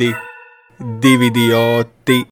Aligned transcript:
Dividi, 0.00 0.16
dividioti. 1.02 2.22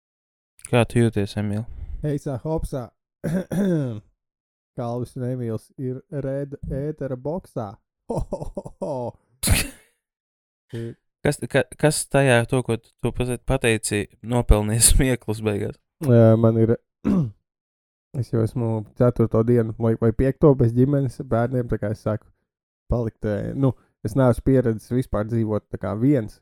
Kā 0.71 0.81
tu 0.89 1.03
jūties, 1.03 1.35
Emīl? 1.37 1.67
Heisā, 2.01 2.39
hopsā. 2.41 2.87
Kalvis 4.79 5.13
un 5.19 5.27
Emīls 5.29 5.67
ir 5.77 5.99
red 6.25 6.55
ētera 6.65 7.19
boxā. 7.21 7.67
Ho, 8.09 8.23
ho, 8.31 8.73
ho, 8.81 8.95
Kas, 11.27 11.43
ka, 11.45 11.67
kas 11.77 12.01
tajā, 12.09 12.39
to, 12.49 12.63
ko 12.65 12.79
tu 12.81 12.89
tu 13.05 13.13
pat- 13.13 13.45
pateici, 13.45 14.07
nopelnīja 14.25 14.87
smieklus 14.89 15.45
beigās? 15.45 15.77
Ē, 16.09 16.39
Man 16.41 16.65
ir. 16.65 16.79
Es 18.17 18.33
jau 18.33 18.41
esmu 18.41 18.73
ceturto 18.97 19.45
dienu 19.45 19.77
vai, 19.77 19.93
vai 20.01 20.15
piekto 20.17 20.55
bez 20.57 20.73
ģimenes 20.73 21.21
bērniem. 21.21 21.69
Tā 21.69 21.77
kā 21.85 21.93
es 21.93 22.01
saku, 22.01 22.25
palikt. 22.89 23.29
Nu, 23.53 23.75
es 24.01 24.17
neesmu 24.17 24.49
pieredzējis 24.49 25.03
vispār 25.03 25.29
dzīvot 25.29 25.69
tā 25.69 25.77
kā 25.85 25.93
viens. 26.01 26.41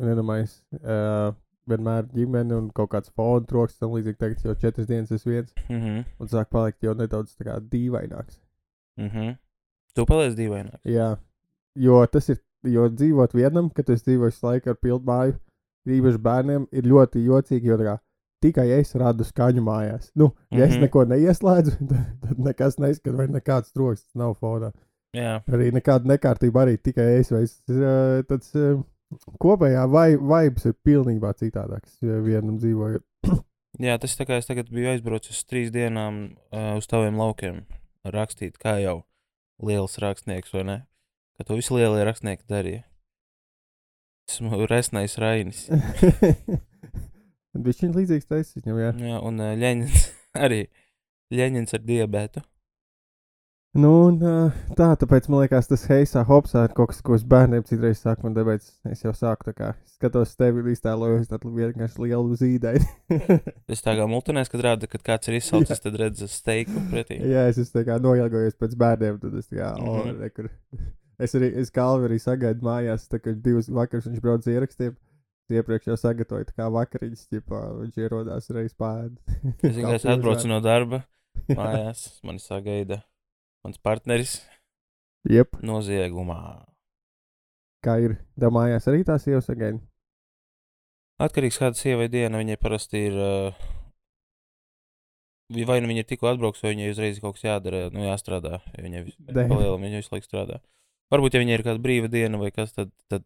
Un, 0.00 0.08
iedomājieties, 0.12 0.54
uh, 0.80 1.34
vienmēr 1.68 2.06
ģimene 2.14 2.56
un 2.56 2.70
kaut 2.74 2.90
kāds 2.94 3.12
fona 3.14 3.44
troks. 3.46 3.76
Tam 3.78 3.92
līdzīgi 3.94 4.18
tagad 4.18 4.44
jau 4.46 4.54
četras 4.58 4.86
dienas 4.88 5.12
es 5.12 5.24
viens. 5.28 5.52
Mhm. 5.68 6.04
Un 6.20 6.28
sāk 6.32 6.48
palikt 6.50 6.82
jau 6.82 6.94
nedaudz 6.98 7.34
tā 7.36 7.44
kā 7.50 7.58
dīvaināks. 7.60 8.38
Mhm. 8.98 9.34
Tu 9.94 10.06
paliec 10.08 10.34
dīvaināk. 10.38 10.80
Jā, 10.88 11.16
jo 11.76 12.06
tas 12.06 12.28
ir. 12.32 12.40
Jo 12.64 12.84
dzīvot 12.88 13.32
vienam, 13.34 13.72
kad 13.74 13.88
es 13.90 14.04
dzīvoju 14.06 14.30
visu 14.30 14.44
laiku 14.46 14.70
ar 14.70 14.76
pilnu 14.78 15.02
māju, 15.04 15.32
īpaši 15.90 16.18
bērniem, 16.22 16.66
ir 16.70 16.82
ļoti 16.86 17.22
jocīgi. 17.26 17.64
Jo 17.72 17.76
tā 17.80 17.86
kā, 17.88 17.94
tikai 18.40 18.66
es 18.76 18.94
radu 18.94 19.24
skaņu 19.26 19.64
mājās. 19.66 20.12
Nu, 20.14 20.28
ja 20.52 20.64
es 20.68 20.76
Mhm. 20.76 20.80
neko 20.84 21.02
neieslēdzu, 21.10 21.72
tad, 21.90 22.06
tad 22.22 22.38
nekas 22.38 22.78
neskan, 22.78 23.16
vai 23.18 23.26
nekāds 23.26 23.72
troksnis 23.74 24.14
nav 24.14 24.36
fonā. 24.38 24.70
Jā. 25.12 25.42
Arī 25.50 25.72
nekāda 25.74 26.06
nekārtība, 26.06 26.62
arī 26.62 26.78
tikai 26.78 27.18
es. 27.18 27.32
Vai 27.34 27.42
es 27.42 27.58
eh, 27.68 28.22
tāds 28.30 28.54
eh, 28.54 28.78
kopējā 29.42 29.86
vai, 29.90 30.12
vibes 30.16 30.68
ir 30.68 30.76
pilnībā 30.84 31.32
citādāks, 31.38 31.98
ja 32.04 32.20
vienam 32.24 32.58
dzīvojot. 32.60 33.04
Jā, 33.80 33.96
tas 34.00 34.14
tā 34.18 34.26
kā 34.28 34.36
es 34.36 34.48
tagad 34.48 34.68
biju 34.72 34.90
aizbraucis 34.92 35.38
uz 35.38 35.46
trīs 35.48 35.70
dienām 35.72 36.22
uh, 36.52 36.74
uz 36.76 36.88
taviem 36.90 37.16
laukiem 37.16 37.62
rakstīt, 38.04 38.58
kā 38.60 38.76
jau 38.82 39.02
liels 39.64 39.96
rakstnieks, 40.02 40.52
vai 40.52 40.64
ne? 40.68 40.78
Ka 41.38 41.46
to 41.48 41.56
visu 41.56 41.78
lielie 41.78 42.04
rakstnieki 42.04 42.44
darīja. 42.50 42.82
Esmu 44.28 44.66
resnais 44.68 45.16
Rainis. 45.18 45.64
Viņš 47.64 47.82
ir 47.84 47.96
līdzīgs 47.96 48.28
taisnība 48.28 48.86
jā. 48.86 48.92
Jā, 49.08 49.18
un 49.24 49.40
uh, 49.40 49.52
Ļeņins 49.58 50.06
arī. 50.44 50.66
Ļeņins 51.32 51.76
ar 51.76 51.84
diabetu. 51.88 52.44
Nu, 53.72 53.90
un, 54.10 54.18
tā, 54.76 54.90
tāpēc 55.00 55.30
man 55.32 55.40
liekas, 55.40 55.64
tas 55.70 55.86
heisā, 55.88 56.20
hopsā 56.28 56.66
ir 56.66 56.74
kaut 56.76 56.90
kas, 56.90 56.98
ko 57.00 57.14
es 57.16 57.22
bērniem 57.24 57.62
citreiz 57.64 58.02
saku, 58.04 58.26
un 58.28 58.34
tāpēc 58.36 58.66
es 58.92 59.00
jau 59.00 59.14
sāku 59.16 59.46
tā 59.46 59.54
kā 59.56 59.70
skatos 59.94 60.34
tevi 60.36 60.60
un 60.60 60.66
iztēlojos 60.74 61.30
tādu 61.30 61.48
vienkārši 61.56 62.02
lielu 62.04 62.36
zīdaini. 62.36 62.88
Tas 63.70 63.80
tā 63.86 63.94
kā 63.96 64.04
multinēs, 64.10 64.50
kad 64.52 64.60
rāda, 64.66 64.90
kad 64.92 65.00
kāds 65.06 65.30
ir 65.30 65.38
izsalcis, 65.38 65.80
tad 65.80 65.96
redz 65.96 66.20
steiku 66.28 66.82
pretī. 66.90 67.16
Jā, 67.30 67.46
es 67.48 67.60
esmu 67.62 67.78
tā 67.78 67.84
kā 67.88 67.96
noilgojos 68.04 68.58
pēc 68.60 68.74
bērniem, 68.82 69.16
tad 69.22 69.38
es 69.40 69.48
tā 69.48 69.62
kā, 69.62 69.70
mm 69.78 69.86
Mhm. 69.86 69.94
-hmm. 70.02 70.18
o, 70.18 70.20
rekur. 70.26 70.50
Es 71.22 71.34
arī, 71.38 71.48
es 71.62 71.70
kalvi 71.70 72.08
arī 72.10 72.18
sagaidu 72.20 72.66
mājās, 72.66 73.08
tā 73.08 73.20
kā 73.24 73.32
divas 73.40 73.70
vakaras 73.70 74.06
viņš 74.06 74.20
brauc 74.20 74.46
ierakstiem. 74.46 74.96
Iepriekš 75.52 75.86
jau 75.86 75.96
sagatavoju 75.96 76.44
tā 76.44 76.54
kā 76.56 76.68
vakariņas, 76.72 77.24
ķipā, 77.28 77.62
viņš 77.80 77.96
ierodās 78.04 78.50
reiz 78.50 78.74
pāri. 78.74 79.16
Es 79.62 79.76
vienkārši 79.76 80.08
atbraucu 80.12 80.48
no 80.48 80.60
darba 80.60 81.02
mājās, 81.48 82.20
mani 82.24 82.38
sagaida 82.38 83.02
mans 83.64 83.78
partneris 83.78 84.40
Jep, 85.30 85.54
noziegumā. 85.62 86.38
kā 87.84 87.96
ir. 88.02 88.16
Tā 88.40 88.50
mājās 88.50 88.88
arī 88.90 89.04
tās 89.06 89.26
jau 89.26 89.40
sagaida. 89.42 89.78
Atkarīgs 91.22 91.58
kāda 91.60 91.78
sievai 91.78 92.08
diena, 92.10 92.38
viņai 92.40 92.56
parasti 92.58 93.04
ir. 93.06 93.14
Uh, 93.14 93.54
vai 95.68 95.80
nu 95.82 95.90
viņa 95.90 96.02
ir 96.02 96.08
tikko 96.08 96.30
atbraukusi, 96.32 96.64
vai 96.66 96.72
viņai 96.74 96.90
uzreiz 96.94 97.20
kaut 97.22 97.36
kas 97.36 97.44
jādara, 97.46 97.84
nu 97.92 98.00
jāstrādā. 98.06 98.60
jo 98.76 98.84
Viņai 98.86 99.04
vis- 99.04 99.18
palielam, 99.26 99.82
viņa 99.84 100.00
visu 100.00 100.14
laiku 100.14 100.26
strādā. 100.26 100.60
Varbūt, 101.12 101.34
ja 101.36 101.42
viņai 101.44 101.58
ir 101.58 101.62
kāda 101.66 101.82
brīva 101.84 102.08
diena 102.10 102.38
vai 102.40 102.50
kas, 102.50 102.72
tad, 102.72 102.90
tad 103.08 103.22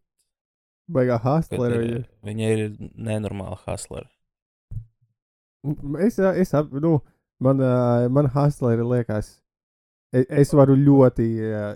Baigā 0.90 1.16
hustlera 1.22 1.78
viņa. 1.80 2.04
viņa 2.26 2.50
ir 2.56 2.76
nenormāla 2.94 3.56
hustlera. 3.64 4.08
Es, 6.04 6.18
es 6.18 6.52
nu, 6.72 7.00
man, 7.40 7.58
man 8.12 8.28
hustleri 8.34 8.82
liekas, 8.86 9.40
es, 10.12 10.26
es 10.28 10.52
varu 10.54 10.76
ļoti 10.76 11.26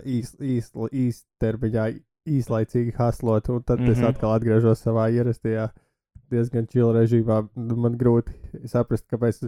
īstermiņā, 0.05 0.89
īs, 0.91 1.21
termiņā 1.41 1.87
īslaicīgi 2.31 2.93
hustlot, 2.99 3.49
un 3.49 3.63
tad 3.63 3.79
mm 3.79 3.85
-hmm. 3.85 3.91
es 3.91 3.97
Mhm. 3.99 4.07
atkal 4.11 4.35
atgriežos 4.35 4.83
savā 4.85 5.09
ierastajā 5.11 5.69
diezgan 6.31 6.67
čila 6.67 6.93
režīmā. 7.01 7.47
Nu, 7.55 7.75
Man 7.75 7.97
grūti 7.97 8.31
saprast, 8.67 9.07
kāpēc 9.11 9.41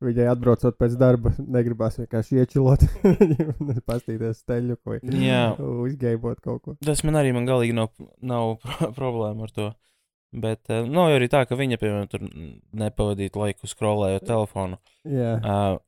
viņai 0.00 0.30
atbraucot 0.32 0.78
pēc 0.78 0.96
darba, 0.96 1.32
negribās 1.38 1.98
vienkārši 1.98 2.38
iečilot, 2.40 2.80
pastīties 3.90 4.38
steļu 4.40 4.76
vai 4.86 4.98
Jā. 5.02 5.56
uzgeibot 5.58 6.40
kaut 6.40 6.62
ko. 6.62 6.76
Tas 6.84 7.04
man 7.04 7.14
arī 7.20 7.34
man 7.34 7.46
galīgi 7.46 7.74
nav, 7.74 7.90
nav 8.22 8.56
pro- 8.62 8.92
problēma 8.92 9.42
ar 9.42 9.50
to. 9.50 9.72
Bet 10.32 10.60
uh, 10.70 10.86
nav 10.86 11.10
jau 11.10 11.18
arī 11.18 11.26
tā, 11.28 11.42
ka 11.48 11.56
viņa, 11.58 11.76
piemēram, 11.76 12.08
tur 12.08 12.20
nepavadītu 12.72 13.36
laiku 13.36 13.66
scrollējot 13.66 14.24
telefonu. 14.26 14.78
Jā, 15.04 15.34
Uh, 15.42 15.78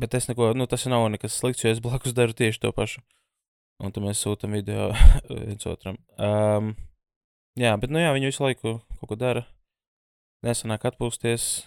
bet 0.00 0.14
es 0.14 0.28
neko, 0.30 0.52
nu, 0.58 0.66
tas 0.70 0.86
nav 0.90 1.06
nekas 1.12 1.38
slikts, 1.38 1.64
jo 1.64 1.72
es 1.72 1.82
blakus 1.82 2.14
daru 2.16 2.36
tieši 2.36 2.62
to 2.64 2.72
pašu. 2.74 3.02
Un 3.82 3.94
tad 3.94 4.04
mēs 4.04 4.20
sūtām 4.22 4.54
video 4.54 4.92
viens 5.30 5.66
otram. 5.66 5.98
Um, 6.18 6.74
jā, 7.58 7.74
bet, 7.80 7.90
nu, 7.90 8.02
jā, 8.02 8.12
viņi 8.14 8.30
visu 8.30 8.44
laiku 8.44 8.76
kaut 9.00 9.10
ko 9.10 9.18
dara. 9.18 9.46
Nesanāk 10.46 10.86
atpūsties. 10.90 11.64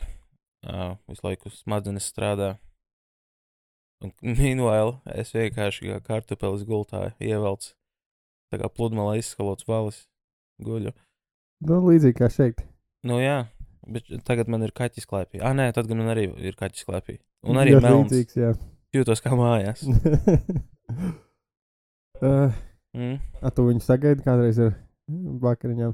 Uh, 0.67 0.95
visu 1.09 1.25
laiku 1.25 1.51
smadzenes 1.53 2.07
strādā. 2.07 2.55
Un, 4.03 4.13
meanwhile, 4.37 4.99
es 5.17 5.33
vienkārši 5.35 5.91
kā 5.91 5.99
kartupelis 6.05 6.65
gultā 6.67 7.09
ievelcu. 7.19 7.73
Tā 8.47 8.61
kā 8.61 8.69
pludmalē 8.71 9.17
izskalots 9.19 9.67
valis 9.67 10.05
guļu. 10.63 10.93
nu, 11.67 11.79
līdzīgi 11.89 12.17
kā 12.21 12.29
šeit. 12.31 12.63
Nu, 13.07 13.19
jā, 13.19 13.45
bet 13.93 14.09
tagad 14.27 14.51
man 14.51 14.63
ir 14.65 14.73
kaķis 14.75 15.07
klēpī. 15.09 15.41
Ah, 15.41 15.55
nē, 15.57 15.69
tad 15.75 15.89
man 15.93 16.13
arī 16.13 16.29
ir 16.37 16.57
kaķis 16.59 16.87
klēpī. 16.87 17.19
Un 17.47 17.59
arī 17.61 17.75
melns. 17.77 18.11
līdzīgs, 18.11 18.39
jā. 18.39 18.53
Jūtos 18.95 19.21
kā 19.23 19.35
mājās. 19.37 19.83
uh, 22.21 22.55
Mm. 22.97 23.19
A, 23.45 23.51
tu 23.53 23.67
viņu 23.67 23.83
sagaidi 23.85 24.23
kādreiz 24.25 24.57
ar 24.63 24.71
vakariņām? 25.43 25.93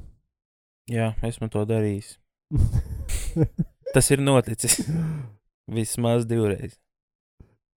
Jā, 0.88 1.10
esmu 1.26 1.50
to 1.52 1.64
darījis. 1.68 2.14
Tas 3.94 4.08
ir 4.14 4.22
noticis 4.24 4.78
vismaz 5.70 6.24
divreiz. 6.28 6.78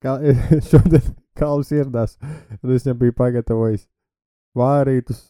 Kā 0.05 0.19
šodien 0.69 1.15
Kalns 1.35 1.73
ieradās, 1.75 2.19
un 2.61 2.75
es 2.75 2.85
viņam 2.85 2.99
biju 3.01 3.15
pagatavojis 3.19 3.89
vārītus 4.55 5.25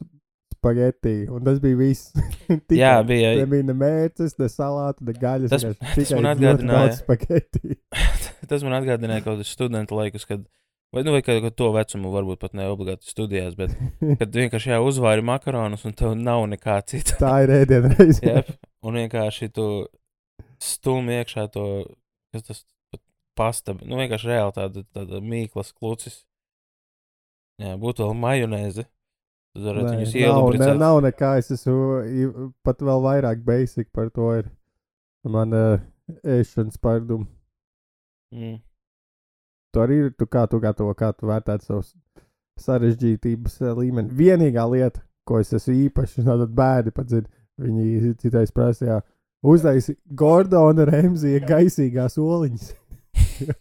spagetti, 0.65 1.15
un 1.29 1.45
tas 1.45 1.61
bija 1.61 1.77
viss. 1.79 2.09
Tikai. 2.49 2.79
Jā, 2.81 2.95
bija. 3.07 3.35
Nebija 3.43 3.67
ne 3.69 3.75
mērces, 3.77 4.35
ne 4.41 4.49
salātu, 4.49 5.05
ne 5.05 5.15
gaļas. 5.21 5.53
Tas- 5.53 5.65
tas 5.95 6.13
man 6.17 6.31
atgādināja. 6.33 6.97
Spagetti. 7.03 7.77
Tas 8.51 8.61
man 8.65 8.75
atgādināja 8.77 9.23
kaut 9.25 9.39
kādus 9.39 9.53
studentu 9.55 9.97
laikus, 9.97 10.27
kad, 10.29 10.43
vai, 10.93 11.01
nu, 11.07 11.15
vai 11.15 11.23
ko 11.25 11.49
to 11.49 11.71
vecumu, 11.73 12.11
varbūt 12.13 12.41
pat 12.43 12.53
ne 12.59 12.67
obligāti 12.69 13.09
studijās, 13.09 13.55
bet 13.57 13.73
kad 14.21 14.35
vienkārši 14.37 14.75
jā, 14.75 14.81
uzvāri 14.85 15.25
makaronus 15.25 15.85
un 15.89 15.95
tev 15.97 16.13
nav 16.19 16.45
nekā 16.53 16.81
cita. 16.89 17.17
Tā 17.23 17.31
ir 17.47 17.55
ēdiena 17.63 17.93
reize. 17.97 18.21
Jep, 18.25 18.51
un 18.85 18.99
vienkārši 19.01 19.49
tu 19.57 19.69
stūmi 20.65 21.17
iekšā 21.23 21.47
to, 21.57 21.65
kas 22.37 22.45
tas 22.51 22.61
pasta, 23.37 23.73
nu 23.81 23.97
vienkārši 24.03 24.29
reāli 24.35 24.55
tāda, 24.61 24.85
tāda 24.95 25.21
mīklas 25.25 25.73
klucis. 25.73 26.21
Jā, 27.63 27.77
būtu 27.81 28.05
vēl 28.05 28.17
majonēze. 28.19 28.85
Tad 29.55 29.67
varētu 29.69 29.87
Nē, 29.87 29.97
viņus 30.03 30.15
nav, 30.27 30.51
ne, 30.59 30.71
nav 30.81 31.01
nekā. 31.05 31.33
Es 31.39 31.53
esmu 31.55 32.51
pat 32.67 32.83
vēl 32.83 33.03
vairāk 33.05 33.43
basic 33.47 33.91
par 33.95 34.11
to. 34.15 34.33
Ir 34.41 34.51
man 35.31 35.55
uh, 35.55 35.83
ēšanas 36.27 36.81
pārdumu. 36.83 37.29
Mm. 38.35 38.59
Tu 39.75 39.83
arī 39.83 40.01
ir, 40.05 40.13
tu 40.19 40.27
kā 40.31 40.45
tu 40.51 40.61
gatavo, 40.63 40.95
kā 40.99 41.11
tu 41.15 41.27
vērtētu 41.31 41.67
savus 41.67 41.95
sarežģītības 42.63 43.59
eh, 43.63 43.73
līmeni. 43.81 44.15
Vienīgā 44.15 44.67
lieta, 44.71 45.03
ko 45.27 45.41
es 45.43 45.53
esmu 45.57 45.75
īpaši, 45.89 46.23
tātad 46.29 46.55
bērni 46.55 46.95
padzird, 46.95 47.29
viņi 47.63 48.15
citais 48.23 48.55
prasīja, 48.55 49.01
uztaisi 49.47 49.97
Gordona 50.07 50.87
Remzija 50.91 51.43
gaisīgās 51.53 52.19
oliņas. 52.23 52.73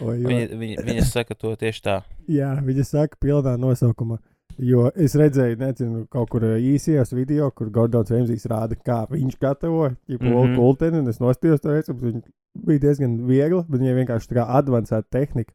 Viņa, 0.00 0.54
viņa, 0.54 0.82
viņa 0.86 1.04
saka 1.08 1.34
to 1.34 1.50
tieši 1.58 1.80
tā. 1.82 1.94
jā, 2.30 2.52
viņa 2.62 2.84
saka 2.86 3.18
pilnā 3.18 3.56
nosaukumā. 3.58 4.20
Jo 4.58 4.90
es 4.94 5.14
redzēju, 5.14 5.56
nezinu, 5.60 6.06
kaut 6.12 6.30
kur 6.30 6.44
ā, 6.44 6.56
īsajos 6.58 7.14
video, 7.16 7.50
kur 7.50 7.70
Gordons 7.70 8.10
Remzijs 8.10 8.46
rāda, 8.50 8.76
kā 8.76 9.06
viņš 9.10 9.38
gatavo 9.40 9.90
Mhm. 9.90 10.16
mm 10.20 10.32
-hmm. 10.32 10.56
kulteni, 10.56 10.98
un 10.98 11.08
es 11.08 11.20
nostījos 11.20 11.60
to 11.60 11.72
recepti. 11.72 12.02
Viņa 12.06 12.22
bija 12.66 12.78
diezgan 12.78 13.26
viegla, 13.26 13.64
bet 13.68 13.80
viņai 13.80 13.94
vienkārši 14.04 14.28
tā 14.28 14.34
kā 14.40 14.46
advancēta 14.60 15.08
tehnika. 15.10 15.52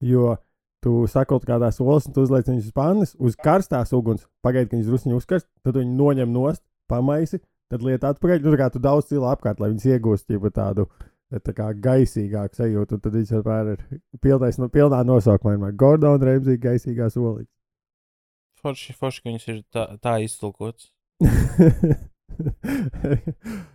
Jo 0.00 0.36
tu 0.82 1.06
sakot 1.06 1.44
kādās 1.44 1.80
olas, 1.80 2.06
un 2.06 2.12
tu 2.12 2.22
uzliec 2.22 2.46
viņus 2.48 2.66
uz 2.66 2.72
pannas, 2.72 3.16
uz 3.18 3.36
karstās 3.36 3.92
uguns, 3.92 4.26
pagaidi, 4.42 4.70
ka 4.70 4.76
viņas 4.76 4.86
druskuļi 4.88 5.16
uzkarst, 5.16 5.46
tad 5.62 5.74
viņi 5.74 5.96
noņem 5.96 6.32
nost, 6.32 6.62
pamaisi, 6.88 7.40
tad 7.70 7.82
liet 7.82 8.02
atpakaļ. 8.02 8.42
Nu, 8.42 8.50
tā 8.50 8.58
kā 8.58 8.70
tu 8.72 8.78
daudz 8.78 9.04
stila 9.04 9.34
apkārt, 9.36 9.60
lai 9.60 9.70
viņas 9.70 9.86
iegūst 9.86 10.30
jau 10.30 10.50
tādu 10.50 10.86
tā 11.30 11.52
kā 11.54 11.70
gaisīgāku 11.74 12.56
sajūtu. 12.56 12.94
Un 12.94 13.00
tad 13.00 13.12
viņš 13.12 13.30
vienmēr 13.30 13.72
ir 13.72 14.00
pilnais, 14.20 14.58
no, 14.58 14.68
pilnā 14.68 15.04
nosaukumā. 15.04 15.70
Gordon 15.76 16.22
Ramsay 16.22 16.56
gaisīgās 16.58 17.16
olītes. 17.16 17.52
Forši, 18.60 18.94
forši, 18.96 19.22
ka 19.22 19.30
viņas 19.30 19.48
ir 19.48 19.60
tā, 19.72 19.86
tā 20.04 20.18
iztulkots. 20.24 20.90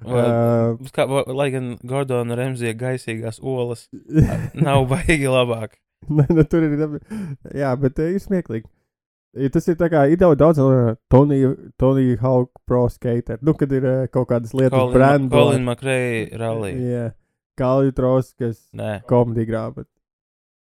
Uh, 0.06 0.78
Kā, 0.96 1.06
lai 1.06 1.50
gan 1.54 1.74
Gordona 1.86 2.38
Remzija 2.40 2.74
gaisīgās 2.78 3.38
olas 3.44 3.84
nav 4.68 4.86
baigi 4.90 5.28
labāk. 5.30 5.76
Nē, 6.10 6.26
nu, 6.34 6.46
tur 6.50 6.66
ir. 6.66 6.96
Jā, 7.54 7.74
bet 7.82 8.00
ir 8.02 8.18
smieklīgi. 8.22 8.68
Tas 9.52 9.68
ir 9.68 9.76
tā 9.80 9.90
kā 9.92 10.06
ir 10.08 10.20
daudz, 10.22 10.38
daudz 10.40 10.62
uh, 10.64 10.94
Tony, 11.12 11.42
Tony 11.82 12.16
Hawk 12.22 12.62
Pro 12.66 12.86
Skater. 12.92 13.42
Nu, 13.44 13.56
kad 13.58 13.74
ir 13.76 13.84
uh, 13.84 14.06
kaut 14.12 14.30
kādas 14.32 14.54
lietas, 14.56 14.78
Colin, 14.78 14.96
brand. 14.96 15.32
Colin 15.34 15.66
McRae 15.68 16.30
rallija. 16.40 16.80
Jā, 16.80 17.06
Kalju 17.60 17.92
Troskas, 17.98 18.62
komēdija 19.10 19.50
grāmata. 19.52 19.90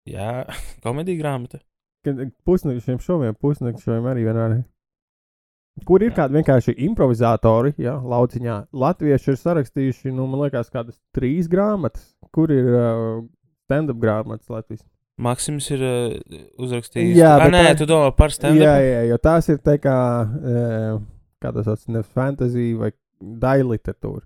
jā, 0.08 0.32
komēdija 0.86 1.20
grāmata. 1.20 1.60
Pusnakšiem 2.04 3.00
šoviem, 3.00 3.36
pusnakšiem 3.40 4.08
arī 4.12 4.26
vienmēr. 4.28 4.62
Kur 5.88 6.04
ir 6.06 6.12
kādi 6.14 6.38
vienkārši 6.38 6.76
improvizatori, 6.86 7.72
jā, 7.82 7.96
lauciņā. 7.98 8.58
Latvieši 8.78 9.32
ir 9.32 9.38
sarakstījuši, 9.42 10.12
nu, 10.14 10.28
man 10.30 10.44
liekas, 10.44 10.70
kādas 10.74 11.00
trīs 11.18 11.48
grāmatas. 11.50 12.12
Kur 12.36 12.52
ir 12.54 12.68
uh, 12.70 13.24
stand-up 13.66 13.98
grāmatas 14.04 14.52
Latvijas? 14.54 14.84
Maksims 15.24 15.72
ir 15.74 15.82
uh, 15.88 16.44
uzrakstījis. 16.62 17.16
Jā, 17.18 17.32
bet 17.42 17.56
nē, 17.56 17.64
tā- 17.72 17.80
tu 17.82 17.88
domā 17.90 18.12
par 18.18 18.34
stand-up? 18.36 18.62
Jā, 18.62 18.76
jā, 18.86 19.02
jo 19.10 19.18
tās 19.26 19.50
ir 19.50 19.58
tā 19.66 19.80
kā, 19.82 19.98
uh, 20.28 21.02
kā 21.42 21.54
tas 21.58 21.66
sauc, 21.72 21.88
nevis 21.90 22.14
fantasy 22.14 22.68
vai 22.78 22.92
daļa 23.24 23.68
literatūra. 23.72 24.26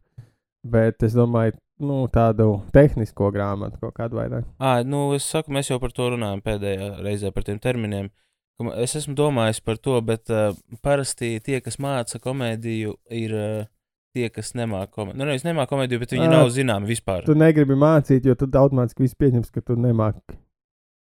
Bet 0.68 1.04
es 1.08 1.16
domāju, 1.16 1.56
nu, 1.84 2.04
tādu 2.14 2.62
tehnisko 2.76 3.32
grāmatu 3.36 3.80
kaut 3.82 3.96
kādu 3.98 4.20
vairāk. 4.20 4.48
Ah, 4.60 4.82
nu, 4.88 5.10
es 5.18 5.28
saku, 5.30 5.54
mēs 5.56 5.72
jau 5.72 5.80
par 5.84 5.94
to 5.96 6.12
runājam 6.14 6.44
pēdējā 6.46 6.92
reizē 7.06 7.34
par 7.36 7.48
tiem 7.48 7.60
terminiem. 7.64 8.10
Es 8.82 8.96
esmu 8.98 9.14
domājis 9.18 9.60
par 9.62 9.78
to, 9.78 10.00
bet 10.02 10.32
uh, 10.34 10.56
parasti 10.82 11.36
tie, 11.46 11.60
kas 11.62 11.78
māca 11.84 12.18
komēdiju, 12.22 12.96
ir 13.14 13.36
uh, 13.38 13.68
tie, 14.18 14.32
kas 14.34 14.56
nemāca 14.58 14.90
komēdiju. 14.96 15.20
Nu, 15.22 15.30
nevis 15.30 15.46
nemāca 15.46 15.76
komēdiju, 15.76 16.02
bet 16.02 16.16
viņi 16.16 16.26
Ā, 16.26 16.32
nav 16.34 16.50
zināmi 16.56 16.90
vispār. 16.90 17.28
Tu 17.28 17.38
negribi 17.38 17.78
mācīt, 17.78 18.26
jo 18.26 18.34
tad 18.40 18.58
automātiski 18.58 19.06
viss 19.06 19.20
pieņems, 19.20 19.54
ka 19.54 19.62
tu 19.62 19.78
nemāki. 19.78 20.40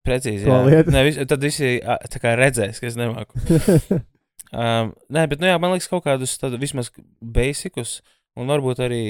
Precīzi, 0.07 0.47
jā. 0.47 0.63
lietu. 0.65 0.95
Ne, 0.95 1.03
vis, 1.09 1.19
tad 1.29 1.43
visi 1.45 1.75
kā 2.23 2.37
redzēs, 2.39 2.79
ka 2.81 2.89
es 2.89 2.97
nemāku. 3.01 3.43
Um, 4.51 4.89
nē, 5.15 5.29
bet, 5.31 5.39
nu 5.39 5.47
jā, 5.47 5.59
man 5.63 5.71
liekas, 5.71 5.87
kaut 5.91 6.03
kādus 6.03 6.33
tādu 6.41 6.59
vismaz 6.59 6.89
basicus, 7.23 8.01
un 8.35 8.51
varbūt 8.51 8.81
arī, 8.83 9.03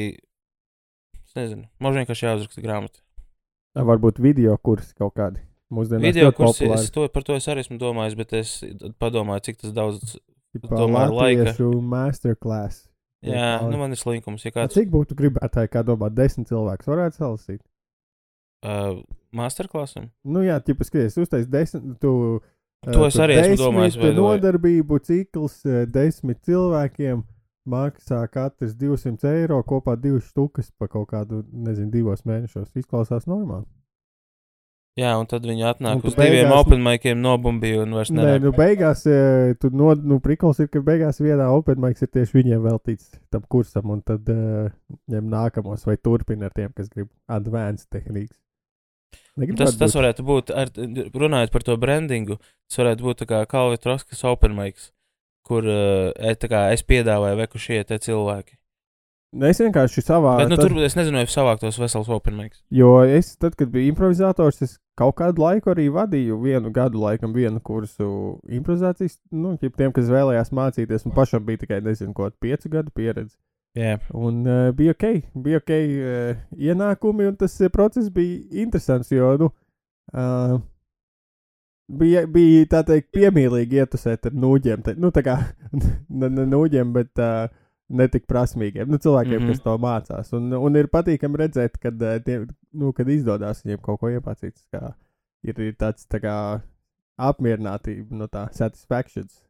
es 1.31 1.39
nezinu, 1.39 1.69
man 1.83 1.95
vienkārši 1.97 2.27
jāuzraksta 2.27 2.65
grāmata. 2.65 3.01
Varbūt 3.79 4.19
video 4.23 4.57
kursi 4.59 4.93
kaut 4.99 5.15
kādi. 5.15 5.41
Mūsdienās 5.71 6.03
Video 6.11 6.33
kursi, 6.35 6.65
populāri. 6.67 6.83
es 6.83 6.91
to, 6.91 7.05
par 7.15 7.23
to 7.23 7.37
es 7.39 7.47
arī 7.47 7.63
esmu 7.63 7.77
domājis, 7.79 8.17
bet 8.19 8.33
es 8.35 8.55
padomāju, 8.99 9.45
cik 9.47 9.61
tas 9.63 9.75
daudz. 9.77 10.17
Domāju, 10.67 11.15
laika. 11.15 11.53
masterclass. 11.87 12.89
Jā, 13.23 13.61
daudz. 13.61 13.71
nu 13.71 13.79
man 13.79 13.93
ir 13.95 14.01
slinkums. 14.01 14.43
Ja 14.45 14.51
A, 14.51 14.57
kāds 14.65 14.75
Cik 14.75 14.89
būtu 14.91 15.15
gribētāji, 15.15 15.71
kā 15.71 15.85
domā, 15.87 16.09
desmit 16.11 16.49
cilvēks 16.51 16.89
varētu 16.91 17.21
salasīt? 17.21 17.61
uh, 18.67 18.99
masterclassam, 19.33 20.11
Nu 20.25 20.43
jā, 20.43 20.59
tipā 20.65 20.85
skaties, 20.89 21.15
uztais 21.23 21.47
desmit, 21.47 22.01
tu. 22.03 22.41
uh, 22.41 22.93
To 22.93 23.05
es 23.07 23.15
tu 23.15 23.23
arī 23.23 23.37
esmu 23.39 23.61
domājis, 23.69 23.95
the 24.01 24.09
way. 24.11 24.17
Nodarbību 24.19 24.99
cikls 25.07 25.61
uh, 25.69 25.85
desmit 25.87 26.41
cilvēkiem 26.49 27.23
maksā 27.71 28.21
katrs 28.33 28.75
200 28.79 29.29
eiro, 29.41 29.61
kopā 29.67 29.95
divas 30.01 30.27
štukas 30.31 30.73
pa 30.79 30.89
kaut 30.91 31.09
kādu, 31.13 31.45
nezinu, 31.53 31.91
divos 31.95 32.25
mēnešos. 32.29 32.73
Izklausās 32.77 33.29
normāli. 33.31 33.67
jā, 35.01 35.13
un 35.17 35.25
tad 35.31 35.47
viņi 35.49 35.65
atnāk 35.65 36.03
uz 36.05 36.13
diviem 36.19 36.45
beigās- 36.51 36.59
open 36.67 36.83
maikiem, 36.85 37.21
nobumbīja 37.25 37.85
un 37.87 37.95
vairs 37.97 38.11
Nē, 38.11 38.21
nenāk. 38.27 38.43
nu 38.43 38.51
beigās, 38.53 39.07
eh, 39.07 39.55
tu 39.61 39.71
no, 39.71 39.95
nu, 39.95 40.19
prikals 40.21 40.59
ir, 40.61 40.69
ka 40.69 40.83
beigās 40.85 41.23
vienā 41.25 41.47
open 41.57 41.81
mic 41.81 42.03
ir 42.03 42.09
tieši 42.09 42.37
viņiem 42.43 42.61
veltīts 42.67 43.09
tam 43.31 43.43
kursam, 43.49 43.89
un 43.95 44.03
tad 44.03 44.29
uh, 44.29 44.69
ņem 45.09 45.31
nākamos 45.31 45.87
vai 45.87 45.97
turpina 45.97 46.51
ar 46.51 46.53
tiem, 46.53 46.73
kas 46.77 46.91
grib 46.93 47.09
advanced 47.29 47.89
tehnikas. 47.89 48.37
Tas, 49.57 49.77
tas 49.79 49.95
varētu 49.97 50.25
būt, 50.27 50.51
ar, 50.53 50.69
runājot 51.17 51.51
par 51.55 51.63
to 51.65 51.77
brandingu, 51.81 52.37
tas 52.69 52.83
varētu 52.83 53.07
būt 53.07 53.25
kā 53.31 53.47
Kalvija 53.49 53.81
Troskas 53.81 54.25
open 54.29 54.53
mics, 54.59 54.91
kur 55.51 55.67
uh, 55.67 56.09
e, 56.15 56.35
kā 56.49 56.69
es 56.75 56.87
piedāvāju 56.87 57.43
veku 57.43 57.61
šie 57.61 57.83
te 57.89 57.99
cilvēki. 58.01 58.55
Nu, 59.31 59.47
Es 59.47 59.61
vienkārši 59.63 60.03
savā. 60.03 60.33
Bet, 60.41 60.49
nu, 60.51 60.57
tad, 60.59 60.73
tur 60.73 60.83
es 60.83 60.97
nezinu, 60.99 61.21
vai 61.21 61.31
savāktos 61.31 61.77
vesels 61.79 62.09
open 62.11 62.35
mics. 62.35 62.65
Jo 62.75 63.05
es, 63.07 63.37
tad, 63.39 63.55
kad 63.59 63.71
biju 63.71 63.93
improvizators, 63.93 64.59
es 64.67 64.73
kaut 64.99 65.15
kādu 65.21 65.45
laiku 65.45 65.71
arī 65.71 65.87
vadīju 65.95 66.41
vienu 66.43 66.73
gadu, 66.75 66.99
laikam, 67.05 67.31
vienu 67.37 67.63
kursu 67.63 68.41
improvizācijas. 68.51 69.21
Nu, 69.31 69.55
tiem, 69.63 69.95
kas 69.95 70.11
vēlējās 70.11 70.51
mācīties, 70.57 71.07
un 71.07 71.15
pašam 71.15 71.47
bija 71.47 71.63
tikai, 71.63 71.79
nezinu, 71.87 72.11
kaut 72.17 72.35
kāda 72.35 72.43
piecu 72.43 72.73
gadu 72.75 72.95
pieredze. 72.97 73.37
Jā, 73.79 74.01
Un 74.19 74.43
uh, 74.51 74.73
bija 74.75 74.97
ok, 74.97 75.07
bija 75.47 75.61
ok 75.63 75.71
uh, 75.79 76.43
ienākumi, 76.59 77.29
un 77.31 77.39
tas 77.39 77.55
uh, 77.63 77.71
process 77.71 78.11
bija 78.11 78.65
interesants, 78.65 79.13
jo, 79.15 79.31
nu, 79.39 79.53
uh, 80.11 80.57
bija, 81.99 82.25
bija 82.31 82.67
tā 82.71 82.83
teikt, 82.87 83.11
piemīlīgi 83.17 83.81
ietusēt 83.83 84.31
ar 84.31 84.37
nūģiem. 84.45 84.85
Te, 84.87 84.95
nu, 85.01 85.11
tā 85.15 85.25
kā 85.27 85.37
ne, 86.21 86.29
ne 86.29 86.47
nūģiem, 86.49 86.95
bet 86.97 87.23
uh, 87.23 87.51
netik 87.91 88.27
prasmīgiem, 88.31 88.89
nu, 88.91 89.01
cilvēkiem, 89.03 89.37
mm. 89.37 89.45
-hmm. 89.45 89.59
kas 89.59 89.65
to 89.67 89.77
mācās. 89.83 90.33
Un, 90.39 90.53
un 90.55 90.79
ir 90.79 90.91
patīkami 90.93 91.43
redzēt, 91.45 91.79
kad, 91.83 92.03
tie, 92.25 92.41
nu, 92.73 92.93
kad 92.97 93.09
izdodas 93.09 93.65
viņiem 93.65 93.83
kaut 93.83 94.01
ko 94.01 94.13
iepācīt. 94.15 94.57
Ir, 95.43 95.61
ir 95.61 95.77
tāds 95.81 96.07
tā 96.11 96.21
kā 96.23 96.35
apmierinātība 97.21 98.17
no 98.17 98.29
tā 98.33 98.47
satisfactions, 98.57 99.41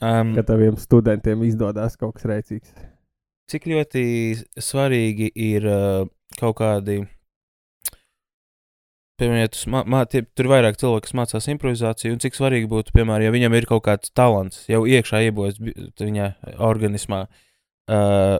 um, 0.00 0.34
ka 0.36 0.44
taviem 0.46 0.76
studentiem 0.80 1.42
izdodas 1.48 1.96
kaut 2.00 2.18
kas 2.18 2.28
rēcīgs. 2.28 2.74
cik 3.50 3.66
ļoti 3.66 4.04
svarīgi 4.62 5.32
ir 5.34 5.66
uh, 5.66 6.06
kaut 6.38 6.56
kādi. 6.60 7.02
Piemēram, 9.20 9.42
ja 9.44 9.50
tie, 10.08 10.22
tur 10.32 10.46
ir 10.46 10.52
vairāk 10.54 10.78
cilvēku, 10.80 11.04
kas 11.04 11.16
mācās 11.18 11.48
improvizāciju, 11.52 12.14
un 12.16 12.22
cik 12.22 12.38
svarīgi 12.38 12.70
būtu, 12.70 12.94
piemēram, 12.96 13.26
ja 13.26 13.34
viņam 13.34 13.56
ir 13.58 13.66
kaut 13.68 13.84
kāds 13.84 14.12
talants 14.16 14.62
jau 14.70 14.86
iekšā 14.88 15.20
bi- 15.60 15.74
viņa 16.00 16.30
organismā. 16.56 17.26
Uh, 17.90 18.38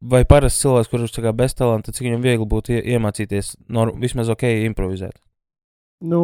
vai 0.00 0.22
parasts 0.28 0.60
cilvēks, 0.64 0.90
kurš 0.92 1.16
ir 1.22 1.32
bez 1.36 1.56
talanta, 1.56 1.92
cik 1.96 2.08
viņam 2.08 2.24
viegli 2.24 2.48
būtu 2.48 2.76
ie, 2.76 2.82
iemācīties 2.96 3.54
nor, 3.72 3.94
vismaz 4.00 4.28
ok 4.32 4.44
improvizēt? 4.68 5.16
Nu, 6.00 6.20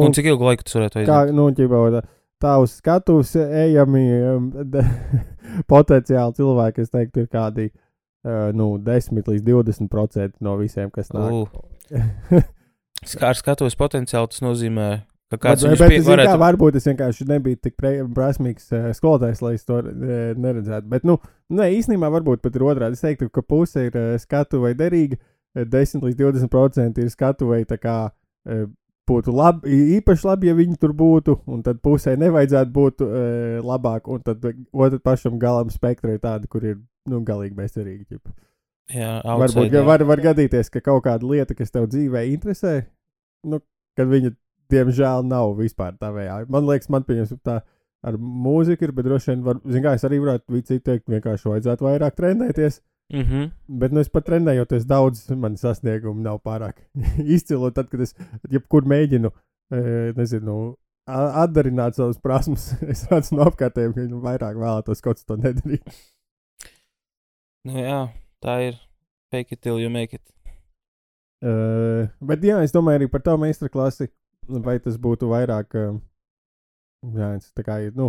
Un 0.00 0.14
cik 0.16 0.30
ilgu 0.30 0.44
laiku 0.48 0.64
tas 0.64 0.76
varētu 0.78 1.04
kā, 1.04 1.18
aiziet? 1.24 1.34
nu, 1.36 1.48
ķipa, 1.52 1.80
tā, 1.92 2.02
tā 2.40 2.54
uz 2.62 2.76
skatuves 2.80 3.34
ejami 3.36 4.04
um, 4.34 4.46
potenciāli 5.72 6.36
cilvēki, 6.38 6.84
es 6.84 6.92
teiktu, 6.92 7.24
ir 7.24 7.32
kādi 7.32 7.66
uh, 7.70 8.48
nu, 8.56 8.74
10 8.84 9.28
līdz 9.28 9.44
20% 9.48 10.38
no 10.44 10.56
visiem, 10.60 10.92
kas 10.92 11.12
nāk. 11.12 11.60
Uh, 11.92 12.40
Kā 13.06 13.30
ar 13.30 13.38
skatuves 13.38 13.76
potenciālu 13.78 14.30
tas 14.32 14.42
nozīmē, 14.42 14.88
ka 15.32 15.38
kāds 15.42 15.64
bet, 15.64 15.78
bet 15.78 15.92
pie, 15.92 16.00
varētu 16.06 16.32
kā, 16.32 16.40
varbūt 16.42 16.78
es 16.80 16.88
vienkārši 16.88 17.26
nebiju 17.28 17.60
tik 17.62 17.76
prasmīgs 18.16 18.72
uh, 18.72 18.88
skolotājs, 18.96 19.42
lai 19.44 19.54
es 19.58 19.66
to 19.68 19.78
uh, 19.82 19.94
neredzētu. 20.40 20.88
Bet, 20.90 21.06
nu, 21.08 21.18
nē, 21.54 21.70
īstenībā 21.78 22.10
varbūt 22.18 22.42
pat 22.44 22.58
ir 22.58 22.66
otrādi. 22.66 22.98
Es 22.98 23.04
teiktu, 23.04 23.30
ka 23.32 23.44
puse 23.46 23.88
ir 23.88 23.98
uh, 23.98 24.16
skatuvei 24.20 24.74
derīga, 24.78 25.20
uh, 25.20 25.64
10 25.68 26.04
līdz 26.08 26.20
20% 26.24 27.02
ir 27.04 27.14
skatuvei 27.14 27.64
tā 27.68 27.80
kā. 27.80 28.00
Uh, 28.48 28.68
Būtu 29.08 29.32
labi, 29.32 29.72
īpaši 29.96 30.26
labi, 30.28 30.50
ja 30.50 30.52
viņi 30.52 30.74
tur 30.82 30.92
būtu, 30.92 31.38
un 31.48 31.62
tad 31.64 31.78
pusē 31.80 32.12
nevajadzētu 32.20 32.72
būt 32.74 33.00
e, 33.00 33.06
labāk, 33.64 34.10
un 34.12 34.20
tad 34.20 34.42
otram 34.44 35.00
pašam 35.00 35.38
galam 35.40 35.70
spektra 35.72 36.12
ir 36.12 36.20
tāda, 36.20 36.44
kur 36.44 36.66
ir 36.68 36.74
nu, 37.08 37.22
galīgi 37.24 37.56
bezcerīgi. 37.56 38.04
ķipa. 38.04 38.34
Jā, 38.88 39.18
Varbūt 39.20 39.74
ja 39.74 39.82
var, 39.84 40.02
var 40.08 40.20
gadīties, 40.24 40.70
ka 40.72 40.80
kaut 40.84 41.02
kāda 41.04 41.26
lieta, 41.28 41.56
kas 41.56 41.74
tev 41.74 41.88
dzīvē 41.92 42.22
interesē, 42.30 42.78
nu, 43.48 43.60
kad 43.98 44.08
viņa, 44.08 44.32
diemžēl, 44.72 45.26
nav 45.28 45.52
vispār 45.58 45.98
tavējā. 46.00 46.46
Man 46.52 46.64
liekas, 46.68 46.88
man 46.92 47.04
pieņems 47.04 47.34
tā 47.44 47.60
ar 48.08 48.16
mūziku 48.18 48.86
ir, 48.86 48.94
bet 48.96 49.08
droši 49.08 49.32
vien, 49.32 49.42
var, 49.44 49.60
zin 49.68 49.84
kā, 49.84 49.94
es 49.98 50.06
arī 50.08 50.20
varētu 50.22 50.54
vicīt 50.54 50.84
teikt, 50.86 51.08
vienkārši 51.10 51.50
vajadzētu 51.50 51.88
vairāk 51.88 52.16
trenēties. 52.16 52.80
Mm 53.12 53.24
-hmm. 53.24 53.50
Bet 53.80 53.92
nu, 53.92 54.00
es 54.00 54.08
pat 54.08 54.24
trenējoties 54.24 54.84
daudz, 54.84 55.30
man 55.30 55.56
sasniegumi 55.56 56.22
nav 56.22 56.40
pārāk 56.44 56.84
izcili. 57.36 57.72
Tad, 57.72 57.88
kad 57.88 58.00
es 58.00 58.14
jebkur 58.50 58.84
mēģinu, 58.84 59.30
e, 59.72 60.12
nezinu, 60.16 60.76
atdarināt 61.08 61.96
savas 61.96 62.18
prasmes, 62.18 62.72
es 62.92 63.06
redzu 63.10 63.36
no 63.36 63.48
apkārtējiem, 63.48 63.94
ka 63.94 64.00
viņi 64.00 64.22
vairāk 64.22 64.56
vēlētos 64.56 65.00
kaut 65.04 65.24
to 65.26 65.36
nedarīt. 65.36 65.84
Nu, 67.64 67.78
jā, 67.80 68.08
tā 68.44 68.58
ir. 68.68 68.78
Fake 69.28 69.52
it 69.52 69.60
till 69.60 69.78
you 69.78 69.90
make 69.92 70.16
it. 70.16 70.24
Uh, 71.44 72.08
bet 72.24 72.42
jā, 72.42 72.58
es 72.64 72.72
domāju 72.74 73.02
arī 73.02 73.08
par 73.12 73.22
to 73.22 73.36
meistara 73.38 73.70
klasi. 73.70 74.08
Vai 74.48 74.78
tas 74.80 74.96
būtu 74.96 75.28
vairāk, 75.28 75.74
uh, 75.76 75.98
jā, 77.12 77.34
tā 77.52 77.64
kā 77.66 77.76
nu, 77.92 78.08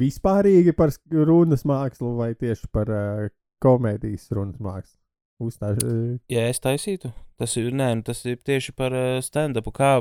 vispārīgi 0.00 0.74
par 0.74 0.90
runas 1.14 1.62
mākslu 1.68 2.16
vai 2.18 2.32
tieši 2.34 2.66
par 2.74 2.90
uh, 2.90 3.28
komēdijas 3.62 4.26
runas 4.34 4.58
mākslu? 4.58 4.98
Uzstāž, 5.46 5.78
uh, 5.84 6.16
Ja 6.32 6.48
es 6.50 6.58
taisītu, 6.64 7.12
tas 7.38 7.54
ir, 7.60 7.70
nē, 7.70 7.92
nu, 8.00 8.04
tas 8.08 8.24
ir 8.26 8.40
tieši 8.42 8.74
par 8.74 8.96
uh, 8.96 9.20
stand-upu. 9.22 9.70
Kā 9.76 9.92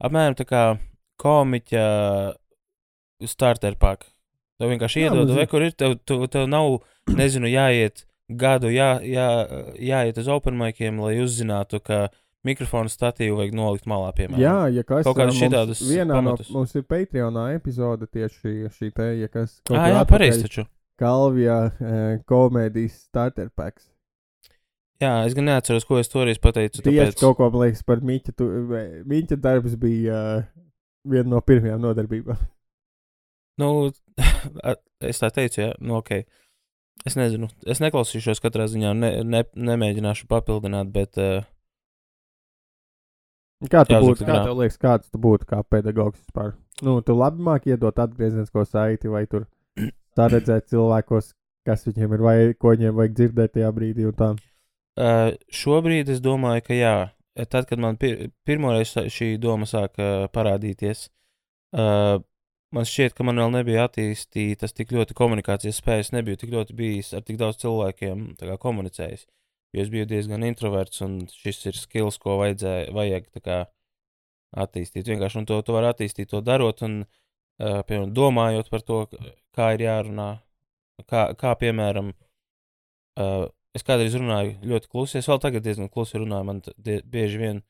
apmēram 0.00 0.38
tā 0.40 0.48
kā 0.48 0.64
komiķa 1.20 1.84
starter 3.28 3.76
pack. 3.76 4.08
Tev 4.58 4.70
vienkārši 4.72 5.04
iedod, 5.04 5.28
nu, 5.28 5.36
vai 5.36 5.46
kur 5.50 5.66
ir, 5.66 5.74
tev, 5.76 5.98
tev, 6.06 6.24
tev 6.32 6.48
nav, 6.48 6.78
nezinu, 7.10 7.50
jāiet 7.50 8.06
gadu, 8.40 8.70
jā, 8.72 8.90
jā, 9.04 9.28
jāiet 9.80 10.18
uz 10.20 10.28
open 10.32 10.56
maikiem, 10.60 11.00
lai 11.02 11.16
uzzinātu, 11.22 11.80
ka 11.84 12.08
mikrofonu 12.44 12.92
statīvu 12.92 13.38
vajag 13.40 13.54
nolikt 13.56 13.86
malā, 13.88 14.10
piemēram. 14.16 14.42
jā, 14.42 14.56
ja 14.76 14.82
kas 14.84 15.06
Kaut 15.06 15.16
kādas 15.16 15.38
šitādus 15.40 15.80
vienā 15.88 16.10
no 16.12 16.18
pamatus. 16.20 16.50
mums 16.52 16.74
ir 16.76 16.84
Patreonā 16.88 17.46
epizode 17.56 18.06
tieši 18.12 18.54
šī, 18.74 18.90
te, 18.96 19.06
ja 19.22 19.28
kas 19.32 19.58
Ah, 19.72 19.88
jā, 19.94 20.04
pareizi 20.10 20.44
taču. 20.44 20.66
Kalvijā 21.00 21.56
uh, 21.72 22.02
komēdijas 22.30 23.00
starter 23.08 23.48
packs. 23.56 23.88
Jā, 25.02 25.24
es 25.26 25.34
gan 25.34 25.48
neatceros, 25.48 25.84
ko 25.88 25.98
es 25.98 26.08
toreiz 26.08 26.38
pateicu. 26.38 26.78
Tieši 26.84 27.00
Tāpēc, 27.00 27.16
kaut 27.20 27.36
ko, 27.40 27.48
man 27.50 27.64
liekas, 27.66 27.82
par 27.82 27.98
Miķa. 28.06 28.32
Tu, 28.38 28.46
Miķa 29.10 29.36
darbs 29.42 29.74
bija 29.80 30.20
uh, 30.38 30.44
viena 31.10 31.32
no 31.34 31.40
pirmajām 31.42 31.82
nodarbībām. 31.82 32.38
nu, 33.60 33.70
es 35.10 35.20
tā 35.20 35.32
teicu, 35.34 35.60
jā, 35.64 35.72
nu, 35.80 35.98
ok. 35.98 36.22
Es 37.04 37.18
nezinu, 37.18 37.50
es 37.68 37.82
neklausīšos 37.82 38.40
katrā 38.40 38.64
ziņā, 38.70 38.94
ne, 38.96 39.10
ne, 39.28 39.42
nemēģināšu 39.52 40.28
papildināt, 40.30 40.88
bet 40.94 41.18
uh, 41.20 41.42
Kā 43.70 43.84
tu 43.86 43.94
Jāsaka, 43.94 44.04
būtu, 44.04 44.26
kā 44.28 44.36
tev 44.44 44.58
liekas, 44.60 44.78
kāds 44.80 45.10
tu 45.12 45.20
būtu 45.20 45.48
kā 45.48 45.62
pedagogs 45.70 46.20
vispār? 46.20 46.52
Nu, 46.84 46.98
tu 47.06 47.16
labi 47.16 47.44
māki 47.44 47.72
iedot 47.72 47.98
atgriezenisko 48.02 48.64
saiti 48.68 49.12
vai 49.12 49.24
tur 49.30 49.46
tā 50.16 50.28
redzēt 50.32 50.68
cilvēkos, 50.72 51.32
kas 51.68 51.86
viņiem 51.88 52.16
ir 52.16 52.24
vai 52.24 52.36
ko 52.58 52.74
viņiem 52.74 52.96
vajag 52.98 53.16
dzirdēt 53.20 53.54
tajā 53.56 53.70
brīdī 53.76 54.08
un 54.10 54.18
tā. 54.18 54.30
Uh, 54.94 55.32
šobrīd 55.50 56.12
es 56.12 56.20
domāju, 56.22 56.66
ka 56.66 56.76
jā, 56.76 56.94
tad, 57.48 57.66
kad 57.70 57.80
man 57.82 57.96
pir 58.00 58.28
pirmoreiz 58.46 58.94
šī 59.10 59.34
doma 59.42 59.66
sāka 59.70 60.04
uh, 60.04 60.28
parādīties, 60.34 61.08
uh, 61.78 62.20
man 62.74 62.86
šķiet, 62.88 63.14
ka 63.16 63.26
man 63.26 63.38
vēl 63.40 63.52
nebija 63.54 63.86
attīstītas 63.88 64.74
tik 64.76 64.92
ļoti 64.94 65.16
komunikācijas 65.16 65.78
spējas, 65.80 66.12
nebiju 66.14 66.40
tik 66.40 66.52
ļoti 66.54 66.76
bijis 66.78 67.12
ar 67.16 67.24
tik 67.26 67.38
daudz 67.40 67.60
cilvēkiem 67.62 68.26
kā, 68.40 68.58
komunicējis. 68.60 69.26
Jo 69.74 69.82
es 69.82 69.90
biju 69.90 70.06
diezgan 70.10 70.46
introverts, 70.46 71.00
un 71.02 71.24
šis 71.30 71.64
ir 71.70 71.78
skills, 71.78 72.18
ko 72.22 72.38
vajadzēja, 72.42 72.92
vajag 72.94 73.26
kā, 73.42 73.64
attīstīt. 74.64 75.08
Vienkārši 75.10 75.40
un 75.40 75.48
to, 75.50 75.58
to 75.66 75.74
var 75.74 75.88
attīstīt, 75.90 76.30
to 76.30 76.42
darot, 76.46 76.84
un 76.86 77.00
uh, 77.02 77.80
piemēram, 77.86 78.12
domājot 78.14 78.70
par 78.70 78.84
to, 78.86 79.00
kā 79.56 79.72
ir 79.74 79.86
jārunā, 79.88 80.28
kā, 81.10 81.26
kā 81.40 81.56
piemēram, 81.58 82.12
uh, 83.18 83.48
es 83.74 83.86
kādreiz 83.86 84.14
runāju 84.18 84.54
ļoti 84.70 84.90
klusi. 84.92 85.18
Es 85.18 85.30
vēl 85.30 85.42
tagad 85.42 85.66
diezgan 85.66 85.90
klusi 85.90 86.22
runāju. 86.22 86.50
Man 86.50 86.62
bieži 87.10 87.42
vien 87.42 87.62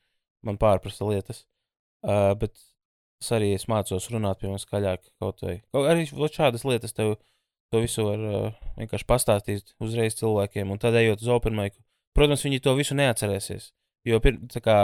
man 0.45 0.61
pārprasa 0.61 1.09
lietas. 1.09 1.41
Uh, 2.05 2.35
bet 2.37 2.53
es 3.23 3.31
arī 3.35 3.53
es 3.55 3.67
mācos 3.71 4.09
runāt 4.11 4.41
pie 4.41 4.49
manis 4.49 4.65
skaļāk. 4.67 5.05
Kaut 5.21 5.43
vai 5.45 5.59
kaut 5.73 5.89
arī 5.91 6.05
šādas 6.07 6.65
lietas 6.67 6.95
tev 6.97 7.15
to 7.73 7.81
visu 7.83 8.05
var 8.05 8.25
uh, 8.29 8.49
vienkārši 8.79 9.07
pastāstīt 9.09 9.73
uzreiz 9.83 10.17
cilvēkiem. 10.19 10.71
Un 10.71 10.81
tad 10.81 10.97
ejot 10.99 11.23
uz 11.23 11.31
open 11.33 11.55
mic, 11.57 11.77
protams, 12.15 12.45
viņi 12.45 12.61
to 12.63 12.75
visu 12.77 12.97
neatcerēsies. 12.97 13.71
Jo 14.05 14.19
pir, 14.21 14.37
kā 14.63 14.79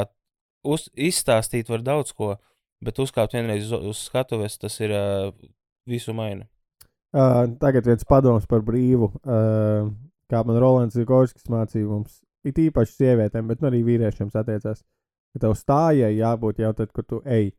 uz, 0.65 0.88
izstāstīt 0.95 1.69
var 1.69 1.83
daudz 1.85 2.15
ko, 2.17 2.35
bet 2.81 3.00
uzkāpt 3.00 3.35
vienreiz 3.38 3.69
uz, 3.69 3.91
uz 3.93 4.05
skatuves, 4.09 4.57
tas 4.61 4.79
ir 4.81 4.95
uh, 4.97 5.29
visu 5.89 6.15
maina. 6.17 6.47
Uh, 7.11 7.43
tagad 7.61 7.88
viens 7.88 8.07
padoms 8.07 8.47
par 8.50 8.63
brīvu. 8.65 9.11
Uh, 9.21 9.91
kā 10.31 10.41
man 10.47 10.59
Rolands 10.63 10.95
Zigorskis 10.95 11.50
mācīja 11.51 11.89
mums, 11.89 12.21
it 12.47 12.59
īpaši 12.61 12.97
sievietēm, 12.97 13.50
bet 13.51 13.61
nu 13.61 13.69
arī 13.69 13.83
vīriešiem 13.85 14.31
tas 14.31 14.45
attiecās. 14.45 14.83
Ka 15.31 15.43
tev 15.45 15.55
stājai 15.59 16.13
jābūt 16.17 16.61
jau 16.63 16.71
tad, 16.75 16.91
kad 16.95 17.07
tu 17.07 17.21
ej. 17.25 17.51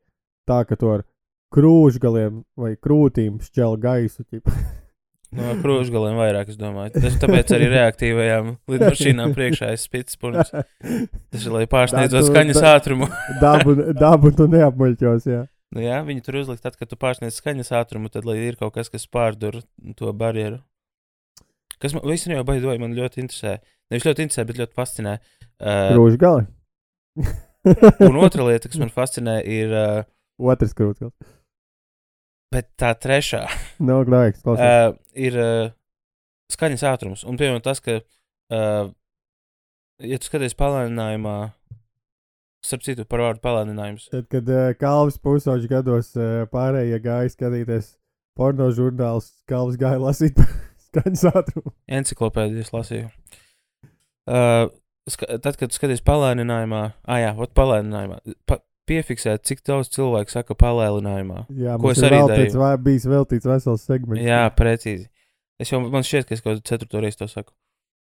Tā, 0.48 0.62
ka 0.66 0.78
tu 0.78 0.90
ar 0.90 1.04
krūšgaliem 1.54 2.42
vai 2.58 2.74
krūtīm 2.76 3.40
šķel 3.44 3.78
gaisu. 3.82 4.26
No 5.32 5.54
krūšgaliem 5.62 6.18
vairāk, 6.20 6.50
es 6.52 6.58
domāju. 6.60 6.92
Tas 7.00 7.14
tāpēc 7.16 7.54
arī 7.56 7.70
reaktīvajām 7.72 8.50
lidmašīnām 8.68 9.32
priekšā 9.32 9.70
ir 9.72 9.78
spits 9.80 10.18
punkts. 10.20 10.50
Tas 10.52 11.46
ir, 11.46 11.54
lai 11.54 11.62
pārsniedzot 11.72 12.26
skaņas 12.26 12.58
da- 12.60 12.74
ātrumu. 12.76 13.08
dabu, 13.40 13.72
dabu 13.96 14.34
tu 14.36 14.44
neapmuļķos, 14.52 15.28
jā. 15.30 15.46
Nu, 15.72 15.80
jā, 15.80 16.02
viņi 16.04 16.24
tur 16.26 16.36
uzliek, 16.42 16.60
tad, 16.60 16.76
kad 16.76 16.90
tu 16.90 17.00
pārsniedz 17.00 17.38
skaņas 17.40 17.72
ātrumu, 17.80 18.12
tad, 18.12 18.28
lai 18.28 18.36
ir 18.44 18.60
kaut 18.60 18.74
kas, 18.76 18.92
kas 18.92 19.08
pārdur 19.08 19.62
to 19.96 20.12
barjeru. 20.12 20.60
Kas 21.80 21.96
man 21.96 22.04
īstenībā 22.12 22.44
baidoja, 22.52 22.76
man 22.82 22.92
ļoti 22.92 23.24
interesē. 23.24 23.56
Nevis 23.88 24.04
ļoti 24.04 24.26
interesē, 24.26 24.44
bet 24.50 24.60
ļoti 24.60 24.76
fascinē. 24.76 25.16
Uh, 25.56 25.94
Krūšgali. 25.94 26.44
un 28.10 28.20
otra 28.20 28.44
lieta, 28.52 28.68
kas 28.68 28.84
man 28.84 28.92
fascinē, 28.92 29.40
ir 29.48 29.72
uh, 29.72 30.04
Otrs 30.42 30.74
krūšgals. 30.78 31.14
bet 32.52 32.68
tā 32.80 32.92
trešā. 32.98 33.46
Nav 33.88 34.04
glābs. 34.08 34.42
Uh, 34.44 34.92
ir 35.26 35.38
uh, 35.40 35.70
skaņas 36.52 36.84
ātrums. 36.90 37.24
Un, 37.28 37.38
piemēram, 37.40 37.62
tas, 37.64 37.80
ka, 37.84 38.00
uh, 38.52 38.92
ja 40.02 40.20
tu 40.20 40.28
skaties 40.28 40.56
palēninājumā, 40.58 41.36
starp 42.62 42.84
citu, 42.86 43.06
par 43.08 43.24
vārdu 43.24 43.42
palēninājums, 43.44 44.10
Tad, 44.12 44.28
kad 44.32 44.50
uh, 44.52 44.68
Kalvis 44.78 45.18
pusauģis 45.22 45.70
gados 45.70 46.12
uh, 46.18 46.44
pārējie 46.52 47.00
gāja 47.02 47.32
skatīties 47.32 47.94
porno 48.38 48.68
žurnālus, 48.74 49.32
Kalvis 49.50 49.80
gāja 49.80 50.02
lasīt 50.02 50.38
skaņas 50.88 51.26
ātrumu. 51.32 51.74
encyklopēdijas 52.00 52.72
lasīju. 52.76 53.10
Uh, 54.28 54.68
ska, 55.10 55.38
tad, 55.42 55.56
kad 55.58 55.74
skaties 55.74 56.04
palēninājumā, 56.06 56.82
ah, 57.02 57.18
jā, 57.18 57.32
ot, 57.34 57.50
palēninājumā, 57.58 58.20
pa, 58.46 58.60
piefiksēt, 58.88 59.42
cik 59.48 59.62
daudz 59.66 59.90
cilvēku 59.94 60.32
saka 60.32 60.54
palēninājumā. 60.58 61.46
Jā, 61.56 61.76
Ko 61.80 61.90
es 61.94 62.00
ir 62.02 62.08
arī 62.10 62.20
darīju. 62.30 62.58
vai, 62.60 62.72
bijis 62.82 63.06
veltīts 63.10 63.48
vesels 63.48 63.84
segments. 63.88 64.22
Jā, 64.24 64.44
precīzi. 64.56 65.08
Es 65.62 65.70
jau, 65.70 65.80
man 65.92 66.02
šķiet, 66.06 66.26
ka 66.28 66.34
es 66.34 66.42
kaut 66.42 66.56
kādu 66.56 66.64
ceturto 66.72 67.02
reizi 67.04 67.20
to 67.22 67.28
saku. 67.30 67.52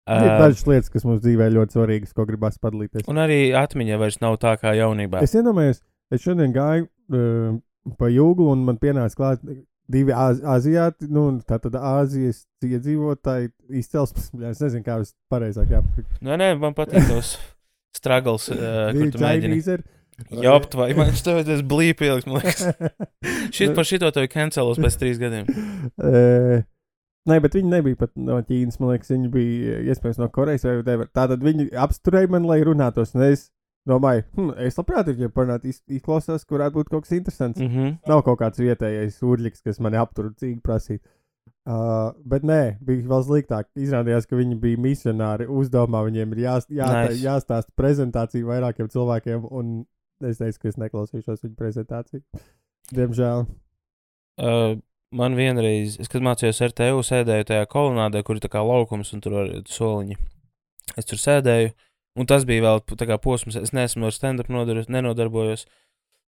Ir 0.06 0.22
Uh, 0.28 0.38
dažas 0.38 0.68
lietas, 0.70 0.90
kas 0.94 1.02
mums 1.08 1.24
dzīvē 1.24 1.48
ļoti 1.50 1.74
svarīgas, 1.80 2.12
ko 2.14 2.28
gribās 2.30 2.60
padalīties. 2.62 3.08
un 3.10 3.18
arī 3.18 3.40
atmiņa 3.58 3.96
vairs 3.98 4.20
nav 4.22 4.36
tā 4.38 4.52
kā 4.62 4.76
jaunībā. 4.78 5.24
Es 5.26 5.34
iedomājos, 5.34 5.80
es 6.14 6.22
šodien 6.22 6.54
gāju 6.54 6.86
uh, 6.86 7.56
pa 7.98 8.12
jūglu 8.14 8.52
un 8.52 8.62
man 8.68 8.78
pienāca 8.78 9.18
klāt 9.18 9.42
divi 9.90 10.14
aziāti, 10.14 11.08
nu, 11.10 11.24
tā 11.48 11.58
tad 11.64 11.74
Āzijas 11.80 12.44
iedzīvotāji 12.62 13.50
izcelsmes. 13.82 14.30
Es 14.52 14.62
nezinu, 14.62 14.84
kā 14.86 15.00
es 15.02 15.16
pareizāk 15.32 15.74
jāpasaka. 15.74 16.22
Nē, 16.22 16.38
nē, 16.38 16.52
man 16.62 16.78
patīk 16.78 17.10
tos 17.10 17.34
struggles, 17.98 18.50
uh, 18.54 18.92
kur 18.94 19.10
tu 19.16 19.24
mēģini. 19.26 19.60
Jā, 20.32 20.54
vai 20.80 20.94
man 20.96 21.10
viņš 21.12 21.24
tev 21.26 21.42
ir 21.44 21.64
blīpi 21.68 22.08
ielikt. 22.08 22.62
Šit 23.56 23.74
par 23.76 23.88
šito 23.88 24.12
tev 24.16 24.28
cancelos 24.32 24.80
pēc 24.82 24.98
trīs 25.02 25.20
gadiem. 25.22 25.46
Uh, 25.96 26.64
Nē, 27.26 27.40
bet 27.42 27.56
viņi 27.58 27.70
nebija 27.72 27.98
pat 27.98 28.12
no 28.22 28.36
Ķīnas. 28.46 28.76
Man 28.80 28.92
liekas, 28.92 29.10
viņi 29.10 29.30
bija 29.34 29.78
iespējams 29.90 30.20
no 30.22 30.28
Korejas 30.30 30.62
vai 30.68 30.76
whatever. 30.78 31.08
Tātad 31.10 31.42
viņi 31.42 31.72
apsturēja 31.82 32.30
mani, 32.30 32.46
lai 32.52 32.60
runātos. 32.68 33.16
Un 33.18 33.24
es 33.26 33.48
domāju, 33.90 34.24
hm, 34.36 34.52
es 34.62 34.78
labprāt 34.78 35.10
viņiem 35.10 35.32
parunātu, 35.34 35.72
iz- 35.72 35.82
izklausās, 35.98 36.46
kur 36.46 36.60
varētu 36.60 36.78
būt 36.78 36.92
kaut 36.94 37.08
kas 37.08 37.16
interesants. 37.18 37.62
Mm 37.62 37.72
-hmm. 37.74 37.96
Nav 38.12 38.22
kaut 38.28 38.38
kāds 38.44 38.62
vietējais 38.62 39.18
urļiks, 39.26 39.64
kas 39.66 39.80
mani 39.82 39.98
aptur 39.98 40.30
cīgi 40.38 40.62
prasīt. 40.62 41.02
Uh, 41.66 42.14
bet 42.26 42.44
nē, 42.46 42.78
bija 42.86 43.08
vēl 43.10 43.24
sliktāk. 43.26 43.66
Izrādījās, 43.76 44.28
ka 44.30 44.36
viņi 44.38 44.60
bija 44.62 44.78
misionāri. 44.78 45.48
Uzdevumā 45.50 46.04
viņiem 46.06 46.32
ir 46.38 46.44
jā, 46.46 46.56
Nice. 46.70 47.10
nice. 47.10 47.24
jāstāsta 47.26 47.72
prezentācija 47.76 48.46
vairākiem 48.46 48.88
cilvēkiem. 48.88 49.48
Un 49.52 49.86
es 50.24 50.40
teicu, 50.40 50.62
ka 50.62 50.72
es 50.72 50.78
neklausīšos 50.82 51.44
viņu 51.46 51.56
prezentāciju. 51.60 52.24
Diemžēl. 52.96 53.46
Uh, 54.36 54.78
man 55.16 55.36
vienreiz, 55.38 55.98
es, 56.02 56.10
kad 56.12 56.24
mācījos 56.26 56.62
RTU, 56.70 57.02
sēdēju 57.06 57.50
tajā 57.52 57.68
kolonādē, 57.72 58.24
kur 58.26 58.38
ir 58.40 58.46
tā 58.46 58.52
kā 58.52 58.64
laukums 58.66 59.14
un 59.16 59.24
tur 59.24 59.38
ir 59.44 59.64
soliņi. 59.72 60.18
Es 61.00 61.08
tur 61.10 61.20
sēdēju, 61.20 61.74
un 62.20 62.30
tas 62.30 62.46
bija 62.48 62.64
vēl 62.68 62.84
tā 62.94 63.08
kā 63.10 63.18
posms. 63.22 63.58
Es 63.60 63.74
neesmu 63.76 64.10
ar 64.10 64.16
stand-up 64.16 64.52
nenodarbojos. 64.52 65.66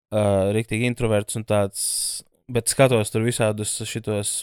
Uh, 0.08 0.48
Riktīgi 0.56 0.88
introverts 0.88 1.36
un 1.36 1.44
tāds, 1.44 1.82
bet 2.48 2.70
skatos 2.72 3.12
tur 3.12 3.26
visādus 3.26 3.74
šitos. 3.84 4.42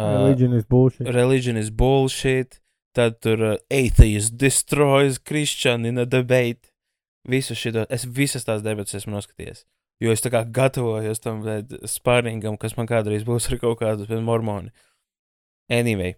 Uh, 0.00 0.24
Religion 0.24 0.54
is 0.56 0.64
bullshit. 0.64 1.08
religion 1.12 1.56
is 1.60 1.68
bullshit. 1.70 2.58
Tad 2.96 3.20
tur 3.24 3.40
uh, 3.44 3.56
atheist 3.72 4.38
destroys 4.40 5.18
Christian 5.18 5.84
in 5.84 5.98
a 5.98 6.06
debate. 6.06 6.71
Visu 7.28 7.54
šito, 7.54 7.84
es 7.92 8.04
visas 8.06 8.46
tās 8.46 8.64
debatas 8.64 8.96
esmu 8.98 9.14
noskatījies. 9.14 9.62
Jo 10.02 10.10
es 10.10 10.24
tā 10.24 10.32
kā 10.34 10.42
gatavojos 10.42 11.22
tam 11.22 11.44
spārningam, 11.86 12.56
kas 12.58 12.74
man 12.74 12.88
kādreiz 12.90 13.22
būs 13.26 13.46
ar 13.50 13.60
kaut 13.62 13.78
kādu 13.78 14.18
mormoni. 14.24 14.72
Anyway, 15.70 16.16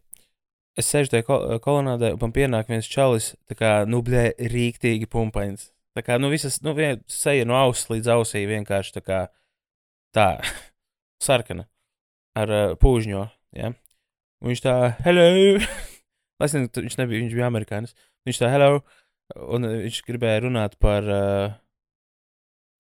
es 0.78 0.88
sēžu 0.88 1.12
tajā 1.12 1.26
kol 1.28 1.44
kolonādē, 1.62 2.14
un 2.16 2.22
man 2.22 2.32
pienāk 2.32 2.72
viens 2.72 2.88
čalis, 2.88 3.34
tā 3.50 3.58
kā, 3.58 3.74
nu, 3.86 4.00
blē, 4.06 4.30
rīktīgi 4.40 5.10
pumpains. 5.10 5.68
Tā 5.94 6.02
kā, 6.02 6.16
nu, 6.18 6.30
visas, 6.32 6.58
nu, 6.64 6.72
vien, 6.74 7.04
seja 7.06 7.44
no 7.46 7.58
auss 7.58 7.90
līdz 7.92 8.08
ausī 8.16 8.46
vienkārši 8.50 8.96
tā 8.96 9.04
kā, 9.04 9.20
tā, 10.16 10.28
sarkana. 11.26 11.68
ar 12.34 12.50
uh, 12.50 12.72
pūžņo. 12.80 13.28
Ja? 13.54 13.70
Un 14.42 14.50
viņš 14.50 14.64
tā, 14.64 14.78
hello! 15.04 15.28
Es 16.42 16.52
nezinu, 16.52 16.68
viņš 16.82 16.96
nebija, 16.98 17.22
viņš 17.22 17.34
bija 17.38 17.46
amerikānis. 17.46 17.94
Viņš 18.26 18.40
tā, 18.42 18.48
hello! 18.52 18.82
Un 19.40 19.64
uh, 19.66 19.76
viņš 19.84 20.00
gribēja 20.08 20.44
runāt 20.46 20.78
par. 20.82 21.06
Uh, 21.08 21.60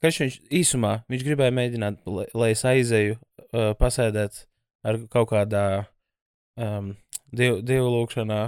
Kas 0.04 0.18
viņš 0.20 0.34
īsumā, 0.52 0.90
viņš 1.08 1.22
gribēja 1.24 1.52
mēģināt, 1.56 2.02
lai, 2.12 2.26
lai 2.36 2.50
es 2.52 2.60
aizēju, 2.68 3.14
uh, 3.16 3.70
pasēdēt 3.80 4.42
ar 4.84 4.98
kaut 5.08 5.30
kādā 5.30 5.62
um, 6.60 6.90
dievu, 7.32 7.62
dievu 7.64 7.88
lūkšanā 7.94 8.40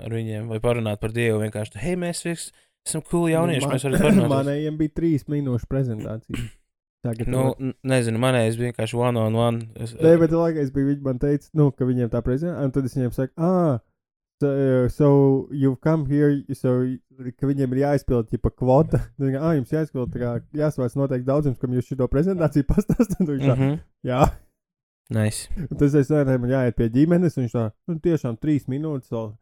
ar 0.00 0.14
viņiem, 0.16 0.46
vai 0.48 0.60
parunāt 0.64 1.02
par 1.02 1.12
dievu. 1.12 1.42
Vienkārši, 1.42 1.76
hei, 1.82 1.98
mēs 2.00 2.24
visi 2.24 2.48
esam 2.88 3.04
cool 3.10 3.28
jaunieši, 3.28 3.68
mēs 3.68 3.84
varam 3.90 4.06
parunāt. 4.06 4.32
Manējiem 4.38 4.78
bija 4.80 4.94
trīs 5.02 5.28
minūšu 5.28 5.68
prezentācija. 5.68 6.48
Tagad 7.04 7.28
Nu, 7.28 7.44
n- 7.60 7.74
nezinu, 7.92 8.20
manējais 8.22 8.56
bija 8.56 8.70
vienkārši 8.72 8.98
one 9.04 9.20
on 9.26 9.36
one. 9.36 9.64
Es, 9.84 9.92
Nē, 9.98 10.14
bet 10.22 10.32
laikā 10.32 10.62
es 10.64 10.72
biju, 10.72 10.94
viņi 10.94 11.04
man 11.04 11.20
teica, 11.20 11.50
nu, 11.58 11.68
ka 11.76 11.84
viņiem 11.88 12.08
tā 12.12 12.24
prezentācija, 12.24 12.64
un 12.64 12.72
tad 12.72 12.88
es 12.88 12.96
viņiem 12.96 13.12
saku, 13.16 13.34
ah, 13.42 13.82
so, 14.42 14.50
uh, 14.50 14.88
so 14.90 15.08
you've 15.50 15.80
come 15.80 16.06
here, 16.10 16.42
so, 16.58 16.74
ka 17.38 17.48
viņiem 17.48 17.76
ir 17.76 17.82
jāizpild, 17.84 18.32
ja 18.34 18.40
kvota. 18.50 18.98
Tad 19.16 19.26
viņi, 19.28 19.38
ah, 19.38 19.52
jums 19.58 19.74
jāizpild, 19.74 20.16
kā 20.18 20.36
jāsvērts 20.58 20.98
noteikti 20.98 21.28
daudzums, 21.28 21.60
kam 21.62 21.76
jūs 21.76 21.92
šo 21.92 22.08
prezentāciju 22.10 22.66
pastāstāt. 22.72 23.22
Viņš 23.22 23.44
tā, 23.46 23.54
mm 23.54 23.60
-hmm. 23.62 23.78
jā. 24.10 24.24
Nice. 25.12 25.52
Un 25.68 25.76
tas 25.76 25.94
es 25.94 26.10
nezinu, 26.10 26.38
man 26.40 26.50
jāiet 26.50 26.76
pie 26.78 26.88
ģimenes, 26.88 27.36
un 27.36 27.46
viņš 27.46 27.54
tā, 27.54 27.64
nu, 27.88 27.98
tiešām 28.02 28.38
trīs 28.42 28.68
minūtes 28.70 29.12
vēl. 29.12 29.32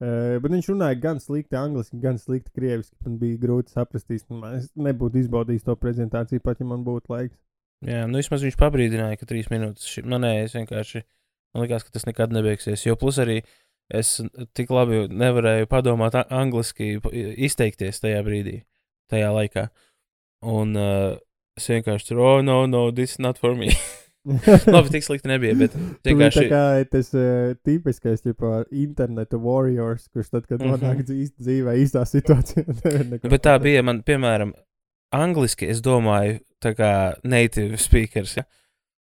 Uh, 0.00 0.38
bet 0.40 0.52
viņš 0.54 0.70
runāja 0.72 0.96
gan 0.96 1.18
slikti 1.20 1.56
angliski, 1.60 1.98
gan 2.00 2.18
slikti 2.18 2.50
krieviski. 2.56 2.96
Man 3.04 3.18
bija 3.20 3.36
grūti 3.38 3.74
saprast, 3.74 4.08
īstenībā. 4.08 4.54
Es 4.56 4.70
nebūtu 4.74 5.20
izbaudījis 5.20 5.66
to 5.66 5.76
prezentāciju, 5.76 6.40
pat 6.40 6.60
ja 6.60 6.66
man 6.66 6.84
būtu 6.86 7.12
laiks. 7.12 7.36
Jā, 7.84 8.06
nu 8.08 8.20
vismaz 8.20 8.44
viņš 8.44 8.56
pabrīdināja, 8.60 9.16
ka 9.20 9.28
trīs 9.28 9.48
minūtes 9.52 9.88
šī 9.88 10.04
manējais 10.08 10.56
vienkārši. 10.56 11.04
Man 11.54 11.64
liekas, 11.64 11.84
ka 11.84 11.92
tas 11.92 12.06
nekad 12.08 12.32
nebeigsies. 12.32 12.86
Jo 12.86 12.96
plus 13.00 13.18
arī 13.20 13.40
es 13.90 14.16
tik 14.56 14.70
labi 14.74 15.04
nevarēju 15.10 15.68
padomāt 15.70 16.16
angliski, 16.22 16.96
izteikties 17.36 18.02
tajā 18.02 18.20
brīdī, 18.26 18.60
tajā 19.10 19.30
laikā. 19.34 19.68
Un 20.46 20.76
uh, 20.78 21.16
es 21.58 21.66
vienkārši 21.68 22.12
tur, 22.12 22.20
oh, 22.24 22.38
no, 22.44 22.62
no, 22.70 22.90
this 22.90 23.16
is 23.16 23.18
not 23.18 23.38
for 23.38 23.54
me. 23.58 23.72
labi, 24.74 24.90
tik 24.92 25.04
slikti 25.04 25.28
nebija, 25.30 25.54
bet 25.56 25.74
biji 25.74 25.94
tā 26.04 26.12
vienkārši. 26.12 26.46
kā 26.50 26.62
tas 26.92 27.10
uh, 27.16 27.52
tipiskais, 27.64 28.20
tipo, 28.24 28.50
interneta 28.70 29.40
warriors, 29.40 30.08
kurš 30.12 30.30
tad, 30.34 30.46
kad 30.46 30.60
Mhm. 30.60 30.74
nonāk 30.74 31.04
dzīves 31.08 31.34
dzīvē, 31.40 31.76
īstā 31.84 32.04
situācijā, 32.08 32.66
nevar 32.84 33.06
neko 33.14 33.32
Bet 33.32 33.44
tā 33.48 33.56
bija 33.62 33.82
man, 33.84 34.02
piemēram, 34.06 34.52
angliski 35.12 35.68
es 35.72 35.80
domāju, 35.84 36.40
tā 36.62 36.74
kā 36.76 36.92
native 37.24 37.80
speakers. 37.80 38.36
Ja? 38.36 38.44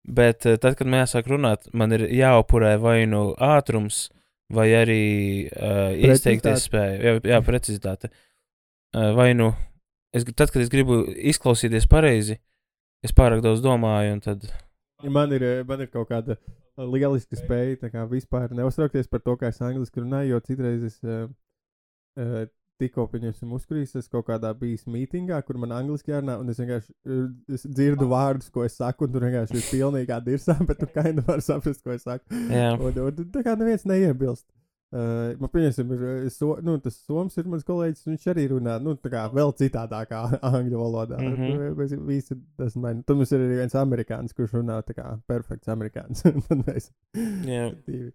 Bet 0.04 0.44
eh, 0.46 0.58
tad, 0.60 0.76
kad 0.76 0.90
mēs 0.90 1.14
sākam 1.14 1.38
runāt, 1.38 1.70
man 1.72 1.94
ir 1.96 2.06
jāupurē 2.12 2.74
vai 2.82 3.04
nu 3.08 3.30
ātrums, 3.40 4.08
vai 4.52 4.66
arī 4.76 5.04
uh, 5.48 5.94
izteikties 6.10 6.66
spēja, 6.68 6.98
jā, 7.00 7.14
jā 7.32 7.40
precizitāte. 7.44 8.10
Uh, 8.94 9.12
vai 9.16 9.32
nu, 9.36 9.52
es, 10.14 10.26
tad, 10.34 10.52
kad 10.52 10.62
es 10.62 10.72
gribu 10.72 11.02
izklausīties 11.14 11.88
pareizi, 11.90 12.38
es 13.04 13.14
pārāk 13.16 13.42
daudz 13.44 13.64
domāju, 13.64 14.18
un 14.18 14.22
tad. 14.24 14.44
Man 15.04 15.32
ir, 15.36 15.46
man 15.68 15.82
ir 15.84 15.90
kaut 15.92 16.08
kāda 16.12 16.36
lieliska 16.76 17.38
spēja 17.38 17.78
tā 17.84 17.90
kā 17.92 18.04
vispār 18.10 18.52
neuztraukties 18.56 19.08
par 19.10 19.22
to, 19.24 19.36
kā 19.38 19.50
es 19.52 19.60
angliski 19.62 20.02
runāju, 20.02 20.34
jo 20.34 20.42
citreiz 20.44 20.84
es 20.88 21.00
uh, 21.06 21.26
uh, 22.20 22.44
tikko, 22.84 23.06
pieņemsim, 23.12 23.52
uzkrīs, 23.56 23.94
es 23.98 24.10
kaut 24.12 24.28
kādā 24.28 24.52
bijis 24.58 24.86
mītingā, 24.90 25.40
kur 25.46 25.58
man 25.60 25.74
angliski 25.76 26.14
jārunā, 26.14 26.38
un 26.40 26.52
es 26.52 26.60
vienkārši 26.62 26.92
uh, 26.92 27.28
es 27.56 27.66
dzirdu 27.66 28.08
vārdus, 28.10 28.52
ko 28.54 28.66
es 28.66 28.76
saku, 28.80 29.08
un 29.08 29.14
tur 29.14 29.26
vienkārši 29.26 29.58
ir 29.58 29.70
pilnīgā 29.70 30.20
dirsā, 30.24 30.58
bet 30.68 30.82
tu 30.82 30.90
kaini 30.92 31.24
var 31.26 31.42
saprast, 31.44 31.82
ko 31.84 31.96
es 31.96 32.06
saku. 32.06 32.44
Jā, 32.52 32.74
Un, 32.78 33.00
un 33.08 33.32
tā 33.32 33.42
kā 33.46 33.56
neviens 33.58 33.88
neiebilst. 33.88 34.46
Uh, 34.94 35.32
man 35.40 35.50
pieņemsim, 35.50 35.88
ir, 35.96 36.02
uh, 36.06 36.26
so, 36.30 36.52
nu, 36.62 36.76
tas 36.82 36.94
Soms 37.02 37.34
ir 37.40 37.48
mans 37.50 37.64
kolēģis, 37.66 38.04
viņš 38.06 38.26
arī 38.30 38.44
runā, 38.52 38.76
nu, 38.84 38.92
tā 39.02 39.10
kā 39.10 39.24
vēl 39.34 39.50
citādākā 39.58 40.20
angļu 40.52 40.78
valodā. 40.78 41.18
Mm. 41.18 41.34
-hmm. 41.40 41.72
Mēs 41.80 41.96
visi 42.06 42.36
tas 42.60 42.76
man. 42.78 43.02
Tad 43.02 43.18
mums 43.18 43.32
ir 43.34 43.42
arī 43.42 43.56
viens 43.64 43.74
amerikānis, 43.80 44.36
kurš 44.36 44.60
runā 44.60 44.78
tā 44.86 44.94
kā 44.94 45.08
perfekts 45.26 45.72
amerikānis. 45.74 46.22
Tad 46.46 46.62
mēs 46.68 46.92
jā, 47.48 47.72
divi. 47.88 48.12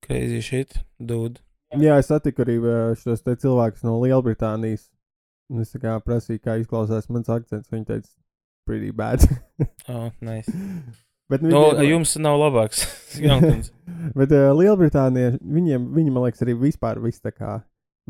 crazy 0.00 0.40
shit, 0.40 0.80
dude. 0.98 1.40
Jā, 1.78 1.98
es 2.02 2.08
satiku 2.10 2.42
arī 2.42 2.56
šos 2.98 3.22
cilvēkus 3.22 3.84
no 3.86 3.98
Lielbritānijas. 4.02 4.88
Un 5.50 5.62
es 5.64 5.70
kā 5.82 5.96
prasīju, 6.02 6.40
kā 6.42 6.56
izklausās 6.62 7.08
mans 7.10 7.30
akcents. 7.30 7.70
Viņi 7.70 7.86
teica, 7.88 8.10
pretty 8.66 8.90
bad. 8.94 9.22
Oh, 9.90 10.10
nice. 10.22 10.50
Bet 11.30 11.42
Nu, 11.42 11.50
viņiem- 11.74 11.88
jums 11.92 12.16
nav 12.18 12.38
labāks. 12.40 12.84
Bet 14.18 14.32
uh, 14.34 14.50
Lielbritānija, 14.58 15.36
viņiem, 15.42 15.90
viņi, 15.94 16.10
man 16.14 16.26
liekas, 16.26 16.42
arī 16.46 16.56
vispār 16.58 16.98
viss 17.02 17.22
tā 17.22 17.30
kā 17.34 17.60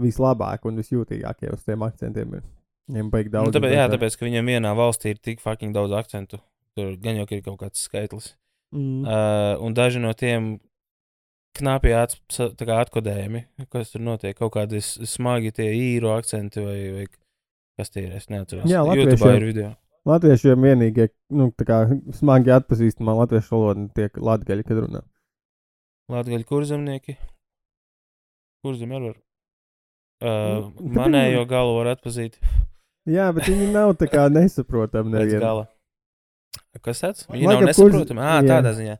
vislabāk 0.00 0.64
un 0.68 0.78
visjūtīgākie 0.80 1.50
uz 1.52 1.64
tiem 1.66 1.82
akcentiem 1.84 2.38
ir. 2.38 2.44
Viņiem 2.90 3.10
baigi 3.12 3.28
Nu, 3.32 3.36
daudz. 3.38 3.54
tāpēc, 3.56 3.74
jā, 3.76 3.88
tāpēc, 3.92 4.16
ka 4.18 4.26
viņam 4.28 4.48
vienā 4.50 4.72
valstī 4.76 5.12
ir 5.14 5.20
tik 5.22 5.40
fucking 5.44 5.74
daudz 5.76 5.92
akcentu. 6.00 6.40
Tur 6.78 6.94
gan 7.02 7.18
jau 7.20 7.26
ir 7.28 7.42
kaut 7.44 7.58
kāds 7.60 7.82
skaitlis. 7.84 8.32
Mm. 8.74 9.02
Uh, 9.04 9.56
un 9.66 9.74
daži 9.74 10.00
no 10.02 10.12
tiem 10.14 10.54
knapi 11.58 11.92
kā 11.94 12.76
atkodējumi, 12.84 13.44
kas 13.72 13.92
tur 13.94 14.04
notiek. 14.06 14.36
Kaut 14.38 14.54
kādi 14.54 14.80
smagi 14.84 15.52
tie 15.56 15.70
īru 15.76 16.12
akcenti 16.14 16.62
vai, 16.64 16.78
vai 16.94 17.06
kas 17.80 17.90
tie 17.94 18.06
ir. 18.06 18.12
Es 18.18 18.28
neatceros. 18.32 18.68
Jā, 18.70 18.84
YouTube 18.86 19.32
ir 19.36 19.46
video. 19.50 19.70
Latviešiem 20.08 20.62
vienīgie, 20.64 21.10
nu, 21.36 21.50
tā 21.52 21.66
kā 21.68 21.78
smagi 22.16 22.54
atpazīstamā 22.54 23.12
latviešu 23.18 23.52
valoda 23.52 23.82
tiek 23.98 24.14
latgaļi, 24.16 24.64
kad 24.64 24.78
runā. 24.86 25.02
Latvijas 26.10 26.46
kurzemnieki. 26.48 27.18
Kurzem 28.64 28.94
arī 28.96 29.10
var. 29.10 29.18
Uh, 30.20 30.70
Nu, 30.80 30.88
manējo 30.98 31.46
galu 31.48 31.78
var 31.78 31.94
atpazīt 31.94 32.34
Jā, 33.08 33.30
bet 33.32 33.46
viņi 33.48 33.70
nav 33.72 33.94
tā 34.00 34.04
kā 34.12 34.26
nesaprotami 34.34 35.22
gala. 35.32 35.64
Kas 36.84 37.00
tāds? 37.00 37.24
Viņi 37.30 37.46
Laikam 37.48 37.68
nav 37.68 37.76
kurz- 37.78 37.94
nesaprotami. 37.94 38.20
Ah, 38.24 38.40
jā. 38.40 38.48
tādā 38.50 38.72
ziņā. 38.76 38.96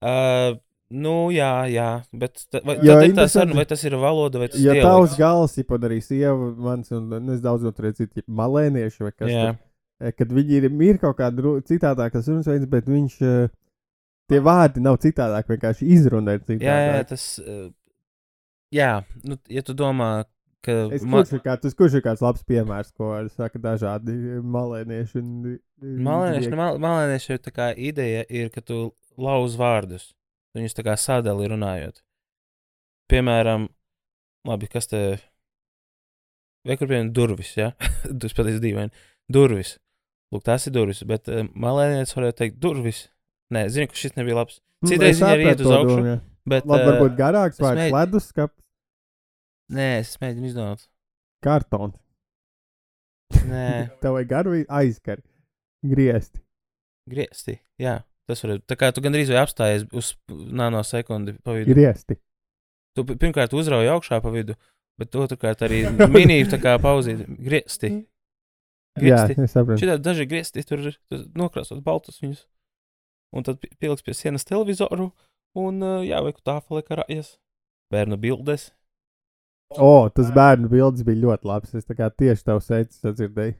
Uh, 0.00 0.60
nu, 0.90 1.14
jā, 1.34 1.52
jā. 1.70 1.88
Bet 2.12 2.44
ta, 2.50 2.60
vai, 2.66 2.76
Jo 2.84 2.98
ir 3.04 3.14
tā 3.16 3.26
saruna, 3.30 3.60
vai 3.60 3.66
tas 3.70 3.82
ir 3.86 3.96
valoda 4.00 4.42
vai 4.42 4.48
tas 4.50 4.60
Ja 4.62 4.74
ir 4.76 4.84
tavs 4.84 5.16
gals, 5.18 5.56
ja 5.58 5.66
pat 5.68 5.86
arī 5.86 6.00
sieva 6.04 6.50
mans, 6.58 6.90
un 6.96 7.08
nu, 7.12 7.34
es 7.34 7.42
daudz 7.44 7.68
redzu, 7.78 8.08
ja 8.16 8.26
malēnieši 8.26 9.06
vai 9.06 9.12
kas 9.14 9.30
tur, 9.30 9.60
eh, 10.00 10.14
kad 10.16 10.34
viņi 10.34 10.60
ir, 10.60 10.68
ir 10.90 11.00
kaut 11.02 11.18
kāda 11.20 11.56
citādākas 11.68 12.28
runas 12.30 12.50
veids, 12.50 12.68
bet 12.70 12.90
viņš, 12.90 13.16
eh, 13.22 13.48
tie 14.30 14.42
vārdi 14.44 14.82
nav 14.82 14.98
citādāk, 15.02 15.48
vienkārši 15.50 15.88
izruna 15.96 16.36
ir 16.36 16.44
citādāk. 16.44 16.66
Jā, 16.66 16.98
jā, 16.98 17.06
tas. 17.10 17.24
Uh, 17.42 17.70
jā, 18.74 18.92
nu, 19.26 19.38
ja 19.50 19.64
tu 19.66 19.74
domā, 19.78 20.12
ka. 20.66 20.76
Es, 20.94 21.02
ma- 21.02 21.20
kurš, 21.22 21.34
ir 21.38 21.44
kā, 21.46 21.56
tas, 21.60 21.74
kurš 21.78 21.98
ir 21.98 22.04
kāds 22.06 22.22
labs 22.24 22.46
piemērs, 22.46 22.92
ko 22.94 23.12
saka 23.34 23.62
dažādi 23.62 24.16
malēnieši? 24.42 25.22
Un, 25.22 25.58
Malēnieši, 25.80 26.50
nu, 26.52 26.60
mal, 26.60 26.80
malēnieši 26.82 27.36
ir 27.36 27.44
tā 27.46 27.52
kā 27.56 27.70
ideja, 27.74 28.24
ir, 28.28 28.50
ka 28.54 28.62
tu 28.62 28.90
lauz 29.20 29.56
vārdus. 29.58 30.10
Viņus 30.56 30.74
tā 30.74 30.82
kā 30.86 30.96
sadali 30.98 31.46
runājot. 31.52 32.00
Piemēram, 33.10 33.68
labi, 34.48 34.68
kas 34.70 34.88
te. 34.90 35.00
Vai 36.66 36.76
kur 36.76 36.90
piemēram 36.90 37.12
durvis? 37.16 37.52
Ja? 37.58 37.70
Tas 38.20 38.34
patiesi 38.36 38.60
dīvaini. 38.64 38.90
Durvis. 39.30 39.76
Lūk, 40.34 40.44
tās 40.46 40.66
ir 40.68 40.74
durvis, 40.74 41.00
bet 41.10 41.26
uh, 41.30 41.44
malēnietis 41.58 42.14
varētu 42.14 42.38
teikt 42.44 42.58
durvis. 42.62 43.04
Nē, 43.54 43.64
zinu, 43.72 43.88
ka 43.90 43.98
šis 43.98 44.14
nebija 44.18 44.36
labs. 44.38 44.60
Citreiz 44.86 45.18
viņi 45.18 45.30
arī 45.34 45.48
iet 45.50 45.62
uz 45.64 45.72
augšu, 45.74 46.18
Bet, 46.50 46.64
Labi, 46.66 46.82
ā, 46.82 46.86
varbūt 46.88 47.16
garāks 47.18 47.58
es 47.58 47.62
vārds 47.62 47.80
mēģinu- 47.82 47.96
leduskap, 47.98 48.52
Nē, 49.76 49.88
es 50.00 50.14
mēģinu 50.22 50.48
izdomāt. 50.48 50.86
kartons. 51.44 51.98
Nē, 53.50 53.66
Tev 54.02 54.14
vajag 54.16 54.30
garu 54.30 54.54
vai 54.54 54.62
aizkari. 54.80 55.22
Griezti. 55.86 56.40
griezti. 57.10 57.58
Jā, 57.80 57.98
tas 58.30 58.42
var 58.44 58.54
būt. 58.56 58.64
Tā 58.70 58.76
kā 58.80 58.90
tu 58.94 59.02
gandrīz 59.04 59.30
vai 59.32 59.40
apstājies 59.42 59.86
uz 59.96 60.12
nanosekundi 60.30 61.36
pa 61.44 61.56
vidu. 61.58 61.74
Griezti. 61.74 62.16
Tu 62.96 63.04
pi- 63.06 63.16
pirmkārt 63.22 63.52
uzrauj 63.54 63.90
augšā 63.92 64.18
pa 64.24 64.32
vidu, 64.34 64.56
bet 64.98 65.14
otrkārt 65.18 65.62
arī 65.66 65.82
minīvi 66.16 66.48
tā 66.54 66.58
kā 66.62 66.76
pauzīt. 66.82 67.26
Griezti. 67.38 67.92
Jā, 69.00 69.20
Griezti. 69.22 69.36
es 69.46 69.52
saprotu. 69.54 69.78
Šitā 69.84 69.98
daži 70.02 70.26
griezti 70.30 70.64
tur 70.66 70.80
ir 70.90 70.96
tu 71.10 71.20
nokrāsot 71.38 71.78
baltus 71.86 72.18
viņus. 72.22 72.42
Un 73.36 73.46
tad 73.46 73.60
pi- 73.62 73.70
pieliks 73.78 74.02
pie 74.02 74.14
sienas 74.18 74.42
televizoru 74.48 75.12
un 75.60 75.78
jā, 76.02 76.18
vai 76.24 76.32
tā 76.34 76.56
falē 76.64 76.82
karājas. 76.88 77.36
Bērnu 77.94 78.18
bildes. 78.22 78.68
O, 79.78 80.08
tas 80.10 80.32
bērnu 80.34 80.66
bildes 80.70 81.04
bija 81.06 81.22
ļoti 81.22 81.46
labs. 81.46 81.74
Es 81.78 81.86
tā 81.86 81.94
kā 81.98 82.08
tieši 82.10 82.42
tavu 82.48 82.62
sēdzi 82.62 82.98
sadzirdēju. 83.04 83.54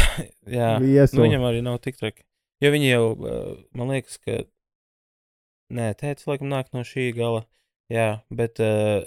jā. 0.58 0.70
Viesu. 0.80 1.18
Nu, 1.20 1.26
viņam 1.26 1.44
arī 1.50 1.60
nav 1.64 1.76
tik 1.84 2.00
traki. 2.00 2.24
Jo 2.60 2.72
viņi 2.74 2.90
jau, 2.90 3.04
uh, 3.14 3.52
man 3.76 3.94
liekas, 3.94 4.18
ka. 4.22 4.42
Nē, 5.70 5.92
tēvs 6.00 6.26
laikam 6.26 6.50
nāk 6.50 6.72
no 6.74 6.82
šī 6.86 7.10
gala. 7.16 7.44
Jā, 7.92 8.22
bet. 8.30 8.60
Uh, 8.62 9.06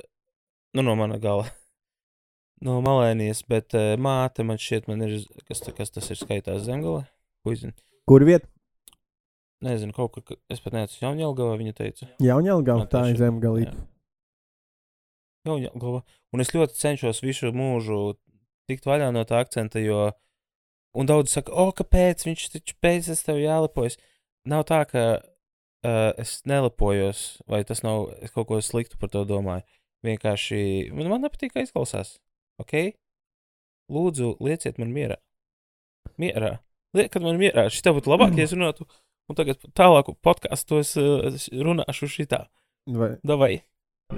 nu, 0.74 0.86
no 0.86 0.98
mana 1.00 1.20
gala. 1.22 1.50
No 2.64 2.78
malēnijas, 2.80 3.42
bet 3.52 3.74
uh, 3.76 3.98
māte 4.00 4.40
man 4.48 4.56
šķiet, 4.62 4.86
man 4.88 5.04
ir. 5.04 5.18
Kas, 5.50 5.60
kas 5.76 5.92
tas 5.92 6.06
ir 6.14 6.16
skaitās 6.16 6.62
zemgale? 6.64 7.02
Ko 7.44 7.52
zina? 7.60 7.76
Kur 8.08 8.24
viet? 8.24 8.48
nezinu, 9.64 9.96
kaut 9.96 10.14
kur, 10.16 10.38
es 10.52 10.62
pat 10.64 10.76
neatceros, 10.76 11.02
Jaunjēlgavā 11.02 11.56
viņa 11.60 11.76
teica. 11.78 12.10
Jaunjēlgava, 12.24 12.84
Man 12.84 12.92
tā 12.92 13.04
ir 13.12 13.20
zemgalīga. 13.20 13.76
Jaunjēlgava. 15.48 16.04
Un 16.34 16.44
es 16.44 16.52
ļoti 16.56 16.80
cenšos 16.80 17.22
visu 17.24 17.52
mūžu 17.56 18.02
tikt 18.70 18.88
vaļā 18.88 19.12
no 19.16 19.24
tā 19.28 19.42
akcenta, 19.44 19.82
jo, 19.84 20.12
un 20.94 21.10
daudz 21.10 21.34
saka, 21.34 21.52
o, 21.52 21.72
kāpēc 21.76 22.26
viņš 22.28 22.48
taču 22.56 22.76
es 23.14 23.24
tev 23.26 23.40
jālepojas. 23.42 23.98
Nav 24.46 24.66
tā, 24.70 24.84
ka 24.90 25.04
uh, 25.20 26.12
es 26.20 26.42
nelepojos, 26.46 27.42
vai 27.48 27.64
tas 27.64 27.84
nav, 27.84 28.10
es 28.22 28.32
kaut 28.32 28.48
ko 28.48 28.60
sliktu 28.62 28.98
par 29.00 29.10
to 29.10 29.24
domāju. 29.26 29.64
Vienkārši 30.04 30.92
man, 30.92 31.08
man 31.10 31.24
nepatīk, 31.24 31.54
kā 31.56 31.64
izklausās. 31.64 32.18
Ok? 32.60 32.94
Lūdzu, 33.92 34.36
lieciet 34.44 34.78
man 34.80 34.92
mierā. 34.96 35.18
Mierā. 36.20 36.58
Liekat 36.94 37.24
man 37.24 37.40
mierā. 37.40 37.68
Šī 37.74 37.94
būtu 37.96 38.12
labāk, 38.12 38.36
ja 38.38 38.46
es 38.46 38.54
runātu. 38.54 38.86
Un 39.32 39.38
tagad 39.40 39.62
tālāku 39.76 40.18
podkāstu 40.20 40.82
es 40.84 40.96
uh, 41.00 41.32
runāšu 41.64 42.10
šitā. 42.12 42.46
Vai- 42.92 43.16
Davai. 43.24 43.54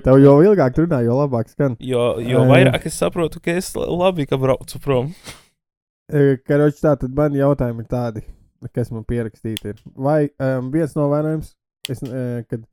Tev 0.04 0.18
jau 0.20 0.40
ilgāk 0.44 0.76
runā, 0.82 1.04
jo 1.06 1.14
labāk 1.22 1.48
skan. 1.54 1.78
Jo, 1.80 2.16
jo 2.20 2.42
vairāk 2.50 2.88
es 2.90 2.98
saprotu, 3.00 3.40
ka 3.40 3.54
es 3.56 3.70
la- 3.78 3.86
labi, 3.88 4.26
ka 4.28 4.36
braucu 4.42 4.82
prom. 4.82 5.14
E, 6.12 6.38
Karoči, 6.46 6.82
tā 6.84 6.96
tad 7.02 7.14
man 7.18 7.34
jautājumi 7.34 7.82
ir 7.86 7.88
tādi, 7.90 8.22
kas 8.76 8.92
man 8.94 9.06
pierakstīti 9.10 9.72
ir. 9.74 9.80
Vai 9.98 10.28
um, 10.38 10.68
viens 10.74 10.94
novērojums, 10.98 11.54
es, 11.90 12.04
uh, 12.06 12.44
kad 12.50 12.66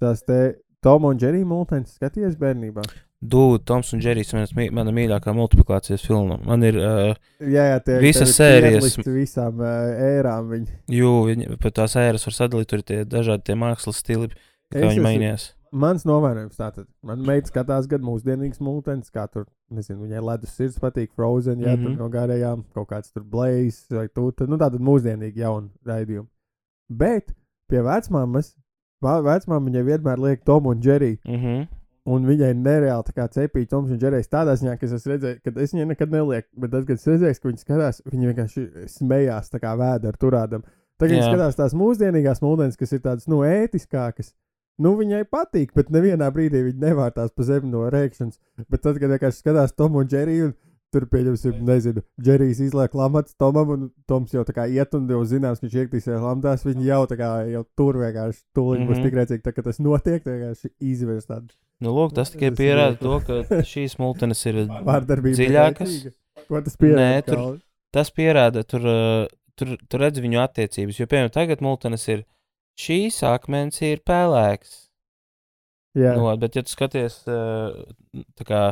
tās 0.00 0.24
te 0.26 0.56
Toma 0.82 1.08
un 1.10 1.18
Džerija 1.18 1.46
multens 1.46 1.96
skaties 1.98 2.36
bērnībā? 2.38 2.84
Dūda, 3.18 3.64
Toms 3.66 3.88
un 3.96 3.98
Džerijs 4.02 4.28
ir 4.30 4.44
mī- 4.54 4.68
mana 4.70 4.92
mīļākā 4.94 5.32
multiplikācijas 5.34 6.04
filma. 6.06 6.36
Man 6.46 6.62
ir, 6.62 6.76
uh, 6.78 7.16
Jā, 7.42 7.64
jā, 7.72 7.78
tie 7.82 7.96
Visas 8.02 8.30
sērijas. 8.38 8.94
Visām 9.10 9.58
uh, 9.58 9.90
ērām 10.06 10.52
viņi. 10.54 10.68
jū, 11.00 11.10
viņi, 11.26 11.48
pat 11.58 11.74
tās 11.80 11.96
ēras 11.98 12.26
var 12.28 12.36
sadalīt, 12.36 12.70
tur 12.70 12.78
ir 12.78 12.86
tie 12.86 13.00
dažādi 13.10 13.48
tie 13.50 13.56
mākslas 13.58 13.98
stili, 14.04 14.30
kā 14.70 14.78
Es 14.78 14.84
viņi 14.84 15.00
esmu- 15.00 15.06
mainījās. 15.08 15.48
Mans 15.72 16.04
novērojums 16.08 16.56
tātad. 16.56 16.86
Man 17.02 17.22
meita 17.26 17.50
skatās 17.50 17.86
gan 17.90 18.00
mūsdienīgs 18.06 18.60
multens, 18.64 19.10
kā 19.10 19.26
tur, 19.32 19.46
nezinu, 19.70 20.06
viņai 20.06 20.22
ledus 20.24 20.54
sirds 20.56 20.78
patīk, 20.80 21.10
Frozen, 21.14 21.60
jā, 21.60 21.74
mm 21.76 21.76
-hmm. 21.76 21.82
tur 21.82 21.90
Mhm. 21.90 21.98
no 21.98 22.08
gārējām, 22.08 22.64
kaut 22.74 22.88
kāds 22.88 23.12
tur 23.12 23.24
Blaze 23.24 23.86
vai 23.90 24.08
tu, 24.08 24.30
tad, 24.32 24.48
nu 24.48 24.56
tātad 24.56 24.80
mūsdienīgi 24.80 25.36
jauni 25.44 25.70
raidījumi. 25.84 26.28
Bet 26.88 27.34
pie 27.68 27.82
vecmāmas, 27.82 28.54
vecmāma 29.02 29.68
viņai 29.70 29.84
vienmēr 29.84 30.18
liek 30.18 30.44
Tomu 30.44 30.70
un 30.70 30.80
Džeriju. 30.80 31.18
Mm 31.24 31.34
-hmm. 31.34 31.66
Un 32.08 32.24
viņai 32.24 32.54
nereāli 32.56 33.04
tā 33.04 33.12
kā 33.12 33.28
cepīja 33.28 33.68
Toms 33.68 33.90
un 33.90 33.98
Džerijs 33.98 34.30
tādā 34.32 34.54
ziņā, 34.56 34.78
ka 34.78 34.86
es 34.86 34.92
esmu 34.92 35.12
redzējis, 35.12 35.40
ka 35.44 35.60
es 35.60 35.74
viņai 35.74 35.86
nekad 35.86 36.10
nelieku, 36.10 36.48
bet 36.56 36.70
tad, 36.70 36.86
kad 36.86 36.96
es 36.96 37.06
redzēju, 37.06 37.40
ka 37.42 37.48
viņi 37.48 37.58
skatās, 37.58 38.02
viņi 38.12 38.26
vienkārši 38.30 38.88
smējās 38.88 39.50
tā 39.50 39.60
kā 39.60 39.74
vēdā 39.76 40.08
ar 40.08 40.16
turādam. 40.16 40.62
Tagad 40.98 41.12
viņi 41.12 41.26
skatās 41.28 41.58
tās 41.58 41.74
mūsdienīgās 41.74 42.40
mūdenes, 42.40 42.76
kas 42.76 42.92
ir 42.92 43.00
tādas, 43.00 43.28
nu, 43.28 43.42
ētiskākas. 43.44 44.32
Nu, 44.78 44.94
viņai 44.98 45.24
patīk, 45.26 45.74
bet 45.74 45.90
nevienā 45.90 46.30
brīdī 46.34 46.62
viņa 46.68 46.84
nevārtās 46.86 47.34
pa 47.34 47.42
zemi 47.42 47.70
no 47.72 47.88
rēkšanas. 47.90 48.38
Bet 48.70 48.84
tad, 48.84 48.98
kad 49.02 49.10
vienkārši 49.10 49.42
skatās 49.42 49.74
Tomu 49.74 50.04
un 50.04 50.10
Džeriju, 50.10 50.50
un 50.50 50.54
tur 50.94 51.04
pieņemsim, 51.10 51.58
nezinu, 51.68 52.02
Džerijs 52.22 52.60
izliek 52.64 52.94
lamats 52.96 53.34
Tomam, 53.38 53.72
un 53.74 53.88
Toms 54.08 54.32
jau 54.32 54.44
tā 54.48 54.54
kā 54.56 54.68
iet 54.70 54.94
un 54.94 55.08
jau 55.10 55.24
zināms, 55.26 55.60
ka 55.60 55.66
viņš 55.66 55.78
iektīsies 55.82 56.22
lamatās, 56.22 56.64
viņi 56.64 56.86
jau 56.88 57.00
tā 57.10 57.18
kā 57.20 57.30
jau 57.50 57.64
tur 57.76 57.98
vienkārši 58.00 58.40
tūlīt 58.56 58.78
mm 58.78 58.84
-hmm. 58.84 58.88
būs 58.88 58.98
Mhm. 58.98 59.04
tik 59.04 59.18
rēcīgi, 59.18 59.42
tā, 59.44 59.52
ka 59.52 59.62
tas 59.62 59.78
notiek, 59.78 60.24
vienkārši 60.24 60.70
izvērst 60.80 61.28
tādu 61.28 61.52
Nu, 61.80 61.92
lūk, 61.94 62.14
tas 62.14 62.30
tikai 62.34 62.50
pierāda 62.58 62.96
to, 62.98 63.20
ka 63.22 63.62
šīs 63.62 63.98
multenes 63.98 64.40
ir 64.50 64.64
dziļākas. 65.38 65.92
Ko 66.48 66.60
tas 66.60 66.76
pierāda? 66.76 67.02
Nē, 67.02 67.22
tur-? 67.26 67.60
Tas 67.94 68.10
pierāda, 68.10 68.64
tur, 68.66 68.82
uh, 68.82 69.26
tur, 69.58 69.76
tur 69.88 70.00
redz 70.00 70.18
viņu 70.18 70.40
attiecības. 70.42 70.98
Jo, 70.98 71.06
piemēram, 71.06 71.30
tagad 71.34 71.62
multenes 71.64 72.08
ir 72.08 72.24
šīs 72.78 73.22
akmens 73.26 73.82
ir 73.82 74.02
pelēks. 74.06 74.88
Jā, 75.98 76.14
No, 76.18 76.30
bet, 76.38 76.54
ja 76.54 76.62
tu 76.62 76.70
skaties, 76.70 77.22
eh, 77.26 78.24
kā 78.46 78.62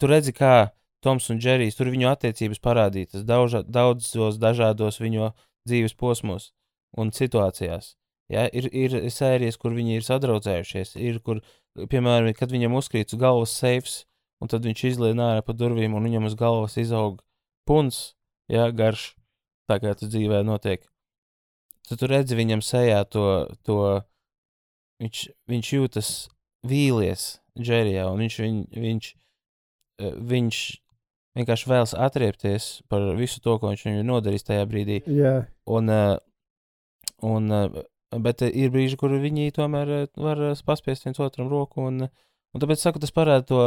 tu 0.00 0.10
redzi, 0.10 0.34
kā 0.34 0.72
Toms 1.00 1.30
un 1.32 1.38
Džerijs 1.40 1.78
tur 1.78 1.88
viņu 1.88 2.10
attiecības 2.10 2.60
parādītas 2.60 3.24
daudz, 3.24 3.62
daudzos 3.64 4.36
dažādos 4.36 5.00
viņu 5.00 5.30
dzīves 5.68 5.94
posmos 5.96 6.50
un 6.98 7.12
situācijās. 7.14 7.94
Ja, 8.30 8.44
ir, 8.52 8.68
ir 8.76 9.08
sērijas, 9.10 9.56
kur 9.58 9.72
viņi 9.74 9.96
ir 9.98 10.04
sadraudzējušies, 10.06 10.94
ir, 11.00 11.18
kur, 11.24 11.40
piemēram, 11.74 12.30
kad 12.36 12.52
viņam 12.52 12.76
uzkrīt 12.78 13.14
uz 13.14 13.18
galvas 13.18 13.54
seifs, 13.56 14.04
un 14.40 14.52
tad 14.52 14.66
viņš 14.68 14.84
izlien 14.92 15.22
ārā 15.24 15.42
pa 15.42 15.56
durvīm, 15.56 15.96
un 15.96 16.06
viņam 16.06 16.28
uz 16.28 16.36
galvas 16.38 16.76
izaug 16.78 17.18
puns, 17.66 18.14
ja, 18.52 18.68
garš, 18.70 19.14
tā 19.70 19.80
kā 19.82 19.96
tas 19.96 20.12
dzīvē 20.12 20.44
notiek. 20.46 20.84
Tad 21.90 21.98
tu 21.98 22.06
redzi 22.06 22.38
viņam 22.38 22.62
sejā 22.62 23.00
to, 23.10 23.24
to 23.66 23.78
viņš, 25.02 25.24
viņš 25.50 25.72
jūtas 25.74 26.10
vīlies 26.70 27.40
Džerijā, 27.58 28.06
un 28.12 28.22
viņš, 28.22 28.36
viņ, 28.44 28.60
viņš, 28.78 29.08
eh, 30.00 30.14
viņš 30.30 30.60
vienkārši 31.38 31.70
vēlas 31.70 31.94
atriepties 31.94 32.68
par 32.90 33.04
visu 33.18 33.42
to, 33.42 33.56
ko 33.58 33.72
viņš 33.72 33.86
viņam 33.86 34.02
ir 34.02 34.08
nodarījis 34.08 34.46
tajā 34.48 34.66
brīdī. 34.70 35.00
jā. 35.06 35.34
Un, 35.66 35.90
eh, 35.90 36.18
un, 37.22 37.52
eh, 37.52 37.82
bet 38.18 38.42
ir 38.42 38.70
brīži, 38.70 38.98
kur 38.98 39.10
viņi 39.10 39.52
tomēr 39.52 40.08
var 40.16 40.36
paspiest 40.66 41.04
viens 41.04 41.18
otram 41.18 41.48
roku. 41.50 41.86
Un, 41.86 42.02
eh, 42.02 42.08
un 42.54 42.62
tāpēc 42.62 42.82
saku, 42.82 43.00
tas 43.02 43.12
parāda 43.14 43.46
to 43.46 43.60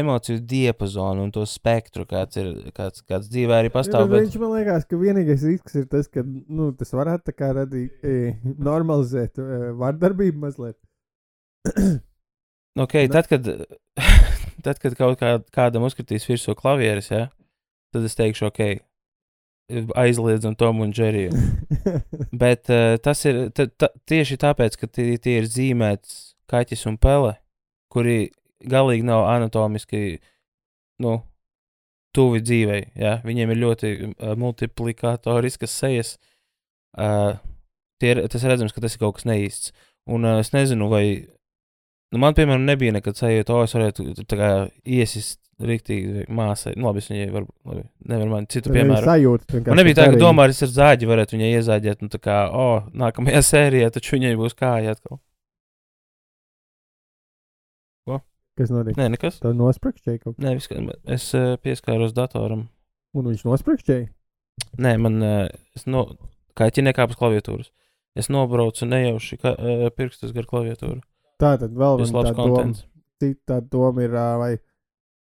emociju 0.00 0.40
diapazonu 0.50 1.26
un 1.26 1.32
to 1.34 1.44
spektru, 1.48 2.06
kāds 2.08 2.40
ir 2.40 2.52
kāds, 2.76 3.04
kāds 3.06 3.30
dzīvē 3.32 3.60
arī 3.60 3.72
pastāv. 3.74 4.08
bet 4.10 4.26
Viņš 4.26 4.38
man 4.42 4.54
liekas, 4.56 4.86
ka 4.88 5.00
vienīgais 5.00 5.44
risks 5.48 5.76
ir 5.80 5.88
tas, 5.92 6.08
ka 6.08 6.24
nu, 6.24 6.70
tas 6.76 6.94
varētu 6.96 7.34
radīt, 7.60 8.04
e, 8.04 8.36
normalizēt 8.58 9.40
e, 9.40 9.48
vardarbību 9.80 10.46
mazliet. 10.46 10.78
okay, 12.78 13.08
Ne? 13.08 13.12
tad, 13.12 13.28
kad, 13.28 13.50
tad, 14.66 14.78
kad 14.80 14.96
kaut 14.96 15.20
kā, 15.20 15.36
kādam 15.52 15.84
uzkritīs 15.88 16.28
virsū 16.28 16.56
klavieres, 16.56 17.10
ja, 17.12 17.28
tad 17.92 18.08
es 18.08 18.16
teikšu, 18.16 18.48
ok, 18.48 18.80
aizliedzam 20.00 20.54
Tomu 20.54 20.82
un 20.82 20.92
Džeriju. 20.92 21.30
Bet 22.42 22.70
uh, 22.70 22.96
tas 23.02 23.24
ir 23.28 23.50
ta, 23.54 23.66
ta, 23.66 23.90
tieši 24.08 24.38
tāpēc, 24.40 24.76
ka 24.80 24.88
tie, 24.90 25.14
tie 25.22 25.38
ir 25.40 25.48
zīmēts 25.50 26.34
kaķis 26.50 26.86
un 26.90 26.98
pele, 27.00 27.36
kuri 27.92 28.30
galīgi 28.70 29.06
nav 29.06 29.26
anatomiski 29.30 30.20
nu, 31.02 31.18
tuvi 32.16 32.42
dzīvei. 32.44 32.82
Ja? 33.00 33.18
Viņiem 33.26 33.54
ir 33.54 33.62
ļoti 33.64 33.92
uh, 33.96 34.32
multiplikatoriskas 34.40 35.76
sejas. 35.82 36.16
Uh, 36.98 37.38
tie 38.02 38.16
tas 38.30 38.46
redzams, 38.46 38.74
ka 38.74 38.82
tas 38.82 38.96
ir 38.96 39.02
kaut 39.02 39.18
kas 39.18 39.28
neīsts. 39.30 39.74
Un 40.10 40.26
uh, 40.26 40.40
es 40.42 40.52
nezinu, 40.56 40.90
vai. 40.92 41.04
Nu, 42.10 42.18
man, 42.18 42.34
piemēram, 42.34 42.64
nebija 42.66 42.96
nekad 42.96 43.14
sajūta, 43.14 43.54
ka 43.54 43.68
es 43.68 43.76
varētu 43.76 44.06
iesist 44.82 45.38
rīktīgi 45.62 46.24
māsai. 46.32 46.72
Nu, 46.74 46.88
labi, 46.88 47.02
es 47.02 47.10
viņai 47.10 47.28
var, 47.34 47.44
labi, 47.68 47.84
nevaru 48.10 48.32
man 48.32 48.48
citu 48.50 48.72
piemēru. 48.74 49.04
Sajūta, 49.06 49.60
Man 49.68 49.78
nebija 49.78 49.98
tā, 50.00 50.06
ka 50.10 50.18
domāju, 50.18 50.56
ar 50.66 50.72
zāģi 50.74 51.10
varētu 51.10 51.36
viņai 51.36 51.50
iezāģēt, 51.58 52.04
nu, 52.04 52.10
tā 52.12 52.20
kā, 52.22 52.38
o, 52.48 52.64
oh, 52.64 52.88
nākamajā 53.04 53.42
sērijā 53.52 53.92
taču 53.94 54.16
viņai 54.16 54.32
būs 54.40 54.56
kāja 54.58 54.96
atkal. 54.96 55.20
Kas 58.60 58.70
notiek? 58.74 58.96
Nē, 59.00 59.08
nekas. 59.14 59.38
Tā 59.40 59.52
nosprāgšķēja 59.56 60.20
kaut 60.24 60.40
Nē, 60.42 60.54
viss, 60.58 60.68
kā- 60.68 60.80
es 61.16 61.30
uh, 61.38 61.54
pieskāros 61.64 62.12
datoram. 62.16 62.66
Un 63.16 63.30
viņš 63.30 63.44
nosprāgšķēja. 63.48 64.08
Nē, 64.84 64.92
man, 65.00 65.16
uh, 65.24 65.46
es 65.78 65.86
no, 65.88 66.04
kā 66.58 66.68
ķi 66.68 66.84
nekāpus 66.90 67.16
klaviatūras. 67.20 67.70
Es 68.18 68.28
nobraucu 68.28 68.84
nejauši 68.90 69.38
ka, 69.40 69.54
uh, 69.56 69.86
pirkstus 69.96 70.34
gar 70.36 70.44
klaviatūru. 70.50 71.00
Tā 71.40 71.54
tad 71.62 71.72
vēl 71.72 72.02
Tas 72.02 72.10
viena 72.10 72.18
labs 72.20 72.30
tā 72.30 72.36
doma. 72.36 72.56
kontents. 72.58 72.84
Cita 73.20 73.60
doma 73.64 74.04
ir, 74.04 74.14
ā, 74.16 74.28
vai 74.40 74.50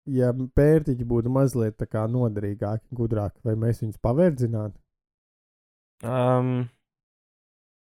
ja 0.10 0.32
pērtiķi 0.34 1.06
būtu 1.08 1.32
mazliet 1.32 1.78
tā 1.80 2.04
noderīgāki, 2.12 2.88
gudrāki, 2.95 3.39
vai 3.45 3.56
mēs 3.60 3.84
viņus 3.84 3.99
pavērdzinātu. 4.04 4.75
Um, 6.04 6.69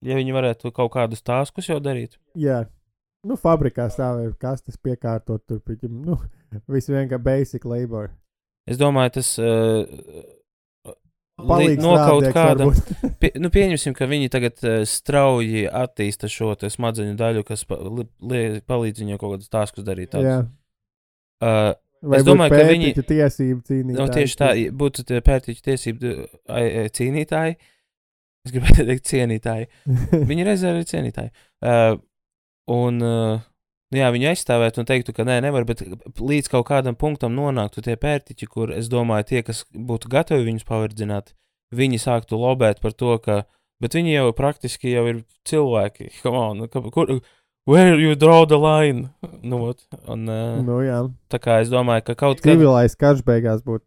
ja 0.06 0.18
viņi 0.18 0.34
varētu 0.36 0.72
kaut 0.76 0.92
kādus 0.96 1.22
tāskus 1.26 1.70
jau 1.70 1.80
darīt. 1.84 2.18
Jā. 2.38 2.64
Nu, 3.28 3.36
fabrikā 3.36 3.90
stāvēja 3.92 4.32
kastes 4.40 4.78
piekārtot, 4.80 5.44
tur 5.50 5.60
piķim, 5.66 5.98
nu, 6.08 6.16
viss 6.74 6.88
vienkārši 6.92 7.24
basic 7.26 7.66
labor. 7.68 8.12
Es 8.70 8.78
domāju, 8.80 9.16
tas 9.18 9.34
uh, 9.42 9.84
Palīdz 11.40 11.80
no 11.84 11.94
kaut 11.96 12.26
strādnieks 12.26 12.36
kāda. 12.36 12.68
varbūt. 12.68 13.04
Pie, 13.24 13.30
nu, 13.40 13.50
pieņemsim, 13.54 13.94
ka 13.98 14.08
viņi 14.12 14.32
tagad 14.32 14.64
uh, 14.68 14.80
strauji 14.88 15.66
attīsta 15.68 16.28
šo 16.32 16.52
smadzeņu 16.60 17.16
daļu, 17.20 17.44
kas 17.48 17.64
pa, 17.68 17.78
li, 17.88 18.06
li, 18.32 18.42
palīdz 18.68 19.04
viņiem 19.04 19.20
kaut 19.22 19.36
kādus 19.38 19.52
tāskus 19.52 19.88
darīt. 19.88 20.12
Tādus. 20.16 20.50
Uh, 21.44 21.76
Vai 22.00 22.22
Es 22.22 22.24
domāju, 22.24 22.54
ka 22.56 22.64
viņi- 22.70 22.94
ir 22.96 23.04
tiesību 23.04 23.60
cīnīties. 23.68 23.98
nu, 24.00 24.04
tieši 24.16 24.36
tā, 24.40 24.50
būtu 24.80 25.04
tie 25.08 25.18
pērtiķu 25.20 25.64
tiesību 25.66 26.12
cīnītāji. 26.96 27.58
Es 28.48 28.54
gribēju 28.56 28.86
teikt, 28.88 29.04
cienītāji. 29.10 29.68
Viņi 30.30 30.46
reizē 30.48 30.72
arī 30.72 30.86
cienītāji. 30.88 31.34
Uh, 31.60 31.98
un, 32.70 33.04
uh, 33.04 33.44
jā, 33.96 34.10
viņi 34.14 34.32
aizstāvētu 34.32 34.84
un 34.84 34.90
teiktu, 34.90 35.16
ka 35.18 35.26
nē, 35.28 35.40
nevar, 35.46 35.66
bet 35.70 35.84
līdz 36.22 36.52
kaut 36.54 36.68
kādam 36.70 36.98
punktam 37.00 37.36
nonāktu 37.38 37.84
tie 37.86 37.98
pērtiķi, 38.00 38.50
kur 38.50 38.74
es 38.76 38.92
domāju, 38.92 39.32
tie, 39.34 39.46
kas 39.48 39.66
būtu 39.74 40.12
gatavi 40.12 40.48
viņus 40.48 40.68
paverdzināt, 40.70 41.34
viņi 41.76 42.02
sāktu 42.02 42.40
lobēt 42.40 42.82
par 42.84 42.94
to, 42.98 43.18
ka 43.24 43.44
Bet 43.80 43.96
viņi 43.96 44.12
jau 44.18 44.32
praktiski 44.36 44.92
jau 44.92 45.06
ir 45.08 45.22
cilvēki. 45.48 46.12
Come 46.24 46.40
on, 46.40 46.64
nu, 46.64 46.92
kur, 46.92 47.20
where 47.70 47.96
you 48.00 48.16
draw 48.20 48.46
the 48.46 48.60
line? 48.60 49.10
Nu, 49.42 49.62
ot, 49.72 49.86
un, 50.06 50.28
uh, 50.28 50.60
Nu, 50.66 50.82
jā. 50.84 51.06
tā 51.32 51.40
kā 51.42 51.62
es 51.64 51.72
domāju, 51.72 52.10
ka 52.10 52.18
kaut 52.20 52.44
kas 52.44 52.58
Civilais 52.58 52.98
karš 53.00 53.24
beigās 53.28 53.64
būtu. 53.66 53.86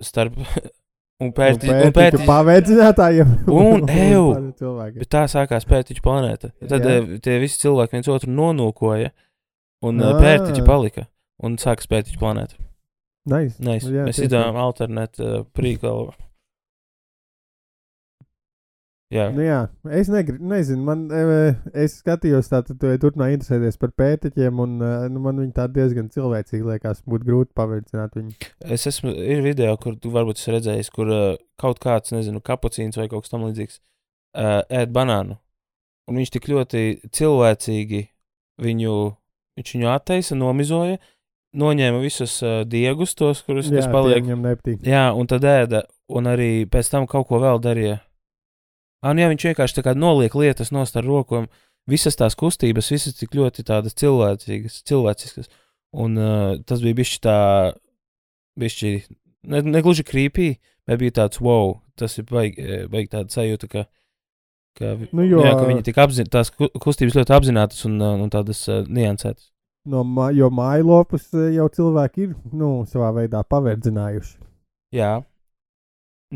starp. 0.00 0.38
Un 1.22 1.30
pēti, 1.36 1.70
un 1.70 1.92
pēti, 1.94 2.22
paveidzinātājiem. 2.26 3.34
Un, 3.52 3.84
cilvēkiem. 4.60 4.98
bet 5.02 5.10
tā 5.12 5.24
sākās 5.30 5.66
pētiķu 5.70 6.02
planēta. 6.04 6.50
Tad 6.66 6.88
Jā. 6.88 6.98
uh, 7.02 7.14
tie 7.22 7.38
visi 7.42 7.60
cilvēki 7.62 7.98
viens 7.98 8.10
otru 8.10 8.32
nonūkoja, 8.34 9.12
un 9.86 10.02
uh, 10.02 10.12
Ā. 10.16 10.20
pētiķi 10.22 10.66
palika. 10.66 11.06
Un 11.42 11.56
sākas 11.58 11.88
pētiķu 11.90 12.20
planēta. 12.20 12.54
Nice. 13.30 13.56
Nice. 13.62 13.88
Jā, 13.90 14.04
Mēs 14.06 14.18
izdevām 14.22 14.58
alternētu 14.62 15.22
uh, 15.26 15.40
prīkalu. 15.54 16.12
Jā, 19.12 19.26
Nu, 19.34 19.42
jā, 19.44 19.58
es 19.92 20.08
negri, 20.08 20.38
nezinu, 20.40 20.80
man, 20.86 21.02
e, 21.12 21.50
es 21.84 21.98
skatījos, 22.00 22.48
tātad 22.48 22.78
tu 22.80 22.88
turpināji 23.02 23.36
interesēties 23.36 23.76
par 23.80 23.92
pētiķiem, 24.00 24.60
un 24.64 24.78
e, 24.80 24.90
nu, 25.12 25.20
man 25.24 25.40
viņi 25.42 25.52
tādi 25.56 25.80
diezgan 25.80 26.08
cilvēcīgi 26.14 26.64
liekas, 26.70 27.02
būtu 27.04 27.28
grūti 27.28 27.52
paveicināt 27.58 28.16
viņu. 28.16 28.32
es 28.72 28.86
esmu, 28.88 29.12
ir 29.12 29.42
video, 29.44 29.74
kur 29.80 29.98
tu 30.00 30.12
varbūt 30.14 30.40
esi 30.40 30.54
redzējis, 30.54 30.88
kur 30.94 31.12
uh, 31.12 31.24
kaut 31.60 31.82
kāds, 31.82 32.14
nezinu, 32.16 32.40
kapucīns 32.44 32.96
vai 32.96 33.04
kaut 33.12 33.26
kas 33.26 33.34
tam 33.34 33.44
līdzīgs 33.50 33.76
uh, 33.78 34.62
ēd 34.80 34.94
banānu. 34.96 35.36
Un 36.08 36.18
viņš 36.18 36.32
tik 36.34 36.48
ļoti 36.50 36.84
cilvēcīgi 37.12 38.00
viņu, 38.64 38.94
viņš 39.60 39.74
viņu 39.76 39.90
attaisa, 39.92 40.38
nomizoja, 40.38 40.96
noņēma 41.60 42.00
visus 42.00 42.38
uh, 42.40 42.62
diegus, 42.64 43.12
tos, 43.18 43.44
kurus 43.44 43.68
Jā, 43.68 43.82
kas 43.82 43.92
paliek. 43.92 44.24
Jā, 44.88 45.04
un 45.12 45.28
tad 45.28 45.44
ēda, 45.44 45.84
un 46.08 46.32
arī 46.32 46.64
pēc 46.72 46.90
tam 46.94 47.10
kaut 47.10 47.28
ko 47.28 47.42
vēl 47.44 47.60
darīja. 47.60 48.00
Ah, 49.02 49.12
nu 49.14 49.22
jā, 49.24 49.28
viņš 49.32 49.44
vienkārši 49.50 49.82
noliek 49.98 50.34
lietas 50.38 50.70
nost 50.74 50.96
ar 50.96 51.04
rokām. 51.04 51.48
Visas 51.90 52.14
tās 52.14 52.36
kustības, 52.38 52.92
visas 52.94 53.16
tik 53.18 53.32
ļoti 53.34 53.64
tādas 53.66 53.96
cilvēcīgas, 53.98 54.82
cilvēciskas. 54.86 55.48
Un 55.92 56.14
uh, 56.16 56.52
tas 56.64 56.80
bija 56.80 56.94
bijis 56.94 57.18
tā, 57.20 57.34
bišķi, 58.60 58.92
ne, 59.50 59.62
ne 59.66 59.82
gluži 59.82 60.04
creepy, 60.06 60.52
bet 60.88 61.00
bija 61.02 61.16
tāds 61.18 61.40
wow, 61.42 61.80
tas 61.98 62.14
ir 62.20 62.28
baigi, 62.30 62.62
baigi 62.92 63.10
tāda 63.12 63.34
sajūta, 63.34 63.68
ka, 63.72 63.82
ka, 64.78 64.92
Nu, 65.12 65.26
jo- 65.26 65.42
jā, 65.44 65.52
ka 65.58 65.66
viņi 65.68 65.84
tik 65.90 65.98
apzināti, 66.00 66.32
tās 66.32 66.52
ku- 66.54 66.70
kustības 66.80 67.18
ļoti 67.18 67.34
apzinātas 67.36 67.82
un, 67.90 67.98
un 68.00 68.30
tādas 68.32 68.62
uh, 68.70 68.84
niansētas. 68.86 69.50
No, 69.90 70.04
jo 70.30 70.46
mājlopus 70.54 71.26
jau 71.56 71.66
cilvēki 71.74 72.28
ir, 72.28 72.34
nu, 72.54 72.84
savā 72.86 73.10
veidā 73.18 73.42
paverdzinājuši. 73.42 74.36
Jā, 74.94 75.16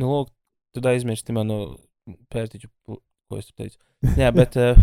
nu, 0.02 0.11
lūk, 0.11 0.33
tad 0.74 0.90
aizmirsti 0.90 1.33
manu 1.37 1.76
pērtiķu, 2.33 2.71
ko 2.87 3.40
es 3.40 3.51
teicu. 3.53 3.79
Jā, 4.21 4.31
bet, 4.35 4.57
uh, 4.61 4.79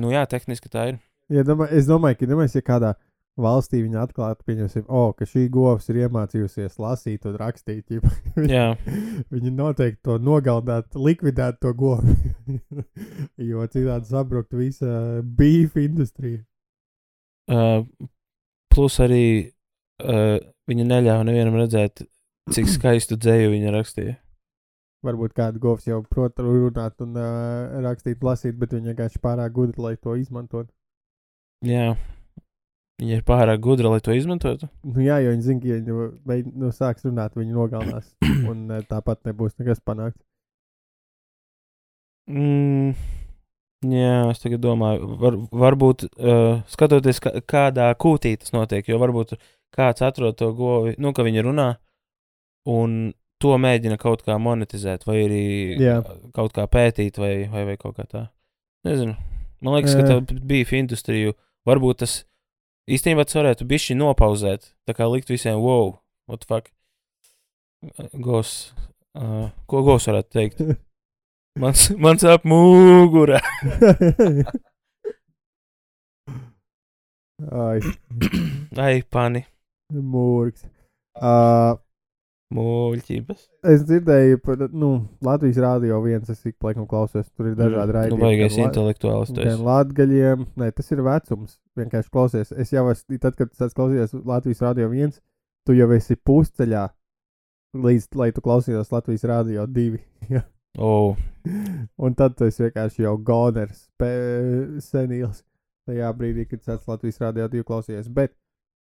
nu 0.00 0.12
jā, 0.14 0.24
tehniski 0.30 0.70
tā 0.72 0.88
ir. 0.92 0.98
Ja 1.32 1.44
domā, 1.44 1.68
es 1.74 1.88
domāju, 1.88 2.16
ka, 2.22 2.28
domāju, 2.30 2.54
ja 2.56 2.64
kādā 2.64 2.94
valstī 3.38 3.82
viņi 3.84 3.98
atklātu, 4.02 4.44
pieņemsim, 4.48 4.84
oh, 4.88 5.12
ka 5.16 5.26
šī 5.28 5.44
govs 5.52 5.88
ir 5.92 6.00
iemācījusies 6.04 6.78
lasīt 6.82 7.26
un 7.28 7.36
rakstīt, 7.38 7.98
Jā, 8.56 8.72
viņi 9.32 9.52
noteikti 9.54 10.00
to 10.08 10.18
nogalinātu, 10.22 11.02
likvidētu 11.04 11.62
to 11.62 11.74
govu. 11.78 12.16
jo 13.50 13.66
citādi 13.70 14.10
sabruktu 14.10 14.60
visa 14.60 15.22
beef 15.22 15.76
industrija. 15.78 16.42
uh, 17.52 17.84
plus 18.74 18.98
arī 19.04 19.24
uh, 20.04 20.38
viņa 20.68 20.88
neļāva 20.88 21.26
nevienam 21.28 21.60
redzēt, 21.62 22.04
cik 22.54 22.70
skaistu 22.76 23.20
dzēju 23.20 23.54
viņa 23.54 23.76
rakstīja. 23.76 24.18
Varbūt 25.06 25.34
kāda 25.36 25.60
govs 25.62 25.84
jau 25.86 26.00
prot 26.10 26.40
runāt 26.42 26.98
un 27.04 27.14
uh, 27.14 27.78
rakstīt, 27.84 28.22
lasīt, 28.26 28.56
bet 28.58 28.72
viņa 28.74 28.90
vienkārši 28.92 29.20
pārāk 29.22 29.52
gudra, 29.54 29.82
lai 29.84 29.92
to 29.96 30.16
izmantotu. 30.18 30.72
Jā, 31.66 31.92
viņa 32.98 33.20
ir 33.20 33.22
pārāk 33.26 33.60
gudra, 33.62 33.92
lai 33.94 34.00
to 34.02 34.16
izmantotu. 34.16 34.66
Nu, 34.82 34.98
jā, 35.04 35.20
jo 35.22 35.34
viņi 35.36 35.46
zina, 35.46 35.62
ka, 35.62 35.70
ja 35.70 35.76
viņi 35.78 36.08
beid- 36.26 36.50
nu, 36.50 36.72
sāks 36.74 37.06
runāt, 37.06 37.38
viņi 37.38 37.54
nogalinās. 37.54 38.10
un 38.50 38.64
uh, 38.74 38.82
tāpat 38.90 39.22
nebūs 39.30 39.54
nekas 39.62 39.78
panākts. 39.86 40.18
Mm, 42.28 42.90
jā, 43.88 44.16
es 44.32 44.42
tagad 44.42 44.60
domāju, 44.66 45.14
var, 45.22 45.38
varbūt 45.62 46.08
uh, 46.10 46.58
skatoties, 46.68 47.22
kā, 47.24 47.32
kādā 47.48 47.86
kūtī 47.96 48.34
tas 48.42 48.52
notiek, 48.52 48.90
jo 48.90 48.98
varbūt 49.00 49.38
kāds 49.74 50.02
atrod 50.04 50.36
to 50.36 50.50
govi, 50.58 50.96
nu, 51.00 51.14
ka 51.16 51.24
viņi 51.24 51.46
runā, 51.46 51.70
un 52.68 52.98
to 53.42 53.54
mēģina 53.60 53.98
kaut 54.00 54.24
kā 54.26 54.36
monetizēt, 54.42 55.06
vai 55.08 55.18
arī 55.24 55.42
Jā. 55.80 55.98
kaut 56.36 56.54
kā 56.56 56.66
pētīt, 56.70 57.20
vai, 57.20 57.32
vai, 57.52 57.64
vai 57.68 57.76
kaut 57.80 57.98
kā 57.98 58.06
tā. 58.08 58.24
Nezinu. 58.86 59.14
Man 59.64 59.74
liekas, 59.76 59.94
ka 59.98 60.04
Jā. 60.04 60.18
tā 60.20 60.38
bija 60.48 60.78
industrija. 60.78 61.34
Varbūt 61.68 62.02
tas 62.04 62.18
īstenībā 62.90 63.26
tas 63.26 63.38
varētu 63.38 63.66
bišķi 63.68 63.98
nopauzēt, 63.98 64.72
tā 64.88 64.96
kā 64.96 65.08
likt 65.10 65.30
visiem, 65.30 65.58
wow, 65.62 65.98
what 66.30 66.44
the 66.44 66.50
fuck. 66.50 66.70
Gos, 68.18 68.72
uh, 69.18 69.50
ko 69.70 69.82
gos 69.86 70.08
varētu 70.10 70.34
teikt? 70.34 70.62
Mans, 71.62 71.88
mans 71.98 72.22
ap 72.22 72.44
mugurā. 72.46 73.40
Ai, 77.38 77.80
Ai, 78.78 79.02
pani, 79.06 79.44
mūriks. 79.94 80.64
Uh, 81.18 81.78
muļķības. 82.54 83.40
es 83.72 83.82
dzirdēju 83.84 84.38
par 84.44 84.62
nu, 84.72 84.90
Latvijas 85.24 85.58
rādio 85.62 85.98
viens, 86.04 86.28
es 86.32 86.40
ik 86.48 86.56
laikam 86.64 86.86
klausos, 86.88 87.28
tur 87.36 87.50
ir 87.50 87.56
dažādi 87.58 87.92
Nu, 87.92 87.96
raidījumi. 87.98 88.20
baigais 88.24 88.54
gan 88.56 88.64
la- 88.64 88.70
intelektuāls. 88.70 89.32
tu 89.34 89.44
Gan 89.44 89.64
latgaļiem, 89.66 90.46
nē, 90.56 90.70
tas 90.74 90.90
ir 90.92 91.02
vecums. 91.04 91.58
Vienkārši 91.78 92.10
klausies. 92.10 92.52
Es 92.58 92.70
jau 92.72 92.86
esmu, 92.90 93.18
tad, 93.20 93.36
kad 93.36 93.48
es 93.52 93.74
klausījos 93.74 94.14
Latvijas 94.24 94.60
rādio 94.64 94.88
viens, 94.90 95.20
tu 95.66 95.72
jau 95.76 95.90
esi 95.92 96.16
pusceļā, 96.16 96.88
līdz, 97.76 98.08
lai 98.16 98.30
tu 98.32 98.40
klausītos 98.40 98.90
Latvijas 98.92 99.24
rādio 99.24 99.66
divi. 99.70 100.00
Oh, 100.78 101.16
Un 101.98 102.14
tad 102.14 102.36
tu 102.36 102.44
esi 102.44 102.62
vienkārši 102.62 103.02
jau 103.02 103.16
goners, 103.18 103.88
senīls. 103.98 105.42
Tajā 105.88 106.10
brīdī, 106.14 106.44
kad 106.48 106.60
es 106.68 106.84
Latvijas 106.86 107.18
rādio 107.18 107.46
divi 107.50 107.64
klausījos. 107.64 108.08
Bet, 108.12 108.34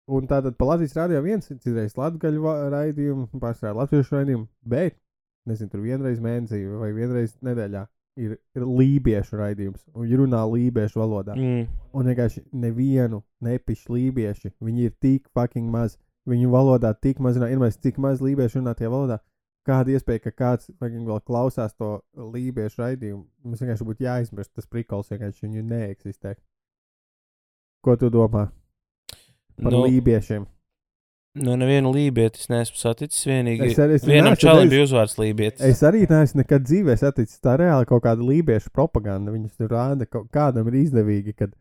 un 0.06 0.28
tātad 0.30 0.56
pa 0.58 0.70
Latvijas 0.70 0.96
rādio 0.96 1.20
viens, 1.24 1.48
citreiz 1.50 1.96
latgaļu 1.98 2.54
raidījumu, 2.72 3.28
pārsvarā 3.42 3.74
latviešu 3.82 4.18
raidījumu, 4.20 4.46
bet, 4.62 4.96
nezinu, 5.48 5.72
tur 5.72 5.84
vienreiz 5.84 6.22
mēnesī 6.22 6.62
vai 6.70 6.92
vienreiz 6.94 7.36
nedēļā 7.46 7.86
ir, 8.22 8.36
ir 8.56 8.66
lībiešu 8.66 9.38
raidījums, 9.40 9.84
un 9.92 10.06
viņi 10.06 10.20
runā 10.22 10.42
lībiešu 10.50 11.00
valodā. 11.02 11.36
mm, 11.36 11.68
Un 11.92 12.10
vienkārši 12.10 12.44
nevienu 12.52 13.22
nepišu 13.44 13.94
lībieši. 13.96 14.52
Viņi 14.60 14.90
ir 14.90 14.92
tik 15.00 15.30
fucking 15.34 15.70
maz. 15.70 15.98
Viņu 16.26 16.50
valodā 16.50 16.90
tik 16.98 17.20
maz, 17.22 17.36
ir 17.38 17.58
mēs 17.58 17.78
cik 17.78 18.00
maz 18.02 18.20
lībiešu 18.20 18.58
runā 18.58 18.74
tajā 18.74 18.90
valodā. 18.90 19.20
Kāda 19.66 19.94
iespēja, 19.94 20.22
ka 20.24 20.30
kāds 20.30 20.70
vēl 20.80 21.20
klausās 21.26 21.74
to 21.74 22.00
lībiešu 22.14 22.82
raidījumu? 22.82 23.24
Mums 23.44 23.62
vienkārši 23.62 23.86
būtu 23.86 24.06
jāizmirst 24.06 24.52
tas 24.54 24.66
prikols, 24.66 25.10
vienkārši 25.10 25.46
viņu 25.46 25.62
neeksistē. 25.66 26.36
Ko 27.82 27.96
tu 27.98 28.10
domā 28.10 28.48
par 29.62 29.72
nu, 29.72 29.78
no. 29.80 29.86
lībiešiem? 29.86 30.46
nu, 31.36 31.52
nevienu 31.60 31.90
lībietis 31.92 32.48
neesmu 32.48 32.78
saticis. 32.80 33.26
Vienīgi, 33.28 33.66
Es 33.70 33.76
arī- 33.78 33.94
es 33.98 34.04
vienam 34.08 34.32
redzējis- 34.32 34.70
bija 34.72 34.84
uzvārds 34.86 35.18
lībietis. 35.20 35.60
Es 35.68 35.82
arī 35.84 36.06
neesmu 36.08 36.40
nekad 36.40 36.64
dzīvē 36.64 36.96
saticis 36.96 37.40
tā 37.44 37.58
reāli 37.60 37.84
kaut 37.86 38.02
kāda 38.06 38.24
lībiešu 38.24 38.70
propaganda. 38.72 39.30
Viņus 39.34 39.56
tur 39.58 39.68
rāda, 39.68 40.06
ka 40.08 40.22
kādam 40.32 40.66
ir 40.72 40.78
izdevīgi, 40.84 41.36
kad 41.36 41.52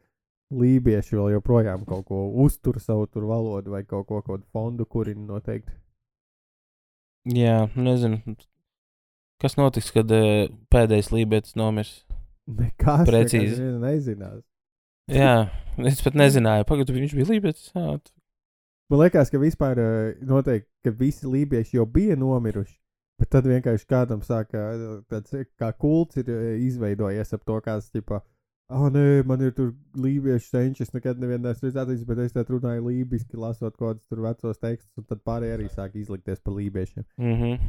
lībieši 0.53 1.17
vēl 1.17 1.33
joprojām 1.41 1.85
kaut 1.85 2.05
ko 2.05 2.21
uztur 2.45 2.79
savu 2.79 3.07
tur 3.11 3.23
valodu 3.27 3.71
vai 3.71 3.83
kaut 3.83 4.07
ko, 4.07 4.21
kaut 4.21 4.39
kādu 4.41 4.45
fondu 4.53 4.85
kurina 4.85 5.25
noteikti. 5.27 5.73
Jā, 7.25 7.65
nezinu. 7.75 8.21
Kas 9.41 9.55
notiks, 9.57 9.91
kad 9.91 10.09
uh, 10.13 10.47
pēdējais 10.71 11.09
lībietis 11.11 11.55
nomirs? 11.59 12.05
Nekas 12.47 13.07
Precīzi. 13.09 13.59
nezinās. 13.81 14.43
Jā, 15.21 15.49
es 15.85 16.01
pat 16.01 16.15
nezināju. 16.17 16.65
Pagaidu, 16.69 16.95
viņš 16.97 17.15
bija 17.15 17.53
t- 17.53 18.13
Man 18.89 19.01
liekas, 19.01 19.31
ka 19.33 19.41
vispār 19.41 19.79
eh, 19.81 20.17
noteikti, 20.21 20.69
ka 20.85 20.91
visi 20.93 21.25
lībieši 21.25 21.79
jau 21.79 21.85
bija 21.89 22.17
nomiruši. 22.17 22.77
Bet 23.17 23.31
tad 23.33 23.47
vienkārši 23.47 23.87
kādam 23.89 24.21
sāka 24.25 24.61
eh, 24.61 24.83
tāds 25.09 25.33
eh, 25.33 25.47
kā 25.57 25.71
kults 25.73 26.19
ir 26.21 26.29
izveidojies 26.61 27.33
ap 27.33 27.45
to, 27.47 27.57
kāds 27.65 27.89
tipā. 27.93 28.21
Ah, 28.69 28.87
nē, 28.89 29.21
man 29.29 29.41
ir 29.45 29.53
tur 29.53 29.73
lībiešu 30.01 30.47
senčs, 30.49 30.89
nekad 30.93 31.19
nevienā 31.21 31.51
esmu 31.53 31.69
redzējis, 31.69 32.05
bet 32.09 32.21
es 32.23 32.33
te 32.33 32.41
runāju 32.49 32.87
lībiski, 32.87 33.37
lasot 33.37 33.75
kaut 33.77 33.99
kādus 33.99 34.07
tur 34.09 34.23
vecos 34.25 34.57
tekstus, 34.57 34.89
un 34.97 35.05
tad 35.05 35.21
pārējie 35.25 35.57
arī 35.59 35.67
sāk 35.69 35.97
izlikties 36.01 36.41
par 36.41 36.57
lībiešiem. 36.57 37.05
Mhm. 37.21 37.59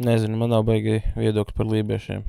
Nezinu, 0.00 0.36
man 0.40 0.52
nav 0.52 0.64
baigi 0.68 1.00
viedokļi 1.16 1.56
par 1.56 1.68
lībiešiem. 1.68 2.24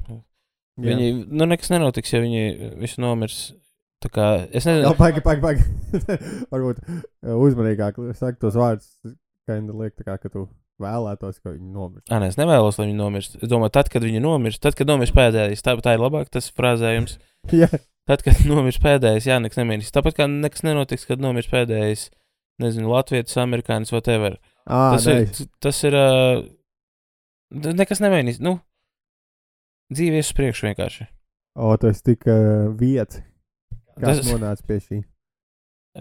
Viņi, 0.80 1.10
nu, 1.28 1.48
nekas 1.50 1.72
nenotiks, 1.74 2.14
ja 2.14 2.22
viņi 2.24 2.72
visi 2.80 3.02
nomirs. 3.04 3.42
Tā 4.02 4.10
kā 4.10 4.28
es 4.50 4.66
Jā, 4.66 4.80
nezinu, 4.80 4.96
paga, 4.98 5.22
paga, 5.22 5.52
paga. 5.52 6.16
Varbūt 6.54 6.80
eh, 6.88 7.36
uzmanīgāk 7.36 8.00
sakt 8.18 8.40
tos 8.42 8.56
vārdus, 8.58 8.88
kā 9.46 9.60
viņi 9.60 9.76
liek, 9.78 9.94
kā, 10.00 10.16
ka 10.18 10.32
tu 10.32 10.48
vēlētos, 10.82 11.38
ka 11.44 11.54
viņi 11.54 11.70
nomirst. 11.76 12.08
Nē, 12.10 12.32
es 12.32 12.40
nevēlos, 12.40 12.80
lai 12.80 12.88
viņi 12.88 12.98
nomirst. 12.98 13.38
Es 13.44 13.52
domāju, 13.52 13.76
tad, 13.78 13.92
kad 13.94 14.02
viņi 14.08 14.24
nomirst, 14.24 14.64
tad, 14.64 14.80
kad 14.80 14.90
nomirst 14.90 15.14
pēdējais, 15.14 15.62
tā, 15.62 15.76
tā 15.86 15.94
ir 15.94 16.02
labāk 16.02 16.32
tas 16.34 16.50
frāzējums. 16.56 17.20
Jā, 17.62 17.70
Tad, 18.10 18.24
kad 18.26 18.40
nomirst 18.50 18.82
pēdējais, 18.82 19.28
jā, 19.30 19.38
nekas 19.40 19.60
nemiris. 19.60 19.92
Tāpat 19.94 20.18
kā 20.18 20.26
nekas 20.28 20.64
nenotiks, 20.66 21.06
kad 21.08 21.22
nomirst 21.22 21.52
pēdējais, 21.54 22.08
nezinu, 22.60 22.90
Latvijas, 22.92 23.38
Amerikānis, 23.40 23.94
whatever. 23.94 24.40
ah, 24.66 24.96
Tas 24.96 25.06
ir, 25.08 25.30
tas 25.62 25.84
ir, 25.88 25.96
uh, 25.96 26.42
nekas 27.78 28.02
nemainīs. 28.04 28.42
Nu, 28.44 28.58
dzīve 29.92 30.22
ies 30.22 30.32
uz 30.32 30.38
priekšu 30.38 30.70
vienkārši. 30.70 31.08
O, 31.60 31.72
tas 31.78 32.02
tik 32.06 32.24
uh, 32.32 32.70
vietas. 32.80 33.22
Kas 34.00 34.22
Tas- 34.22 34.30
nonāca 34.32 34.66
pie 34.68 34.80
šī? 34.82 35.02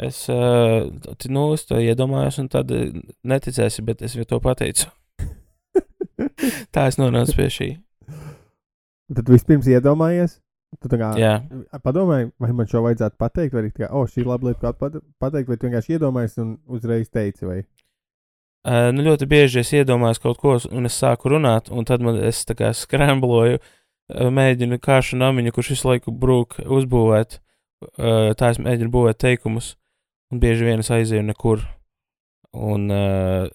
Es, 0.06 0.22
uh, 0.30 0.86
nu, 1.34 1.48
es 1.56 1.64
to 1.66 1.80
iedomājos, 1.82 2.38
un 2.38 2.46
tad 2.52 2.70
uh, 2.70 2.92
neticēsi, 3.26 3.82
bet 3.82 4.04
es 4.06 4.14
jau 4.14 4.26
to 4.30 4.38
pateicu. 4.42 4.86
Tā 6.74 6.86
es 6.86 6.98
nonācu 7.00 7.34
pie 7.40 7.48
šī. 7.50 7.68
Tad 9.10 9.32
vispirms 9.32 9.66
iedomājies. 9.66 10.38
Tu 10.78 10.86
kā 10.94 11.08
Jā, 11.18 11.32
padomāji, 11.82 12.28
vai 12.38 12.52
man 12.54 12.68
šo 12.70 12.84
vajadzētu 12.84 13.18
pateikt, 13.18 13.56
vai 13.56 13.64
arī 13.64 13.88
oh, 13.88 14.04
šī 14.06 14.22
ir 14.22 14.28
laba 14.30 14.46
lieta, 14.46 14.60
ko 14.62 14.70
pat- 14.78 15.00
pateikt, 15.18 15.48
vai 15.50 15.56
vienkārši 15.58 15.96
iedomājies 15.96 16.36
un 16.38 16.52
uzreiz 16.70 17.10
teici, 17.10 17.42
vai 17.42 17.56
uh, 17.64 18.92
nu, 18.94 19.02
ļoti 19.08 19.26
bieži 19.26 19.64
es 19.64 19.72
iedomājos 19.74 20.22
kaut 20.22 20.38
ko, 20.38 20.54
un 20.70 20.86
es 20.86 20.94
sāku 21.02 21.32
runāt, 21.34 21.72
un 21.74 21.88
tad 21.88 22.04
man 22.06 22.20
es 22.22 22.44
tā 22.46 22.54
kā 22.54 22.70
skrambloju, 22.70 23.58
mēģinu 24.10 24.78
kāšu 24.82 25.18
namiņu, 25.20 25.52
kurš 25.54 25.74
visu 25.74 25.90
laiku 25.90 26.14
brūk 26.14 26.58
uzbūvēt. 26.64 27.38
Tā 28.00 28.50
es 28.52 28.60
mēģinu 28.60 28.92
būvēt 28.92 29.20
teikumus, 29.22 29.74
un 30.32 30.40
bieži 30.42 30.66
vien 30.68 30.82
es 30.82 30.90
aizēju 30.92 31.24
nekur. 31.30 31.62
Un 32.50 32.90
uh, 32.90 33.46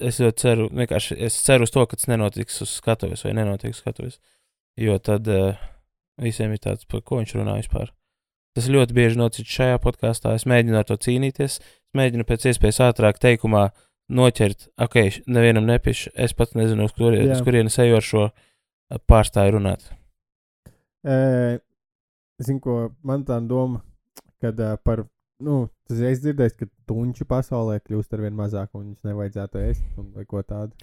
es 0.00 0.18
ļoti 0.22 0.40
ceru, 0.40 0.68
vienkārši 0.72 1.18
es 1.26 1.36
ceru 1.44 1.66
uz 1.68 1.72
to, 1.74 1.84
ka 1.84 1.98
tas 1.98 2.08
nenotiks 2.08 2.62
uz 2.64 2.72
skatuves 2.78 3.26
vai 3.26 3.34
nenotiks 3.36 3.82
skatuves. 3.82 4.16
Jo 4.80 4.96
tad 4.98 5.28
uh, 5.30 5.60
visiem 6.20 6.54
ir 6.54 6.62
tāds, 6.64 6.88
par 6.88 7.04
ko 7.04 7.20
viņš 7.20 7.36
runā 7.36 7.58
vispār. 7.60 7.92
Tas 8.56 8.70
ļoti 8.70 8.96
bieži 8.96 9.20
notic 9.20 9.50
šajā 9.50 9.76
podkāstā. 9.82 10.32
Es 10.38 10.48
mēģinu 10.48 10.80
ar 10.80 10.88
to 10.88 10.96
cīnīties. 10.96 11.58
Es 11.60 11.98
mēģinu 11.98 12.24
pēc 12.26 12.48
iespējas 12.48 12.80
ātrāk 12.88 13.20
teikumā 13.22 13.68
noķert, 14.14 14.70
ok, 14.80 14.98
nevienam 15.28 15.68
nepišu. 15.68 16.14
Es 16.16 16.32
pat 16.38 16.56
nezinu, 16.56 16.88
uz, 16.88 16.96
kurienes 16.96 17.78
eju 17.82 17.98
ar 17.98 18.04
šo 18.08 18.24
uh, 18.30 18.34
pārstāju 19.10 19.56
runāt. 19.58 19.86
E, 21.04 21.16
Zinu, 22.42 22.60
ko 22.64 22.78
man 23.06 23.26
tā 23.26 23.38
doma, 23.46 23.82
kad 24.42 24.58
par, 24.86 25.04
nu, 25.44 25.64
tas 25.88 26.00
reiz 26.02 26.22
dzirdējis, 26.24 26.56
ka 26.58 26.70
tunču 26.88 27.26
pasaulē 27.28 27.78
kļūst 27.84 28.16
ar 28.16 28.24
vien 28.24 28.34
mazāk 28.38 28.72
un 28.74 28.88
viņus 28.88 29.06
nevajadzētu 29.10 29.62
ēst 29.68 30.00
un 30.00 30.10
vai 30.16 30.26
ko 30.28 30.42
tādu. 30.42 30.74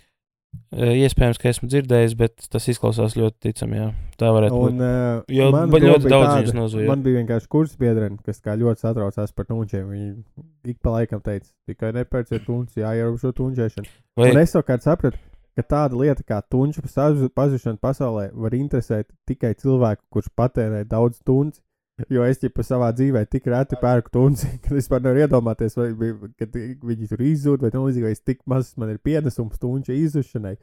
Iespējams, 0.71 1.37
ka 1.39 1.47
esmu 1.51 1.67
dzirdējis, 1.71 2.13
bet 2.19 2.45
tas 2.51 2.65
izklausās 2.71 3.15
ļoti 3.15 3.37
ticami. 3.47 3.77
Jā. 3.77 3.87
Tā 4.19 4.31
varētu 4.35 4.57
būt. 4.57 4.73
Un, 4.73 4.83
uh, 4.83 5.31
Jo 5.31 5.47
man 5.53 5.71
ļoti 5.71 6.11
daudz 6.11 6.27
tāda, 6.27 6.41
viņus 6.41 6.55
nozuja. 6.55 6.87
Man 6.89 7.03
bija 7.05 7.19
vienkārši 7.21 7.49
kursa 7.51 7.79
biedrene, 7.79 8.19
kas 8.23 8.43
kā 8.43 8.55
ļoti 8.59 8.83
satraucās 8.83 9.35
par 9.35 9.47
tunčiem. 9.47 9.87
Viņi 9.91 10.73
ik 10.73 10.79
pa 10.83 10.95
laikam 10.97 11.23
teica, 11.23 11.47
tikai 11.71 11.93
nepērciet 11.95 12.43
tunčus, 12.47 12.79
jāierobežo 12.83 13.31
tunčēšanu. 13.35 13.95
Vai, 14.19 14.31
Un 14.31 14.41
es 14.43 14.55
savukārt 14.55 14.87
sapratu, 14.87 15.19
ka 15.55 15.63
tāda 15.63 15.97
lieta 15.99 16.23
kā 16.23 16.39
tunču 16.51 16.81
pazu- 16.85 17.29
pazušana 17.35 17.79
pasaulē 17.81 18.29
var 18.33 18.55
interesēt 18.55 19.09
tikai 19.27 19.53
cilvēku, 19.59 20.03
kurš 20.09 20.29
patērē 20.37 20.85
daudz 20.87 21.19
tunci. 21.25 21.61
Jo 22.09 22.23
es 22.25 22.39
jau 22.41 22.49
savā 22.65 22.87
dzīvē 22.97 23.25
tik 23.29 23.45
reti 23.51 23.77
pērku 23.77 24.09
tunci, 24.09 24.47
ka 24.63 24.73
pat 24.89 25.03
nevaru 25.03 25.21
iedomāties, 25.21 25.75
vai 25.77 25.91
viņi 25.93 27.09
tur 27.11 27.21
izzūd, 27.21 27.61
vai 27.61 27.69
tam 27.73 27.83
līdzīgi, 27.85 28.05
vai 28.07 28.13
es 28.15 28.23
tik 28.25 28.39
maz 28.49 28.71
man 28.79 28.89
ir 28.93 28.97
pienesums 29.03 29.59
tunča 29.61 29.93
izzušanai, 29.93 30.55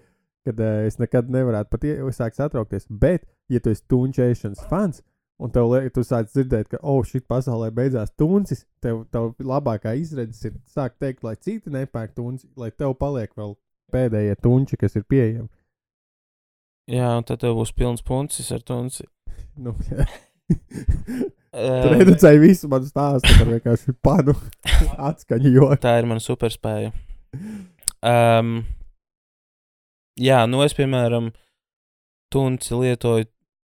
kad 0.48 0.58
uh, 0.58 0.80
es 0.88 0.98
nekad 0.98 1.30
nevarētu 1.30 1.70
pat 1.70 1.84
ie- 1.86 2.00
sākt 2.16 2.40
satraukties. 2.40 2.88
Bet, 2.90 3.28
ja 3.52 3.60
tu 3.60 3.70
esi 3.70 3.84
tunčēšanas 3.92 4.64
fans, 4.70 5.04
un 5.38 5.52
tev 5.54 5.68
liek, 5.70 5.92
tu 5.94 6.02
sāc 6.02 6.32
dzirdēt, 6.32 6.72
ka, 6.72 6.80
oh, 6.82 7.04
šī 7.06 7.20
pasaulē 7.28 7.70
beidzās 7.76 8.10
tuncis, 8.18 8.64
tev, 8.82 9.04
tev 9.12 9.34
labākā 9.38 9.94
izredzes 10.00 10.42
ir 10.48 10.56
sākt 10.74 10.98
teikt, 10.98 11.22
lai 11.22 11.36
citi 11.36 11.70
nepērk 11.70 12.16
tunci, 12.16 12.48
lai 12.58 12.72
tev 12.74 12.96
paliek 12.98 13.30
vēl 13.38 13.54
pēdējie 13.92 14.36
tunči, 14.42 14.78
kas 14.80 14.96
ir 14.98 15.04
pieejami. 15.08 15.48
jā, 16.88 17.10
un 17.16 17.26
tad 17.28 17.42
tev 17.42 17.56
būs 17.58 17.74
pilns 17.76 18.04
puncis 18.04 18.52
ar 18.52 18.64
tunci. 18.64 19.06
Nu, 19.58 19.72
jā. 19.90 20.04
Tur 21.58 21.94
redzēja 21.96 22.38
visu 22.38 22.68
manu 22.70 22.86
stāstu 22.86 23.32
par 23.40 23.48
vienkārši 23.48 23.94
panu 24.04 24.34
atskaņu. 25.08 25.50
Jo. 25.50 25.70
tā 25.80 25.96
ir 25.98 26.06
mana 26.06 26.22
superspēja. 26.22 26.92
Um, 28.04 28.60
jā, 30.20 30.44
nu 30.46 30.62
es, 30.62 30.76
piemēram, 30.78 31.32
tunci 32.30 32.78
lietoju. 32.78 33.26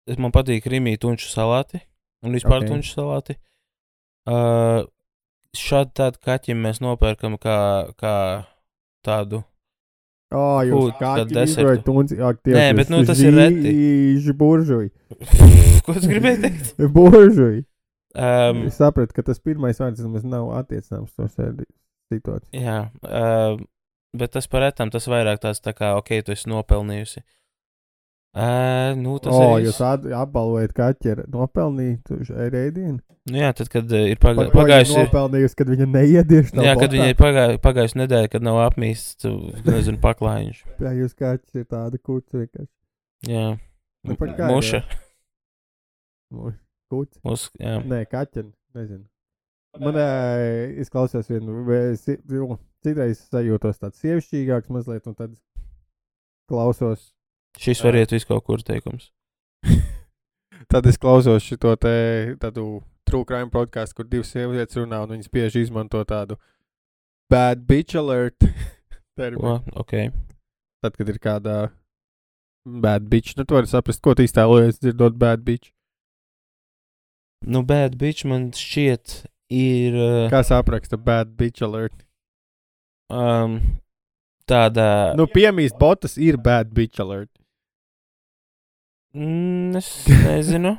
Es 0.09 0.17
man 0.21 0.33
patīk 0.33 0.65
rīmīt 0.69 1.03
tunču 1.05 1.29
salāti 1.29 1.83
un 2.25 2.33
vispār 2.33 2.61
Ok. 2.61 2.65
okay. 2.65 2.71
tunču 2.73 2.93
salāti. 2.95 3.37
Uh, 4.25 4.85
šādu 5.57 5.93
tādu 5.97 6.21
kaķim 6.25 6.61
mēs 6.65 6.81
nopērkam 6.81 7.37
kā, 7.41 7.57
kā 7.99 8.15
tādu. 9.05 9.43
Oh, 10.35 10.57
jūs 10.65 10.75
Food, 10.75 10.95
kā 10.99 11.11
kā 11.19 11.27
desertu. 11.29 11.83
tunci. 11.87 12.17
Ak, 12.19 12.41
Nē, 12.47 12.65
bet 12.77 12.91
nu 12.93 13.01
tas 13.07 13.21
ir 13.23 13.35
reti. 13.37 13.71
Buržuji. 14.35 14.91
Ko 15.85 15.95
tu 15.95 16.11
gribēji 16.11 16.41
teikt? 16.43 16.73
Buržuji. 16.97 17.63
Um, 18.15 18.65
Es 18.69 18.77
sapratu, 18.79 19.15
ka 19.15 19.25
tas 19.27 19.41
pirmais 19.43 19.79
vārds 19.81 20.03
nemaz 20.03 20.23
nav 20.27 20.51
attiecināms 20.61 21.11
uz 21.19 21.33
to 21.35 21.65
situāciju. 22.13 22.51
jā, 22.55 22.77
uh, 23.03 23.57
bet 24.15 24.31
tas 24.37 24.47
par 24.47 24.63
retam, 24.63 24.91
tas 24.93 25.07
vairāk 25.11 25.41
tāds 25.43 25.59
tā 25.59 25.73
kā, 25.75 25.95
ok, 25.99 26.13
tu 26.23 26.31
esi 26.31 26.47
nopelnījusi. 26.47 27.19
Uh, 27.19 27.31
nu, 28.99 29.15
tas 29.23 29.31
O, 29.31 29.37
oh, 29.39 29.53
ir. 29.57 29.69
jūs 29.69 29.77
at- 29.85 30.05
apbalvojat 30.11 30.73
kaķi 30.75 31.11
ar 31.13 31.21
nopelnītu 31.31 32.17
rēdienu. 32.27 32.99
Nu, 33.25 33.39
jā, 33.39 33.53
tad, 33.57 33.69
kad 33.73 33.89
uh, 33.89 34.03
ir 34.11 34.19
viņa 34.19 34.51
pagājusi. 34.53 34.97
nopelnījusi, 34.99 35.57
kad 35.57 35.71
viņa 35.71 35.87
neiedieši. 35.93 36.57
Jā, 36.61 36.75
kad 36.77 36.93
viņai 36.93 37.15
pagājusi 37.17 37.61
pagājusi 37.63 37.99
nedēļa, 38.03 38.31
kad 38.35 38.45
nav 38.45 38.59
apmīsts, 38.67 39.25
nezinu, 39.65 40.01
paklājiņš. 40.03 40.59
Jā, 40.83 40.91
jūs 40.99 41.15
kaķis 41.17 41.63
ir 41.63 41.65
tāda 41.71 42.01
kurca 42.01 42.43
vienkārši. 42.43 42.71
Jā, 43.31 43.47
Nu, 44.05 44.13
kā 44.21 44.35
ir, 44.35 44.51
muša. 44.51 44.83
Kurca. 46.91 47.19
Mus, 47.25 47.47
jā. 47.57 47.79
Nē, 47.81 48.03
kaķeni. 48.11 48.51
Nezinu. 48.75 49.05
Man 49.81 49.97
ē, 49.99 50.05
es 50.83 50.91
klausos 50.91 51.27
vienu, 51.31 51.63
nu, 51.65 52.59
citreiz 52.85 53.25
sajūtos 53.31 53.81
tāds 53.81 53.99
sievišķīgāks 54.03 54.71
mazliet, 54.71 55.07
un 55.09 55.17
tad 55.17 55.33
klausos. 56.51 57.14
Šis 57.61 57.83
var 57.83 57.97
iet 57.99 58.11
visu 58.11 58.27
kaut 58.29 58.45
kur 58.47 58.63
teikums. 58.65 59.11
tad 60.71 60.85
es 60.89 60.99
klausos 61.01 61.45
šo 61.45 61.75
te 61.79 61.95
tādu 62.41 62.81
true 63.05 63.25
crime 63.27 63.51
podkāstu, 63.53 64.01
kur 64.01 64.09
divas 64.09 64.33
sievietes 64.33 64.77
runā, 64.79 65.03
un 65.05 65.15
viņas 65.15 65.31
bieži 65.33 65.65
izmanto 65.65 66.01
tādu 66.07 66.39
bad 67.31 67.65
bitch 67.69 67.97
alert. 67.99 68.43
terminu. 69.15 69.47
O, 69.47 69.59
ok. 69.75 69.93
Tad, 70.83 70.95
kad 70.97 71.09
ir 71.09 71.19
kāda 71.23 71.55
bad 72.65 73.07
bitch, 73.09 73.35
nu, 73.37 73.45
tu 73.45 73.57
vari 73.57 73.69
saprast, 73.69 74.01
ko 74.03 74.15
tu 74.17 74.25
iztēlojies 74.25 74.81
dzirdot 74.81 75.17
bad 75.21 75.45
bitch. 75.45 75.71
Nu, 77.45 77.61
bad 77.67 77.97
bitch 78.01 78.25
man 78.27 78.49
šķiet 78.55 79.15
ir 79.53 79.95
uh, 79.99 80.25
Kā 80.33 80.41
sapraksta 80.45 80.97
bad 80.97 81.35
bitch 81.37 81.65
alert? 81.65 82.05
um, 83.13 83.59
tāda. 84.49 85.13
Nu, 85.17 85.27
piemīst 85.29 85.77
botas 85.79 86.17
ir 86.17 86.39
bad 86.41 86.73
bitch 86.73 87.01
alert. 87.03 87.29
Mm, 89.15 89.75
es 89.79 90.07
nezinu. 90.25 90.75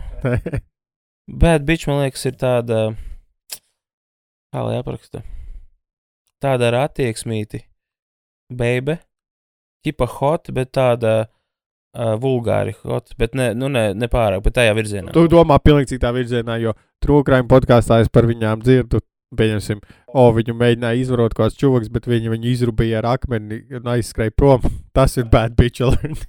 Bad 1.26 1.64
bitch, 1.64 1.88
man 1.88 2.02
liekas, 2.04 2.26
ir 2.28 2.36
tāda. 2.36 2.90
Kā 4.52 4.64
lai 4.66 4.76
apraksta? 4.80 5.22
Tāda 6.44 6.68
ar 6.68 6.82
attieksmīti. 6.84 7.62
Baby. 8.52 8.98
Tipa 9.86 10.06
hot, 10.18 10.50
bet 10.54 10.74
tāda 10.76 11.14
uh, 11.24 12.14
vulgāri 12.20 12.76
hot. 12.84 13.14
Bet 13.18 13.34
ne, 13.38 13.50
nu 13.56 13.70
ne, 13.72 13.88
ne 13.96 14.10
pārāk, 14.12 14.44
bet 14.44 14.58
tajā 14.60 14.76
virzienā. 14.76 15.16
Tu 15.16 15.26
domā 15.32 15.58
pilnīgi 15.62 15.94
citā 15.96 16.12
virzienā, 16.14 16.60
jo 16.60 16.76
trūkrājuma 17.04 17.50
podkāstā 17.50 18.02
es 18.04 18.12
par 18.12 18.28
viņām 18.28 18.64
dzirdu. 18.66 19.00
Pieņemsim, 19.36 19.80
o, 20.14 20.28
viņu 20.36 20.54
mēģināja 20.54 21.00
izvarot 21.00 21.34
kāds 21.34 21.56
čūlis, 21.58 21.88
bet 21.90 22.04
viņi 22.06 22.30
viņu 22.30 22.46
izrūpīja 22.52 23.00
ar 23.00 23.08
akmeni 23.16 23.64
un 23.74 23.88
aizskrēja 23.96 24.36
prom. 24.36 24.68
Tas 24.96 25.16
ir 25.18 25.26
bad 25.32 25.56
bitch 25.58 25.82
alert. 25.82 26.28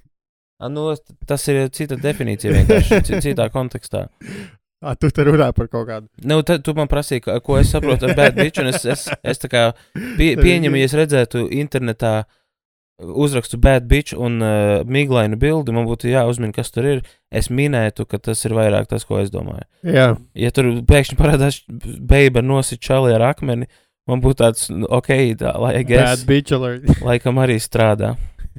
A, 0.58 0.68
nu, 0.68 0.88
tas 1.26 1.44
ir 1.52 1.68
cita 1.70 1.94
definīcija 2.02 2.50
vienkārši, 2.56 3.02
ci- 3.06 3.20
citā 3.28 3.46
kontekstā. 3.54 4.08
Ah, 4.82 4.94
tu 4.94 5.08
te 5.10 5.22
runā 5.26 5.52
par 5.54 5.66
kaut 5.70 5.86
kādu. 5.88 6.06
Nu, 6.22 6.40
tad 6.46 6.62
tu 6.66 6.74
man 6.74 6.86
prasīji, 6.90 7.24
ko 7.42 7.56
es 7.58 7.70
saprotu 7.74 8.06
ar 8.08 8.14
bad 8.18 8.34
bitch, 8.38 8.60
un 8.62 8.68
es, 8.70 8.84
es, 8.86 9.08
es 9.26 9.38
tā 9.42 9.48
kā 9.50 9.62
pie, 10.18 10.36
pieņemu, 10.38 10.78
ja 10.78 10.86
es 10.90 10.94
redzētu 10.98 11.48
internetā 11.58 12.12
uzrakstu 12.98 13.58
bad 13.62 13.86
bitch 13.90 14.14
un 14.18 14.40
uh, 14.42 14.82
miglainu 14.86 15.38
bildi, 15.38 15.74
man 15.74 15.86
būtu 15.86 16.10
jāuzmina, 16.10 16.54
kas 16.54 16.70
tur 16.74 16.86
ir. 16.90 17.02
Es 17.30 17.50
minētu, 17.50 18.06
ka 18.10 18.18
tas 18.18 18.42
ir 18.46 18.54
vairāk 18.58 18.86
tas, 18.90 19.04
ko 19.06 19.18
es 19.22 19.30
domāju. 19.34 19.66
Jā, 19.86 20.08
Ja 20.34 20.50
tur 20.54 20.70
pēkšņi 20.86 21.18
parādās 21.18 21.60
beiba 21.68 22.42
nosit 22.42 22.82
čali 22.82 23.14
ar 23.14 23.22
akmeni, 23.32 23.66
man 24.10 24.22
būtu 24.24 24.42
tāds, 24.42 24.66
nu, 24.74 24.86
ok, 24.90 25.10
tā, 25.38 25.54
lai 25.62 25.76
Bad 25.84 26.18
es 26.18 26.24
bitch 26.26 26.54
alert. 26.58 26.86
laikam 27.06 27.38
arī 27.42 27.58
strādā. 27.62 28.14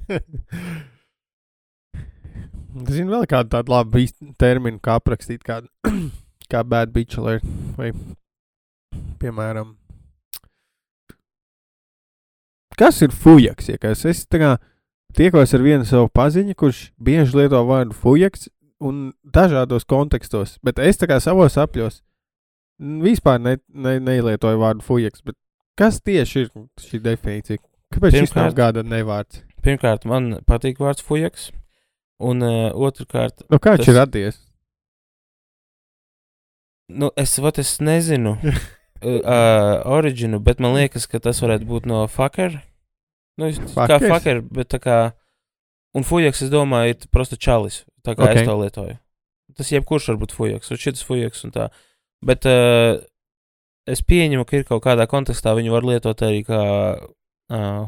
Zinu 2.88 3.12
vēl 3.12 3.26
kādu 3.30 3.52
tādu 3.56 3.74
labu 3.74 4.06
terminu, 4.40 4.80
kā 4.84 4.96
aprakstīt 5.00 5.44
kādu, 5.44 5.68
kā 6.52 6.64
bad 6.64 6.94
bitch 6.96 7.20
alert. 7.20 7.44
Vai, 7.78 7.92
piemēram, 9.20 9.74
kas 12.80 13.02
ir 13.04 13.12
fujaks? 13.12 13.70
Ja 13.74 13.78
kas? 13.82 14.06
es 14.08 14.26
kā 14.32 14.58
tiekos 15.18 15.54
ar 15.58 15.66
vienu 15.66 15.88
savu 15.88 16.10
paziņu, 16.14 16.56
kurš 16.56 16.84
bieži 17.02 17.38
lieto 17.42 17.62
vārdu 17.68 17.98
fujaks 17.98 18.48
un 18.80 19.10
dažādos 19.24 19.84
kontekstos, 19.90 20.58
bet 20.64 20.80
es 20.80 21.00
tā 21.02 21.10
kā 21.10 21.20
savos 21.20 21.58
apļos 21.60 22.00
vispār 22.80 23.42
ne, 23.44 23.58
ne, 23.68 23.98
nelietoju 24.00 24.62
vārdu 24.62 24.86
fujaks. 24.86 25.24
Bet 25.26 25.36
kas 25.80 26.00
tieši 26.00 26.46
ir 26.46 26.52
šī 26.80 27.02
definīcija? 27.04 27.60
Kāpēc 27.92 28.16
šis 28.22 28.36
nav 28.36 28.52
Pirmkārt- 28.52 28.56
gada 28.56 28.84
nevārds? 28.86 29.42
Pirmkārt, 29.66 30.06
man 30.08 30.38
patīk 30.48 30.80
vārds 30.80 31.04
fujaks, 31.04 31.50
un 32.20 32.44
uh, 32.44 32.72
otrkārt, 32.76 33.46
Nu, 33.50 33.58
kā 33.60 33.76
viņš 33.76 33.86
Tas- 33.86 33.92
ir 33.94 33.98
radies? 34.00 34.40
nu, 36.90 37.12
es, 37.16 37.38
vat, 37.40 37.60
es 37.62 37.78
nezinu 37.80 38.36
uh, 38.42 39.82
originu, 39.86 40.40
bet 40.44 40.60
man 40.64 40.74
liekas, 40.78 41.06
ka 41.10 41.20
tas 41.24 41.40
varētu 41.44 41.68
būt 41.70 41.86
no 41.90 42.04
fucker. 42.12 42.60
Nu, 43.40 43.50
es- 43.52 43.60
kā 43.76 44.00
fucker, 44.02 44.42
bet 44.42 44.72
tā 44.74 44.80
kā. 44.84 44.98
Un 45.98 46.04
fujaks, 46.06 46.44
es 46.46 46.52
domāju, 46.54 46.94
ir 46.94 47.08
prosta 47.14 47.38
čalis. 47.40 47.84
Tā 48.06 48.14
kā 48.14 48.22
Ok. 48.26 48.30
okay. 48.30 48.42
es 48.44 48.48
to 48.50 48.58
lietoju. 48.60 48.98
Tas 49.58 49.72
jebkurš 49.74 50.12
var 50.12 50.20
būt 50.22 50.34
fujaks, 50.38 50.70
un 50.72 50.78
šis 50.78 51.02
fujaks 51.06 51.42
un 51.48 51.54
tā. 51.56 51.70
Bet 52.26 52.46
uh, 52.46 53.00
es 53.90 54.04
pieņemu, 54.06 54.46
ka 54.46 54.60
ir 54.60 54.68
kaut 54.70 54.84
kādā 54.86 55.08
kontekstā 55.10 55.56
viņu 55.58 55.74
var 55.74 55.88
lietot 55.88 56.22
arī 56.28 56.44
kā 56.46 56.60
uh, 57.00 57.88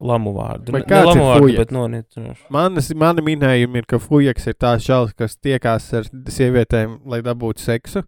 lamu 0.00 0.32
vārdu. 0.34 0.72
Vai 0.74 0.80
Ne- 0.80 0.86
ne 0.86 0.90
kāds 0.94 1.14
ir 1.16 1.20
vārdu, 1.22 1.40
fujaks? 1.44 1.58
bet 1.58 1.70
nonietinošu. 1.72 2.44
Manas, 2.50 2.90
mani 2.94 3.22
minējumi 3.22 3.76
ir, 3.82 3.86
ka 3.86 3.98
fujaks 3.98 4.46
ir 4.50 4.54
tās 4.54 4.84
čalis, 4.84 5.14
kas 5.14 5.36
tiekās 5.36 5.86
ar 5.94 6.04
sievietēm, 6.34 7.00
lai 7.06 7.20
dabūtu 7.22 7.58
seksu. 7.62 8.02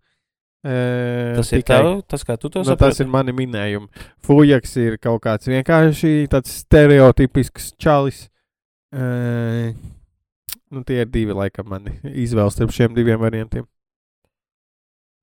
E, 0.66 1.34
Tas 1.36 1.52
ir 1.52 1.62
tev, 1.62 2.02
tas 2.08 2.24
kā 2.26 2.34
tu 2.36 2.48
to 2.50 2.58
Nu, 2.58 2.64
saproti. 2.64 2.78
tas 2.90 3.00
ir 3.00 3.06
mani 3.06 3.30
minējumi. 3.32 3.86
Fujaks 4.26 4.76
ir 4.82 4.96
kaut 4.98 5.22
kāds 5.22 5.46
vienkārši 5.46 6.26
tāds 6.28 6.50
stereotipisks 6.64 7.76
čalis. 7.78 8.28
E, 8.92 9.74
nu, 10.72 10.82
tie 10.82 11.02
ir 11.04 11.06
divi, 11.06 11.32
laikam, 11.32 11.68
mani 11.70 11.94
izvēles 12.02 12.56
starp 12.58 12.70
šiem 12.74 12.94
diviem 12.96 13.20
variantiem. 13.22 13.66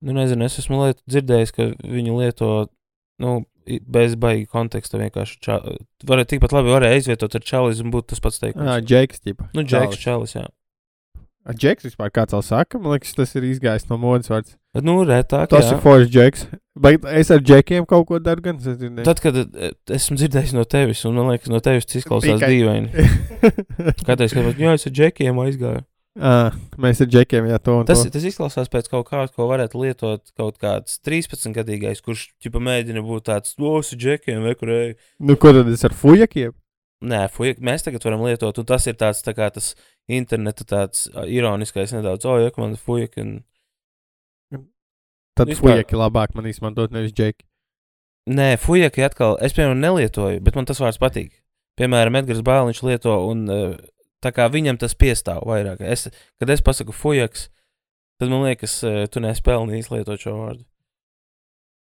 Nu, 0.04 0.14
nezinu, 0.16 0.44
es 0.48 0.58
esmu 0.60 0.94
dzirdējis, 1.08 1.52
ka 1.56 1.68
viņi 1.84 2.12
lieto, 2.18 2.70
nu, 3.24 3.44
bez 3.88 4.16
baigi 4.20 4.46
konteksta 4.52 5.00
vienkārši. 5.02 5.38
Ča... 5.44 5.60
Varētu 6.10 6.36
tikpat 6.36 6.56
labi 6.56 6.74
varēja 6.74 7.00
aizvietot 7.00 7.38
ar 7.40 7.46
čalis 7.48 7.80
un 7.84 7.92
būtu 7.94 8.12
tas 8.14 8.24
pats 8.24 8.42
teikums. 8.44 8.68
Ah, 8.68 8.82
Džeks, 8.84 9.24
ģipa. 9.24 9.50
nu, 9.56 9.64
džeks, 9.68 10.00
čalis, 10.02 10.36
jā. 10.36 10.44
Ah, 11.44 11.52
Džeks 11.52 11.84
vispār 11.90 12.12
kāds 12.16 12.32
vēl 12.36 12.44
saka, 12.48 12.80
man 12.80 12.94
liekas, 12.96 13.16
tas 13.18 13.34
ir 13.36 13.44
izgājis 13.50 13.90
no 13.90 13.98
modes 14.00 14.30
vārds. 14.32 14.54
Nu, 14.80 15.02
retāk, 15.06 15.50
Tas 15.52 15.68
jā. 15.68 15.76
ir 15.76 15.82
foršs 15.84 16.12
Džeks. 16.14 16.46
Bet 16.84 17.04
es 17.14 17.30
ar 17.36 17.42
Džekiem 17.44 17.86
kaut 17.86 18.08
ko 18.10 18.18
daru 18.24 18.42
gan. 18.42 18.58
Es 18.58 18.66
nezinu. 18.72 19.04
Tad, 19.06 19.20
kad 19.22 19.36
eh, 19.44 19.74
esmu 19.94 20.16
dzirdējis 20.18 20.56
no 20.58 20.64
tevis, 20.66 21.04
un 21.06 21.20
man 21.20 21.30
liekas, 21.34 21.52
no 21.52 21.60
tevis 21.62 21.86
tas 21.86 22.00
izklausās 22.00 22.40
Tikai- 22.40 22.50
dīvaini. 22.50 23.08
Kādreiz, 24.08 24.34
kad 24.34 24.58
jā, 24.58 24.74
es 24.80 24.88
ar 24.90 24.96
džekiem 24.96 25.42
aizgāju. 25.44 25.84
Ah, 26.20 26.56
mēs 26.78 27.02
ar 27.04 27.10
Džekiem 27.10 27.48
jā, 27.50 27.60
to 27.64 27.78
un 27.80 27.88
Tas, 27.90 28.04
to. 28.06 28.12
tas 28.14 28.26
izklausās 28.30 28.70
pēc 28.74 28.90
kaut 28.92 29.08
kā, 29.10 29.24
ko 29.34 29.48
varētu 29.50 29.80
lietot 29.82 30.34
kaut 30.38 30.58
kāds 30.62 31.00
13 31.06 31.56
gadīgais, 31.56 32.02
kurš 32.06 32.28
ķipa 32.44 32.62
mēģina 32.64 33.02
būt 33.06 33.30
tāds, 33.32 33.56
ar 33.58 33.96
džekiem 33.98 34.44
vekurēju. 34.50 34.98
Nu, 35.20 35.38
ko 35.38 35.54
tad 35.56 35.72
es 35.74 35.86
ar 35.88 35.96
fujakiem? 35.98 36.54
Nē, 37.04 37.26
fuj, 37.34 37.58
mēs 37.60 37.84
tagad 37.84 38.06
varam 38.08 38.22
lietot, 38.24 38.58
un 38.62 38.68
tas 38.70 38.86
ir 38.88 38.96
tāds, 38.96 39.20
tā 39.26 39.34
kā 39.36 39.50
tas 39.52 39.74
interneta 40.08 40.64
tāds 40.64 41.10
ironiskais 41.28 41.92
nedaudz, 41.92 42.24
o, 42.30 42.38
ja, 42.40 42.52
man 42.62 42.78
fujak, 42.80 43.18
un 43.20 43.42
Tad 45.34 45.50
Vispār- 45.50 45.80
fujaki 45.82 45.98
labāk 45.98 46.36
man 46.38 46.46
izmantot 46.46 46.92
nevis 46.94 47.12
Džeki. 47.12 47.42
Nē, 48.30 48.54
fujaki 48.62 49.02
atkal, 49.04 49.34
es 49.42 49.52
piemēram 49.58 49.82
nelietoju, 49.82 50.44
bet 50.46 50.56
man 50.56 50.68
tas 50.70 50.78
vārds 50.80 51.00
patīk. 51.02 51.32
Piemēram, 51.80 52.16
Edgars 52.22 52.44
Bāliņš 52.46 52.82
lieto, 52.86 53.16
un 53.32 53.42
eh, 53.50 53.74
tā 54.24 54.32
kā 54.36 54.48
viņam 54.52 54.80
tas 54.82 54.96
piestāv 54.96 55.44
vairāk. 55.50 55.82
Es, 55.84 56.08
kad 56.40 56.50
es 56.54 56.64
pasaku 56.66 56.96
fujaks, 56.96 57.50
tad 58.22 58.32
man 58.32 58.46
liekas, 58.48 58.78
eh, 58.88 59.06
tu 59.12 59.20
neesi 59.24 59.44
pelnījis 59.46 59.92
lietot 59.94 60.22
šo 60.24 60.38
vārdu. 60.40 60.64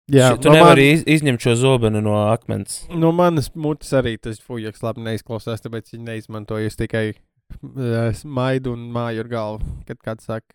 Jā, 0.08 0.30
Ši- 0.32 0.40
tu 0.40 0.48
no, 0.48 0.54
nevari 0.56 0.84
man, 0.86 0.94
iz, 0.96 1.02
izņemt 1.18 1.42
šo 1.44 1.52
zobenu 1.60 2.00
no 2.00 2.14
akmens. 2.32 2.86
no 2.88 3.10
manas 3.12 3.50
mutes 3.54 3.90
arī 3.92 4.14
tas 4.16 4.38
fujaks 4.40 4.80
labi 4.82 5.02
neizklausās, 5.04 5.60
tāpēc 5.60 5.92
viņi 5.92 6.06
neizmantoja. 6.06 6.70
Es 6.70 6.76
tikai 6.80 7.10
uh, 7.12 8.14
smaidu 8.16 8.72
un 8.72 8.86
māju 8.94 9.20
ar 9.26 9.28
galvu, 9.28 9.74
kad 9.86 9.98
kāds 10.00 10.24
saka. 10.30 10.54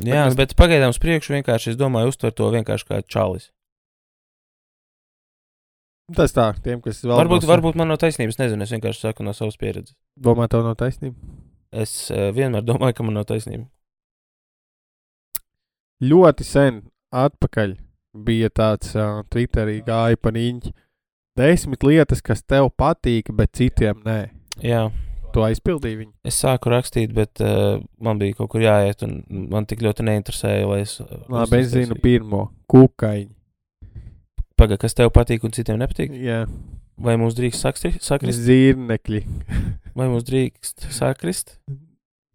Jā, 0.00 0.24
mēs- 0.28 0.36
bet 0.36 0.54
pagaidām 0.56 0.94
uz 0.94 0.98
priekšu 1.02 1.36
vienkārši, 1.36 1.74
es 1.74 1.76
domāju, 1.76 2.08
uztver 2.14 2.32
to 2.32 2.48
vienkārši 2.52 2.88
kā 2.88 3.02
čalis. 3.06 3.50
Tas 6.14 6.30
tā, 6.30 6.52
tiem, 6.62 6.78
kas 6.84 7.00
vēl 7.02 7.16
Varbūt, 7.18 7.42
nav- 7.42 7.50
varbūt 7.50 7.74
man 7.80 7.88
nav 7.90 7.98
taisnības, 7.98 8.36
nezinu, 8.38 8.62
es 8.62 8.70
vienkārši 8.70 9.00
saku 9.08 9.24
no 9.26 9.32
savas 9.34 9.56
pieredzes. 9.58 9.96
Domā, 10.22 10.46
tev 10.48 10.62
nav 10.62 10.76
taisnība. 10.78 11.16
Es 11.74 12.10
uh, 12.14 12.28
vienmēr 12.36 12.62
domāju, 12.62 12.94
ka 13.00 13.02
man 13.08 13.16
nav 13.18 13.24
taisnība. 13.26 13.66
Ļoti 16.06 16.44
sen 16.46 16.82
atpakaļ 17.16 17.74
bija 18.26 18.50
tāds 18.54 18.92
uh, 18.96 19.22
Twitterī 19.32 19.80
gāja 19.86 20.18
pa 20.20 20.30
niņķi. 20.36 20.72
Desmit 21.36 21.82
lietas, 21.84 22.22
kas 22.24 22.40
tev 22.48 22.70
patīk, 22.80 23.32
bet 23.36 23.52
citiem 23.58 23.98
nē. 24.06 24.20
Jā, 24.64 24.86
To 25.34 25.42
aizpildīja 25.44 25.98
viņi. 26.00 26.12
es 26.24 26.38
sāku 26.40 26.70
rakstīt, 26.72 27.10
bet 27.12 27.42
uh, 27.44 27.76
man 28.00 28.16
bija 28.22 28.38
kaut 28.38 28.48
kur 28.54 28.62
jāiet, 28.64 29.02
un 29.04 29.18
man 29.52 29.66
tik 29.68 29.82
ļoti 29.84 30.06
neinteresēja, 30.06 30.62
lai 30.70 30.78
es. 30.86 30.94
Labi, 31.28 31.58
es 31.60 31.74
zinu 31.74 31.98
pirmo. 32.00 32.46
Kukaiņi. 32.72 33.34
Pagaid, 34.56 34.80
kas 34.80 34.94
tev 34.96 35.10
patīk 35.12 35.42
un 35.44 35.52
citiem 35.52 35.78
nepatīk? 35.82 36.14
Jā, 36.16 36.46
Vai 36.96 37.12
mums 37.20 37.34
drīkst 37.36 37.60
sakri, 37.60 37.90
sakrist? 38.00 38.40
zirnekļi. 38.46 39.18
Vai 39.92 40.06
mums 40.08 40.24
drīkst 40.24 40.86
sakrist? 40.96 41.58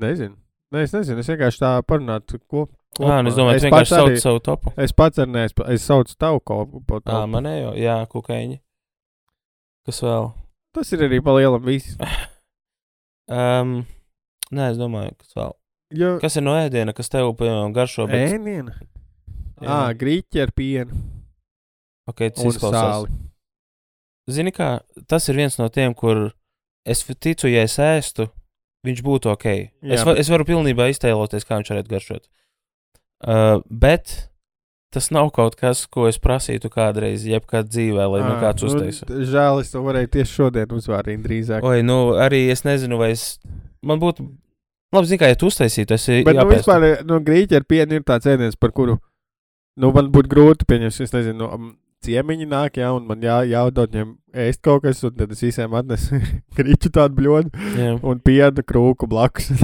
Nezinu. 0.01 0.36
Nē, 0.72 0.84
es 0.86 0.93
nezinu. 0.93 1.17
Es 1.24 1.30
vienkārši 1.32 1.61
tā 1.63 1.72
parunātu. 1.82 2.38
Ko, 2.45 2.67
Jā, 3.01 3.17
nu 3.26 3.32
es 3.32 3.38
domāju, 3.39 3.57
pats 3.57 3.65
vienkārši 3.65 3.93
sauc 3.95 4.09
arī- 4.11 4.22
savu 4.22 4.39
topu. 4.45 4.74
Es 4.78 4.93
pats 4.93 5.17
ar 5.17 5.26
nē, 5.34 5.45
es, 5.49 5.55
es 5.74 5.82
saucu 5.89 6.13
tavu 6.19 6.43
kopu. 6.45 6.84
Jā, 7.01 7.24
manējo, 7.26 7.72
jā, 7.80 7.95
kukaiņi. 8.11 8.59
Kas 9.89 10.01
vēl? 10.05 10.30
Tas 10.78 10.93
ir 10.93 10.99
arī 11.09 11.24
pa 11.26 11.34
lielam 11.39 11.65
viss. 11.65 11.97
Um, 13.32 13.86
nē, 14.51 14.72
es 14.74 14.78
domāju, 14.78 15.13
kas 15.22 15.36
vēl. 15.38 15.51
Jo, 15.95 16.07
Kas 16.19 16.36
ir 16.36 16.43
no 16.43 16.51
ēdiena, 16.57 16.91
kas 16.93 17.07
tev, 17.07 17.30
piemēram, 17.39 17.72
garšo? 17.72 18.03
Bet... 18.09 18.34
ēniena. 18.34 18.74
Jā. 19.61 19.69
Ā, 19.72 19.93
grīķi 19.95 20.41
ar 20.43 20.51
pienu 20.51 20.97
Ok, 22.12 22.26
tas 22.36 22.45
izklausās. 22.51 22.82
sāli. 22.86 23.18
Zini, 24.32 24.53
kā 24.55 24.70
tas 25.09 25.28
ir 25.32 25.39
viens 25.41 25.57
no 25.59 25.68
tiem, 25.74 25.95
kur 25.97 26.30
es 26.88 27.03
ticu, 27.07 27.49
ja 27.51 27.64
es 27.68 27.78
ēstu, 27.82 28.28
viņš 28.88 29.01
būtu 29.05 29.32
ok. 29.34 29.47
Jā, 29.49 29.95
es, 29.97 30.03
va, 30.05 30.14
bet- 30.14 30.22
es 30.24 30.30
varu 30.32 30.45
pilnībā 30.47 30.88
iztēloties, 30.93 31.47
kā 31.47 31.57
viņš 31.59 31.74
varētu 31.74 31.91
garšot. 31.95 32.28
Uh, 33.22 33.59
bet 33.70 34.30
tas 34.91 35.07
nav 35.14 35.30
kaut 35.32 35.55
kas, 35.55 35.86
ko 35.88 36.07
es 36.09 36.18
prasītu 36.20 36.68
kādreiz, 36.74 37.24
jebkad 37.30 37.70
dzīvē, 37.72 38.07
lai 38.12 38.22
man 38.26 38.34
Ā, 38.36 38.41
kāds 38.41 38.66
nu, 38.66 38.72
uztaisa. 38.72 39.05
Žēl, 39.07 39.62
es 39.64 39.70
to 39.72 39.84
varēju 39.86 40.09
tieši 40.18 40.34
šodien 40.36 40.74
uzvārīt 40.76 41.22
drīzāk. 41.24 41.64
Oi, 41.64 41.80
nu 41.86 41.99
arī 42.20 42.47
es 42.51 42.66
nezinu, 42.68 42.97
vai 42.99 43.14
es. 43.16 43.38
Man 43.86 44.01
būtu. 44.01 44.26
Labi, 44.91 45.07
zini, 45.07 45.22
kā, 45.22 45.30
ja 45.32 45.38
tu 45.39 45.47
uztaisītu, 45.47 45.95
es 45.95 46.05
Bet, 46.09 46.26
nu, 46.28 46.41
jāpēstu. 46.41 46.57
vispār, 46.66 46.88
nu, 47.07 47.22
grīķi 47.24 47.55
ar 47.62 47.64
pienu 47.64 47.95
ir 47.95 48.03
tāds 48.03 48.28
ēdiens, 48.28 48.57
par 48.59 48.74
kuru, 48.76 48.97
nu, 49.80 49.93
man 49.95 50.09
būtu 50.12 50.28
grūti 50.34 50.68
pieņemt, 50.68 50.97
es 51.05 51.14
nezinu, 51.16 51.38
nu, 51.47 51.70
ciemiņi 52.06 52.47
nāk, 52.49 52.78
jā, 52.82 52.89
un 52.95 53.08
man 53.10 53.24
jā, 53.24 53.41
jāudod 53.49 53.93
viņiem 53.93 54.14
ēst 54.43 54.62
kaut 54.66 54.84
kas, 54.86 55.02
un 55.08 55.16
tad 55.18 55.32
es 55.36 55.43
visiem 55.43 55.74
atnesu 55.78 56.20
grīķu 56.58 56.91
tādu 56.95 57.18
bļodu 57.20 57.66
Jā. 57.78 57.95
un 57.99 58.22
pienu 58.24 58.66
krūku 58.66 59.10
blakus. 59.12 59.52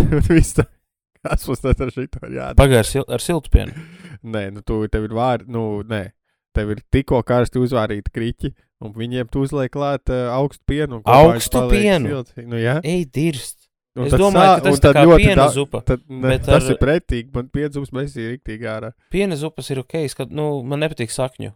Kas 1.27 1.43
mums 1.49 1.59
tas 1.59 1.81
ar 1.81 1.89
šito 1.91 2.21
ir 2.27 2.37
jādara? 2.37 2.77
Ar, 2.79 2.87
sil 2.87 3.03
ar 3.11 3.23
siltu 3.23 3.51
pienu. 3.51 3.73
Nē, 4.33 4.47
nu, 4.53 4.61
tu, 4.65 4.79
tev 4.91 5.07
ir 5.07 5.15
vārdi, 5.17 5.49
nu, 5.51 5.81
nē, 5.87 6.07
tev 6.55 6.71
ir 6.73 6.79
tikko 6.93 7.19
karsti 7.25 7.59
uzvārīti 7.61 8.13
kriķi, 8.13 8.51
un 8.85 8.93
viņiem 8.95 9.29
tu 9.33 9.43
uzliek 9.45 9.71
klāt 9.73 10.09
uh, 10.13 10.29
augstu 10.33 10.63
pienu. 10.69 11.01
Augstu 11.05 11.65
pienu? 11.71 12.13
silts. 12.13 12.37
Nu, 12.45 12.57
jā. 12.61 12.79
Ej, 12.85 13.05
dirst. 13.13 13.66
Un 13.97 14.05
Es 14.05 14.13
domāju, 14.13 14.53
ka 14.59 14.63
tas 14.67 14.77
ir 14.77 14.83
tā 14.83 14.93
kā 14.93 15.03
ļoti 15.07 15.25
piena 15.25 15.35
da- 15.41 15.47
zupa. 15.55 15.81
Tad, 15.85 16.03
ne, 16.07 16.37
tas 16.37 16.63
ar- 16.63 16.71
ir 16.71 16.77
pretīgi. 16.77 17.33
Man 17.33 17.49
piedzums 17.49 17.89
mesīja 17.95 18.35
riktīgi 18.35 18.69
ārā. 18.69 18.91
Piena 19.09 19.35
zupas 19.35 19.69
ir 19.73 19.81
ok, 19.81 19.97
kad, 20.15 20.31
nu, 20.31 20.61
man 20.63 20.79
nepatīk 20.85 21.09
sakņu. 21.09 21.51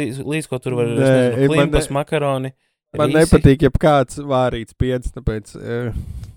Līdz, 0.00 0.22
līdz 0.24 0.48
ko 0.48 0.58
tur 0.58 0.78
var 0.80 0.86
man 0.86 1.48
klimpas, 1.48 1.90
ne- 1.90 1.96
makaroni. 2.00 2.52
Man 2.96 3.08
rīsi. 3.10 3.20
nepatīk, 3.22 3.62
ja 3.62 3.70
kāds 3.70 4.18
vārīts 4.20 4.74
piens, 4.76 5.12
tāpēc 5.12 5.54
uh, 5.56 5.92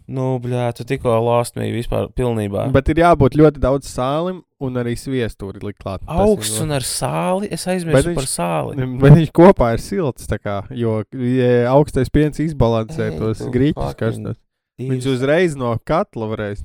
Nu, 0.07 0.37
bļā, 0.37 0.67
tu 0.77 0.83
tikko 0.85 1.09
lāstmīji 1.17 1.73
vispār 1.73 2.11
pilnībā. 2.13 2.67
Bet 2.71 2.89
ir 2.93 2.99
jābūt 3.01 3.33
ļoti 3.39 3.57
daudz 3.63 3.87
sālim 3.89 4.43
un 4.61 4.77
arī 4.77 4.93
sviestūri 4.93 5.63
likt 5.65 5.79
klāt. 5.81 6.03
Tas 6.05 6.13
ir 6.13 6.21
Augsts 6.29 6.59
un 6.61 6.71
ar 6.77 6.85
sāli. 6.85 7.49
Es 7.51 7.65
aizmirsu 7.65 8.11
viņš- 8.11 8.19
par 8.19 8.29
sāli. 8.29 8.77
Bet 9.01 9.17
viņš 9.17 9.31
kopā 9.33 9.71
ir 9.73 9.81
silts, 9.81 10.27
kā, 10.37 10.59
jo 10.69 10.99
ja 11.17 11.71
augstais 11.73 12.11
piens 12.13 12.37
izbalansē 12.37 13.09
Ei, 13.13 13.17
tos 13.17 13.41
grīķus 13.49 13.81
fucking 13.81 13.97
karstos. 13.97 14.37
Viņš 14.81 15.05
uzreiz 15.13 15.55
no 15.55 15.71
katla 15.87 16.27
varēs, 16.33 16.63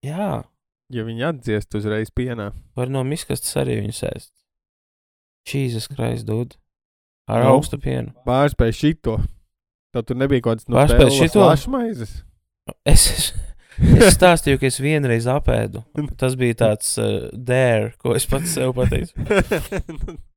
Jā, 0.00 0.44
ja 0.88 1.02
viņi 1.04 1.26
atdziest 1.28 1.74
uzreiz 1.76 2.08
pienā. 2.16 2.52
var 2.76 2.88
no 2.88 3.02
miskastes 3.04 3.52
arī 3.60 3.76
viņu 3.82 3.92
sēst. 3.92 4.30
Čīzes 5.48 5.88
krājs 5.92 6.24
dod. 6.24 6.56
Ar 7.28 7.44
Nu. 7.44 7.50
augstu 7.58 7.76
pienu. 7.78 8.14
Pārspēj 8.26 8.72
šito. 8.74 9.18
Tad 9.94 10.06
tur 10.08 10.16
nebija 10.16 10.40
kaut 10.42 10.58
kāds 10.58 10.68
no 10.68 10.76
Pārspēj 10.80 11.10
šito? 11.18 11.44
Lašmaizes. 11.44 12.14
Es, 12.86 13.04
es, 13.12 13.28
es 13.80 14.14
stāstīju, 14.16 14.58
ka 14.62 14.66
es 14.70 14.80
vienreiz 14.80 15.26
apēdu. 15.30 15.84
Tas 16.20 16.34
bija 16.40 16.54
tāds 16.64 16.96
uh, 16.98 17.28
dare, 17.34 17.92
ko 18.00 18.14
es 18.16 18.24
pats 18.30 18.56
sev 18.56 18.72
pateicu. 18.74 19.12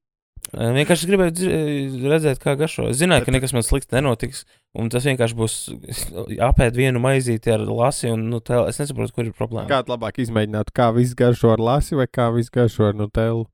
Vienkārši 0.51 1.07
gribēju 1.09 2.09
redzēt, 2.11 2.41
kā 2.43 2.53
garšo. 2.59 2.89
Es 2.91 2.99
zināju, 2.99 3.25
ka 3.25 3.33
nekas 3.33 3.55
man 3.55 3.65
slikts 3.65 3.93
nenotiks. 3.93 4.43
Un 4.77 4.89
tas 4.93 5.05
vienkārši 5.07 5.37
būs 5.37 5.55
apēst 6.49 6.77
vienu 6.77 7.01
maizīti 7.01 7.53
ar 7.53 7.63
lasi. 7.65 8.11
Un, 8.13 8.27
nu, 8.29 8.41
tel, 8.43 8.67
es 8.69 8.77
nesaprotu, 8.81 9.15
kur 9.15 9.29
ir 9.29 9.33
problēma. 9.37 9.69
Kā 9.71 9.81
tu 9.85 9.93
labāk 9.93 10.19
izmēģināt, 10.21 10.73
kā 10.75 10.91
viss 10.93 11.17
garšo 11.17 11.55
ar 11.55 11.63
lasi 11.63 11.97
vai 11.97 12.09
kā 12.11 12.29
viss 12.35 12.53
garšo 12.53 12.91
ar 12.91 12.97
nutelu? 12.99 13.47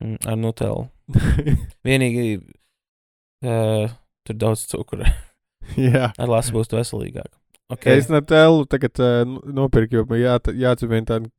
Mm, 0.00 0.16
Ar 0.32 0.38
nutelu. 0.40 0.86
Vienīgi 1.86 2.26
uh, 3.44 3.92
tur 4.26 4.40
daudz 4.40 4.64
cukura. 4.70 5.12
Jā. 5.90 6.10
Ar 6.16 6.32
lasu 6.32 6.56
būs 6.56 6.72
veselīgāk. 6.72 7.30
Okay. 7.70 8.00
Es 8.00 8.08
nutelu 8.10 8.64
tagad 8.66 8.98
uh, 8.98 9.22
nopirku, 9.46 10.00
jo 10.00 10.06
man 10.10 10.18
jā, 10.18 10.38
jāatcerās 10.58 11.06
tādu 11.06 11.30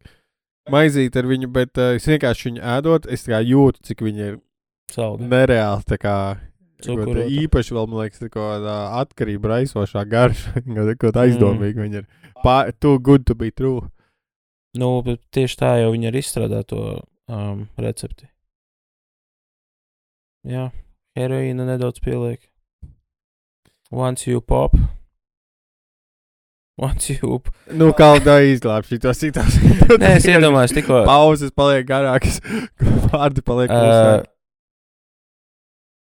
maizīti 0.70 1.18
ar 1.18 1.26
viņu, 1.26 1.48
bet 1.52 1.78
uh, 1.82 1.96
es 1.98 2.06
vienkārši 2.06 2.50
viņu 2.52 2.62
ēdot, 2.78 3.08
es 3.12 3.24
tā 3.26 3.40
jūtu, 3.42 3.82
cik 3.88 4.02
viņa 4.06 4.28
ir 4.34 4.40
Saldi. 4.92 5.26
nereāli. 5.32 5.84
tā 5.88 5.98
Kā, 5.98 6.16
Cukurota. 6.82 7.14
kaut 7.24 7.32
īpaši 7.32 7.74
vēl, 7.78 7.88
man 7.88 8.02
liekas, 8.04 8.20
tā 8.22 8.30
kā 8.34 8.46
tā 8.62 8.76
atkarība 9.02 9.52
raisošā 9.56 10.06
garša, 10.10 10.54
kaut 11.00 11.02
kā 11.02 11.12
Mm. 11.12 11.24
aizdomīga 11.26 11.82
viņa 11.86 12.04
ir. 12.04 12.08
Pār, 12.44 12.72
too 12.80 12.98
good 13.00 13.26
to 13.26 13.36
be 13.36 13.52
true. 13.52 13.82
Nu, 14.78 15.02
bet 15.04 15.20
tieši 15.32 15.58
tā 15.60 15.72
jau 15.82 15.92
viņi 15.92 16.08
arī 16.10 16.22
izstrādā 16.24 16.64
to 16.66 17.02
um, 17.28 17.68
recepti. 17.78 18.28
Jā, 20.48 20.72
heroīna 21.18 21.66
nedaudz 21.68 22.00
pieliek. 22.02 22.40
Once 23.92 24.26
you 24.30 24.42
pop. 24.42 24.74
Once 26.80 27.10
you. 27.14 27.40
p- 27.44 27.52
Nu, 27.78 27.92
kā 27.94 28.14
tā 28.24 28.38
izglābt 28.48 28.88
šito 28.90 29.12
situāciju. 29.14 29.98
Nē, 30.02 30.16
es 30.18 30.26
iedomājos 30.30 30.74
tikko. 30.74 31.02
Pauzes 31.06 31.52
paliek 31.56 31.86
garākas, 31.90 32.40
vārdi 33.12 33.44
paliek 33.46 33.70
Uh, 33.70 33.76
klusāki. 33.82 34.30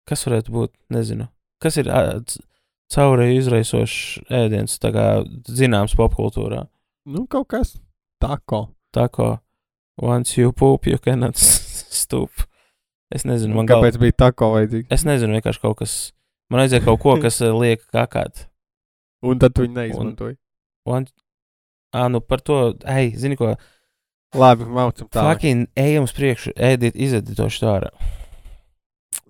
kas 0.10 0.26
varētu 0.28 0.54
būt? 0.56 0.72
Nezinu. 0.94 1.28
Kas 1.62 1.78
ir 1.82 1.90
ā, 1.90 2.02
c- 2.30 2.42
caurēju 2.94 3.40
izraisošs 3.42 4.24
ēdiens, 4.30 4.78
tā 4.82 4.92
kā 4.96 5.06
zināms 5.50 5.96
popkultūrā? 5.98 6.66
Nu, 7.10 7.26
kaut 7.30 7.48
kas 7.54 7.76
tako. 8.22 8.68
Tā 8.96 9.08
kā 9.12 9.40
once 10.02 10.38
you 10.40 10.52
poop, 10.54 10.88
you 10.88 10.98
cannot 11.04 11.38
stoop. 12.02 12.32
Es 13.14 13.24
nezinu, 13.28 13.54
man 13.60 13.68
gal... 13.70 13.84
Kāpēc 13.84 14.00
bija 14.02 14.16
tako 14.26 14.54
vajadzīgs? 14.56 14.88
Es 14.92 15.04
nezinu, 15.06 15.36
vienkārši 15.38 15.62
kaut 15.62 15.78
kas. 15.84 15.94
Man 16.50 16.62
vajadzēja 16.64 16.86
kaut 16.88 17.00
ko, 17.04 17.16
kas 17.22 17.38
liek 17.44 17.84
kakāt. 17.94 18.48
Un 19.26 19.40
tad 19.42 19.54
tu 19.58 19.66
viņu 19.66 19.78
neizmantoji. 19.78 20.38
Un, 20.86 21.08
ā, 21.96 22.06
nu 22.14 22.22
par 22.22 22.44
to, 22.46 22.60
ej, 22.92 23.14
zini 23.22 23.38
ko, 23.40 23.56
Labi, 24.36 24.68
maucam 24.68 25.08
tā. 25.08 25.24
fucking 25.24 25.70
ejam 25.80 26.06
uz 26.06 26.14
priekšu, 26.16 26.54
ēdiet, 26.60 26.98
izeditošu 27.00 27.62
tā 27.64 27.72
ārā. 27.72 27.92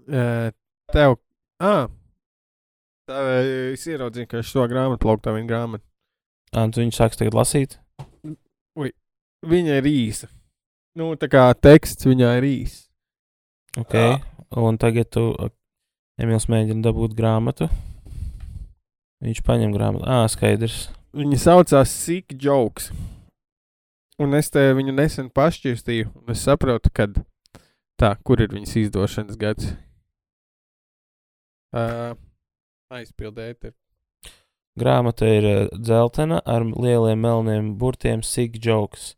Uh, 0.06 0.50
tev, 0.94 1.18
ah, 1.64 1.88
tā, 3.10 3.22
es 3.74 3.86
ieraudzīju, 3.90 4.30
ka 4.32 4.44
šo 4.46 4.66
grāmatu 4.72 5.04
plauktā 5.06 5.34
viņa 5.36 5.50
grāmata. 5.50 5.86
Ā, 6.56 6.66
tu 6.72 6.82
viņu 6.82 6.96
sāks 6.96 7.20
tagad 7.20 7.38
lasīt. 7.38 7.78
Viņa 9.46 9.78
ir 9.78 9.88
īsa. 9.90 10.32
Nu, 10.98 11.12
tā 11.20 11.28
kā 11.30 11.46
teksts 11.54 12.08
viņā 12.08 12.32
ir 12.40 12.48
īss. 12.50 12.86
Ok, 13.78 13.94
un 14.58 14.80
tagad 14.82 15.12
tu, 15.12 15.28
Emīls 16.16 16.48
mēģina 16.48 16.80
dabūt 16.86 17.16
grāmatu. 17.18 17.68
Viņš 19.26 19.42
paņem 19.44 19.74
grāmatu. 19.76 20.08
Ā, 20.08 20.24
skaidrs. 20.32 20.86
Viņa 21.16 21.38
saucās 21.40 21.92
Sick 21.96 22.36
Jokes. 22.44 22.90
Un 24.20 24.36
es 24.36 24.50
te 24.52 24.62
viņu 24.76 24.94
nesen 24.96 25.30
pašķirstīju, 25.36 26.10
un 26.16 26.32
es 26.32 26.44
saprotu, 26.44 26.92
ka 26.96 27.08
tā, 28.00 28.14
kur 28.24 28.44
ir 28.44 28.52
viņas 28.52 28.76
izdošanas 28.84 29.40
gads. 29.40 29.74
Uh, 31.76 32.16
aizpildēt. 32.96 33.74
Grāmata 34.80 35.28
ir 35.32 35.48
eh, 35.48 35.60
dzeltena 35.72 36.42
ar 36.44 36.66
lieliem 36.68 37.20
melniem 37.24 37.74
burtiem, 37.80 38.24
sick 38.24 38.60
jokes. 38.64 39.14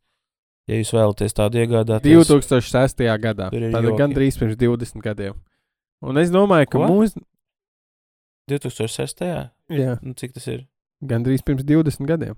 Ja 0.69 0.77
jūs 0.77 0.91
vēlaties 0.93 1.33
tādu 1.37 1.61
iegādāties, 1.63 2.27
2006. 2.27 3.05
gadā. 3.23 3.49
Ir 3.55 3.69
joki. 3.71 3.97
gandrīz 4.01 4.37
pirms 4.37 4.57
20 4.59 5.01
gadiem. 5.01 5.37
Un 6.05 6.19
es 6.21 6.29
domāju, 6.33 6.69
ka 6.73 6.81
mūsu. 6.83 7.23
2006. 8.51 9.23
Jā, 9.73 9.95
Nu, 10.01 10.13
cik 10.13 10.35
tas 10.35 10.45
ir? 10.51 10.67
Gandrīz 11.03 11.43
pirms 11.45 11.65
20 11.67 12.09
gadiem. 12.09 12.35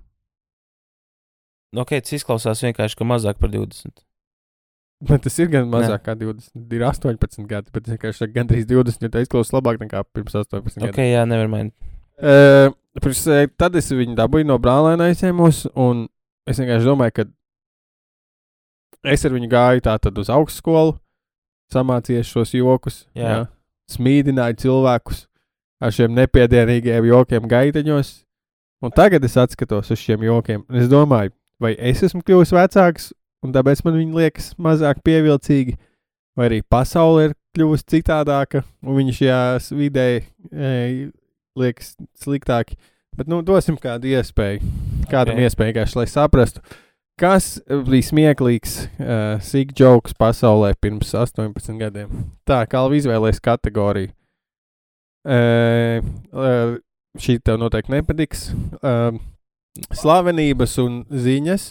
Nu, 1.70 1.84
ok, 1.84 2.00
tas 2.02 2.16
izklausās 2.18 2.62
vienkārši, 2.64 2.98
ka 2.98 3.06
mazāk 3.06 3.38
par 3.40 3.52
20. 3.52 3.92
Bet 5.06 5.22
tas 5.24 5.38
ir 5.40 5.48
gan 5.52 5.68
mazāk 5.72 6.02
kā 6.04 6.16
20. 6.18 6.50
Ir 6.76 6.82
18 6.84 7.46
gadi, 7.48 7.72
bet 7.72 7.86
vienkārši 7.88 8.28
gandrīz 8.34 8.66
20. 8.68 9.06
Jo 9.06 9.12
tā 9.14 9.22
izklausās 9.24 9.54
labāk 9.56 9.80
nekā 9.80 10.02
pirms 10.12 10.34
18 10.42 10.76
gadiem. 10.76 10.90
Ok, 10.90 11.00
jā, 11.06 11.22
nevar 11.30 11.48
mainīt. 11.52 11.76
Uh, 12.20 12.74
pirms, 13.00 13.22
tad 13.56 13.78
es 13.80 13.88
viņu 13.94 14.18
dabūju 14.18 14.48
no 14.50 14.58
brālēna 14.60 15.08
aizņēmos, 15.08 15.70
un 15.80 16.04
es 16.50 16.60
vienkārši 16.60 16.88
domāju, 16.90 17.14
ka 17.16 17.24
es 19.14 19.24
ar 19.24 19.32
viņu 19.32 19.48
gāju 19.48 19.86
tā 19.86 19.96
tad 20.04 20.18
uz 20.20 20.28
augstskolu, 20.28 20.98
samācījies 21.72 22.28
šos 22.28 22.52
jokus, 22.58 23.04
Jā. 23.16 23.30
jā. 23.30 23.40
smīdināju 23.94 24.58
cilvēkus 24.66 25.24
ar 25.80 25.94
šiem 25.96 26.12
nepiedienīgiem 26.18 27.08
jokiem 27.08 27.48
gaiteņos, 27.48 28.10
un 28.84 28.94
tagad 28.96 29.24
es 29.26 29.36
atskatos 29.40 29.92
uz 29.92 30.00
šiem 30.00 30.24
jokiem, 30.26 30.64
es 30.76 30.88
domāju, 30.90 31.34
vai 31.60 31.74
es 31.76 32.02
esmu 32.06 32.22
kļuvis 32.24 32.54
vecāks, 32.56 33.10
un 33.44 33.54
tāpēc 33.54 33.84
man 33.86 33.98
viņi 34.00 34.16
liekas 34.16 34.52
mazāk 34.60 35.02
pievilcīgi, 35.06 35.76
vai 36.38 36.50
arī 36.50 36.60
pasaule 36.62 37.28
ir 37.28 37.36
kļuvusi 37.56 37.88
citādāka, 37.96 38.62
un 38.86 39.00
viņi 39.00 39.16
šajā 39.18 39.40
vidē 39.76 40.06
e, 40.20 40.70
liekas 41.58 41.96
sliktāki. 42.20 42.78
Bet, 43.16 43.28
nu, 43.28 43.40
dosim 43.44 43.76
kādu 43.80 44.08
iespēju. 44.12 44.62
Kādam 45.10 45.34
Ok. 45.34 45.40
okay. 45.40 45.48
iespēju 45.48 45.72
vienkārši, 45.72 45.98
lai 45.98 46.06
saprastu, 46.08 46.62
kas 47.20 47.48
bija 47.68 48.06
smieklīgs 48.06 48.76
uh, 48.86 49.40
sīk 49.44 49.74
joks 49.76 50.14
pasaulē 50.16 50.72
pirms 50.80 51.10
18 51.18 51.76
gadiem. 51.80 52.24
Tā, 52.48 52.62
kā 52.70 52.84
Alva 52.84 52.96
izvēlēs 52.96 53.42
kategoriju. 53.44 54.14
Uh, 55.20 56.06
uh, 56.32 56.78
šī 57.18 57.38
tev 57.42 57.58
noteikti 57.60 57.94
nepatiks. 57.96 58.50
Uh, 58.82 59.16
slavenības 59.94 60.76
un 60.82 61.00
ziņas, 61.10 61.64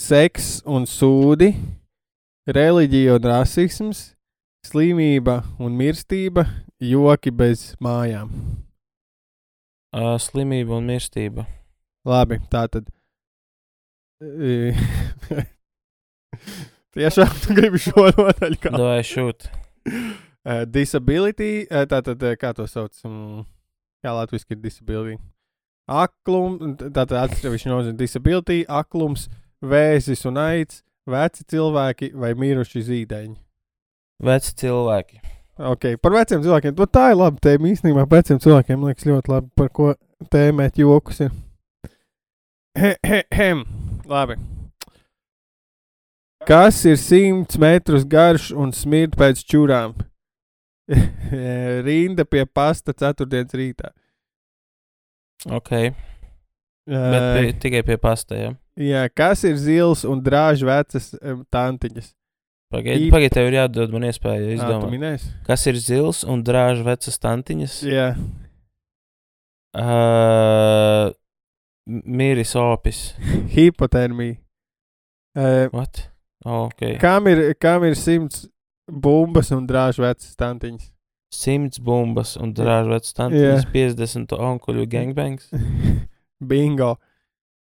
seks 0.00 0.62
un 0.68 0.86
sūdi, 0.88 1.52
reliģija 2.48 3.18
un 3.18 3.28
rasisms, 3.32 4.14
slimība 4.66 5.40
un 5.60 5.76
mirstība, 5.76 6.46
joki 6.80 7.30
bez 7.32 7.74
mājām. 7.82 8.30
Uh, 9.90 10.14
slimība 10.22 10.78
un 10.78 10.86
mirstība. 10.88 11.46
Labi, 12.06 12.38
tā 12.52 12.64
tad. 12.70 12.88
Tiešām 16.94 17.32
tu 17.44 17.54
gribi 17.56 17.78
šo 17.80 18.08
nodaļu 18.10 18.58
kā 18.60 18.70
Vai 18.76 19.00
šūt? 19.06 19.48
uh, 19.86 20.64
disability, 20.68 21.66
uh, 21.68 21.84
tātad, 21.88 22.22
uh, 22.22 22.36
kā 22.40 22.52
to 22.56 22.66
sauc, 22.68 22.92
um, 23.08 23.46
kā 24.04 24.14
latviski 24.16 24.56
ir 24.56 24.62
disability. 24.62 25.18
Aklums, 25.90 26.78
tātad 26.80 27.16
atsevišķi 27.24 27.70
nozīmē 27.72 27.98
disability, 27.98 28.62
aklums, 28.68 29.26
vēzis 29.60 30.22
un 30.30 30.38
aids, 30.40 30.84
veci 31.10 31.44
cilvēki 31.50 32.12
vai 32.14 32.32
miruši 32.38 32.84
zīdaiņi. 32.86 33.36
Veci 34.20 34.54
cilvēki. 34.62 35.20
Ok, 35.60 35.96
par 36.00 36.14
veciem 36.14 36.40
cilvēkiem. 36.44 36.76
Nu, 36.76 36.86
tā 36.88 37.10
ir 37.12 37.18
laba 37.20 37.40
tēma. 37.42 37.68
Īstenībā 37.68 38.06
par 38.06 38.20
veciem 38.22 38.40
cilvēkiem 38.40 38.86
liekas 38.86 39.08
ļoti 39.08 39.32
labi, 39.32 39.50
par 39.56 39.68
ko 39.76 39.90
tēmēt 40.32 40.80
jokus. 40.80 41.20
Ir. 41.26 41.34
He, 42.78 42.94
he, 43.04 43.22
hem. 43.34 43.64
Labi. 44.08 44.38
Kas 46.48 46.78
ir 46.88 46.96
simts 46.96 47.58
metrus 47.60 48.06
garš 48.08 48.48
un 48.56 48.72
smird 48.72 49.18
pēc 49.20 49.42
čūrām? 49.44 49.98
Rinda 51.86 52.24
pie 52.26 52.44
pasta 52.46 52.92
ceturtdienas 52.96 53.54
rītā. 53.56 53.92
Ok. 55.50 55.70
Bet 55.70 55.96
Uh, 56.90 57.34
pie, 57.36 57.50
tikai 57.62 57.80
pie 57.86 57.96
pasta, 58.02 58.34
jā. 58.34 58.48
jā, 58.80 59.02
kas 59.14 59.44
ir 59.46 59.54
zils 59.60 60.00
un 60.08 60.18
drāžu 60.24 60.66
vecas 60.66 61.12
um, 61.22 61.44
tantiņas? 61.52 62.08
Pagaid, 62.72 63.04
Īp- 63.04 63.12
pagaid, 63.14 63.30
tev 63.36 63.46
ir 63.50 63.56
jādod 63.60 63.92
man 63.94 64.08
iespēja 64.08 64.48
izdomāt. 64.56 65.22
Kas 65.46 65.66
ir 65.70 65.78
zils 65.78 66.24
un 66.26 66.42
drāžu 66.46 66.82
vecas 66.88 67.20
tantiņas? 67.22 67.76
Jā, 67.86 68.08
Uh, 69.70 71.12
Mīris 71.86 72.56
opis. 72.58 73.12
hipotermija. 73.54 74.36
Uh, 75.38 75.68
What? 75.70 76.08
Oh, 76.44 76.64
ok. 76.66 76.96
kam, 76.98 77.28
ir, 77.30 77.54
kam 77.54 77.84
ir 77.86 77.94
simts 77.94 78.48
bumbas 78.90 79.52
un 79.54 79.66
drāžu 79.68 80.04
vecas 80.04 80.36
tantiņas? 80.40 80.90
Simts 81.30 81.78
bumbas 81.78 82.34
un 82.40 82.54
drāžu 82.56 82.94
vecas 82.94 83.14
tantiņas, 83.14 83.68
50 83.74 84.34
onkuļu 84.34 84.86
gangbangs. 84.90 85.50
Bingo. 86.50 86.96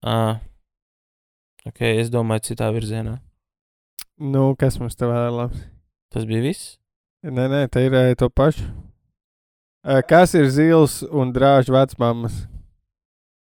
Ah. 0.03 0.41
Ok, 1.67 1.83
es 1.87 2.09
domāju 2.11 2.49
citā 2.49 2.69
virzienā. 2.75 3.19
Nu, 4.19 4.53
kas 4.59 4.79
mums 4.81 4.97
te 4.99 5.07
vēl 5.07 5.29
ir 5.29 5.37
labs? 5.37 5.67
Tas 6.13 6.25
bija 6.29 6.43
viss? 6.43 6.77
Nē, 7.23 7.45
nē, 7.49 7.61
te 7.71 7.85
ir 7.87 8.17
to 8.19 8.27
pašu. 8.29 8.65
Kas 10.07 10.33
ir 10.35 10.49
zils 10.51 11.01
un 11.11 11.31
drāžu 11.35 11.75
vecmāmas? 11.75 12.43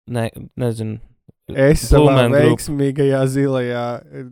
Nē, 0.09 0.29
nezinu. 0.57 0.99
Es 1.47 1.85
savā 1.87 2.27
veiksmīgajā 2.31 3.21
zilajā 3.31 3.85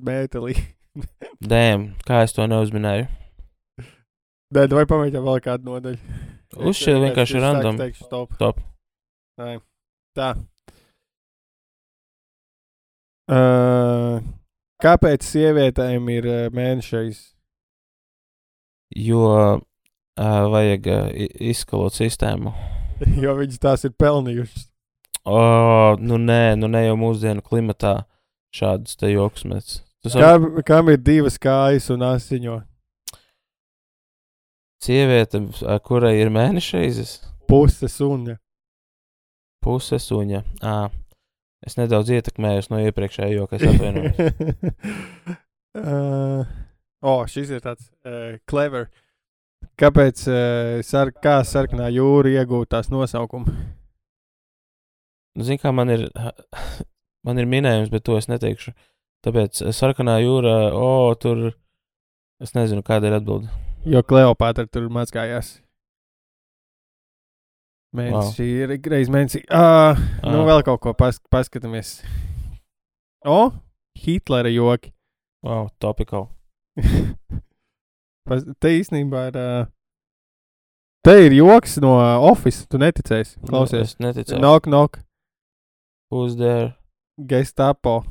mētelī. 0.03 0.57
Dēm, 1.51 1.93
kā 2.07 2.23
es 2.25 2.35
to 2.35 2.47
neuzminēju. 2.49 3.07
Nē, 4.53 4.65
vai 4.69 4.85
pamēģinām 4.85 5.25
vēl 5.25 5.39
kādu 5.43 5.71
nodaļu? 5.71 6.17
Uzšķir 6.69 6.99
vienkārši 7.01 7.41
random. 7.41 7.79
teikšu 7.81 8.05
stop. 8.05 8.35
Top. 8.39 8.59
Nē. 9.41 9.57
Tā. 10.15 10.35
Uh, 13.25 14.21
kāpēc 14.83 15.25
sievietēm 15.25 16.11
ir 16.13 16.27
uh, 16.29 16.43
mēnešais? 16.53 17.23
Jo 19.01 19.23
uh, 19.33 19.57
vajag 20.53 20.91
uh, 20.93 21.09
izskalot 21.41 21.97
sistēmu. 21.97 22.53
Jo 23.19 23.33
viņas 23.35 23.59
tās 23.59 23.81
ir 23.83 23.91
pelnījušas. 23.99 24.69
O, 25.27 25.39
nu 25.99 26.15
nē, 26.21 26.53
nu 26.55 26.69
ne 26.71 26.85
jau 26.85 26.93
mūsdienu 27.01 27.41
klimatā 27.43 28.05
šādas 28.55 28.95
te 28.95 29.09
joks 29.09 29.43
mēs. 29.49 29.81
Tas 30.05 30.15
var 30.15 30.23
Kam, 30.37 30.45
kam 30.63 30.91
ir 30.93 31.01
divas 31.03 31.35
kājas 31.41 31.89
un 31.91 32.05
asiņo? 32.07 32.61
Sieviete, 34.85 35.41
kurai 35.87 36.15
ir 36.21 36.31
mēnešreizes, 36.33 37.17
Puse 37.49 37.89
suņa. 37.91 38.37
puse 39.61 39.97
suņa. 40.01 40.41
Ā, 40.65 40.75
es 41.65 41.77
nedaudz 41.77 42.11
ietekmējos 42.13 42.69
no 42.71 42.79
iepriekšējā 42.85 43.35
joka, 43.35 43.57
es 43.57 43.65
atvainojos. 43.69 44.15
uh, 45.81 46.45
oh, 47.05 47.25
šis 47.29 47.53
ir 47.57 47.63
tāds 47.65 47.89
uh, 48.05 48.37
clever. 48.49 48.89
Kāpēc 49.81 50.25
uh, 50.29 50.81
sar, 50.85 51.11
kā 51.11 51.39
sarkanā 51.45 51.89
jūra 51.93 52.31
iegūta 52.37 52.77
tās 52.77 52.91
nosaukumu? 52.93 53.51
Nu, 55.35 55.43
Zini, 55.43 55.59
kā 55.59 55.73
man 55.75 55.91
ir, 55.91 56.07
man 57.27 57.41
ir 57.41 57.49
minējums, 57.51 57.91
bet 57.93 58.05
to 58.07 58.17
es 58.17 58.29
neteikšu. 58.31 58.71
Tāpēc 59.25 59.65
sarkanā 59.73 60.19
jūrā, 60.21 60.57
o, 60.77 61.13
tur, 61.19 61.49
es 62.41 62.53
nezinu, 62.55 62.85
kāda 62.85 63.09
ir 63.09 63.17
atbilde. 63.17 63.49
Jo 63.85 64.01
Kleopātra 64.03 64.65
tur 64.71 64.87
mazgājās. 64.89 65.59
Mēnesis, 67.95 68.39
Wow. 68.39 68.45
ir 68.45 68.89
reizes 68.91 69.11
mēnesī. 69.13 69.43
Uh, 69.49 69.95
nu, 70.25 70.41
Ah. 70.41 70.47
vēl 70.49 70.63
kaut 70.67 70.81
ko 70.81 70.93
pas, 70.93 71.19
paskatāmies. 71.31 72.03
O, 73.25 73.53
Hitlera 73.95 74.49
joki. 74.51 74.91
Wow, 75.43 75.69
topical. 75.79 76.29
Pas- 78.27 78.43
te 78.59 78.67
īstenībā 78.81 79.27
ir. 79.29 79.37
Uh, 79.37 79.65
te 81.05 81.13
ir 81.27 81.31
joks 81.37 81.77
no 81.79 81.93
Office. 82.31 82.65
Tu 82.67 82.77
neticēsi. 82.77 83.37
Klausies. 83.47 83.95
Nu, 83.99 84.09
Es 84.09 84.15
neticēju. 84.17 84.39
Knock, 84.41 84.63
knock. 84.65 84.99
Who's 86.11 86.35
there? 86.35 86.75
Gestapo. 87.17 88.03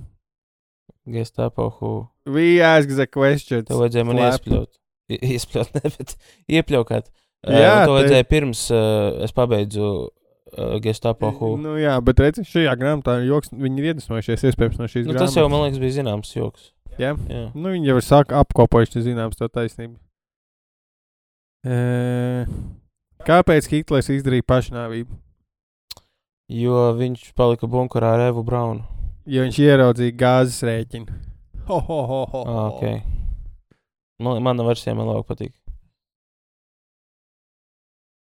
Gestapo, 1.07 1.69
who? 1.81 2.09
We 2.25 2.63
ask 2.63 2.89
the 2.89 3.07
questions. 3.07 3.67
Tev 3.69 3.77
vajadzēja 3.83 4.07
man 4.07 4.17
iespļaut. 4.17 4.79
Iespļaut, 5.35 5.75
ne, 5.77 5.91
bet 5.99 6.15
iepļaukāt. 6.49 7.11
Jā, 7.45 7.59
Jā, 7.61 7.73
to 7.85 7.91
te- 7.91 7.97
vajadzēja 7.99 8.27
pirms 8.31 8.61
uh, 8.73 9.19
es 9.27 9.35
pabeidzu 9.37 9.89
uh, 10.09 10.79
Gestapo. 10.85 11.29
Who. 11.37 11.51
Nu, 11.61 11.75
jā, 11.77 11.99
bet 12.05 12.23
redziet, 12.25 12.49
šajā 12.49 12.73
grāmatā 12.81 13.19
ir 13.21 13.27
joks. 13.35 13.53
Viņi 13.53 13.83
ir 13.83 13.91
iedvesmojušies 13.93 14.47
iespējams 14.49 14.79
no 14.81 14.89
šīs 14.89 15.05
Nu, 15.05 15.13
grāmatas. 15.13 15.35
tas 15.35 15.37
jau, 15.43 15.45
man 15.53 15.67
liekas, 15.67 15.83
bija 15.83 15.99
zināms 15.99 16.33
joks. 16.37 16.71
Jā. 16.97 17.13
Jā. 17.29 17.43
Nu, 17.53 17.69
viņi 17.75 17.91
jau 17.91 17.99
ir 18.01 18.07
sāk 18.07 18.33
apkopojuši, 18.39 19.03
zināms, 19.11 19.37
to 19.37 19.49
taisnību. 19.53 19.99
E, 21.65 22.47
kāpēc 23.29 23.69
Hitlers 23.73 24.09
izdarīja 24.13 24.45
pašnāvību? 24.49 25.17
Jo 26.55 26.91
viņš 26.99 27.31
palika 27.37 27.69
bunkurā 27.71 28.15
ar 28.19 28.27
Evu 28.31 28.43
Braunu. 28.45 28.85
Jo 29.27 29.47
viņš 29.47 29.59
ieraudzīja 29.65 30.17
gāzes 30.21 30.59
rēķinu. 30.69 31.15
Ho, 31.71 31.79
ho, 31.81 32.01
ho, 32.05 32.19
ho, 32.25 32.25
ho. 32.33 32.43
Ah, 32.45 32.67
okay. 32.69 32.99
Man, 34.23 34.41
mana 34.43 34.67
versija 34.67 34.95
man 34.95 35.09
labāk 35.11 35.29
patīk. 35.33 35.53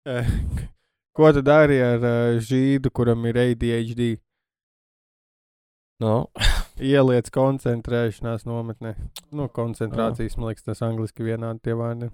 E, 0.08 0.22
ko 1.16 1.32
tu 1.36 1.42
dari 1.44 1.80
ar 1.84 2.00
uh, 2.04 2.38
žīdu, 2.40 2.90
kuram 2.94 3.26
ir 3.28 3.38
ADHD? 3.42 4.16
Nu, 6.00 6.28
Ieliec 6.78 7.26
koncentrēšanās 7.34 8.44
nometnē. 8.46 8.94
Nu, 9.34 9.48
koncentrācijas, 9.50 10.36
man 10.38 10.52
liekas, 10.52 10.64
tas 10.68 10.82
angliski 10.86 11.26
vienādi 11.26 11.64
tie 11.66 11.74
vārdi. 11.74 12.10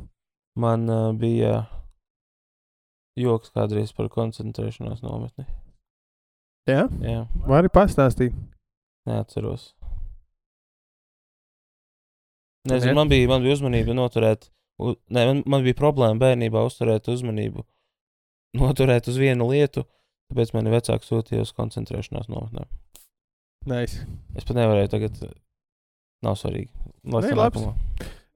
man 0.56 0.88
uh, 0.88 1.10
bija 1.12 1.66
joks 3.18 3.52
kādreiz 3.54 3.92
par 3.94 4.08
koncentrēšanās 4.08 5.02
nometni. 5.04 5.44
Jā, 6.66 6.86
Jā, 7.04 7.26
vari 7.44 7.68
pastāstīt. 7.68 8.32
neatceros. 9.06 9.74
Nezinu, 12.64 12.92
Ne? 12.92 12.96
man 12.96 13.10
bija, 13.12 13.28
man 13.28 13.42
bija 13.44 13.58
uzmanība 13.58 13.96
noturēt, 13.96 14.48
u, 14.80 14.94
ne, 15.12 15.26
man, 15.28 15.42
man 15.46 15.64
bija 15.66 15.76
problēma 15.76 16.16
bērnībā 16.22 16.62
uzturēt 16.64 17.10
uzmanību, 17.12 17.64
noturēt 18.56 19.10
uz 19.12 19.18
vienu 19.20 19.50
lietu, 19.50 19.84
tāpēc 20.32 20.54
mani 20.56 20.72
vecāki 20.72 21.08
sūtīja 21.10 21.44
uz 21.44 21.52
koncentrēšanās 21.56 22.30
nometnēm. 22.32 22.70
Nice. 23.68 24.04
Es 24.36 24.44
pat 24.48 24.56
nevarēju 24.58 24.92
tagad, 24.92 25.20
nav 26.24 26.36
svarīgi. 26.40 26.70
Nē, 27.04 27.30
labā. 27.36 27.74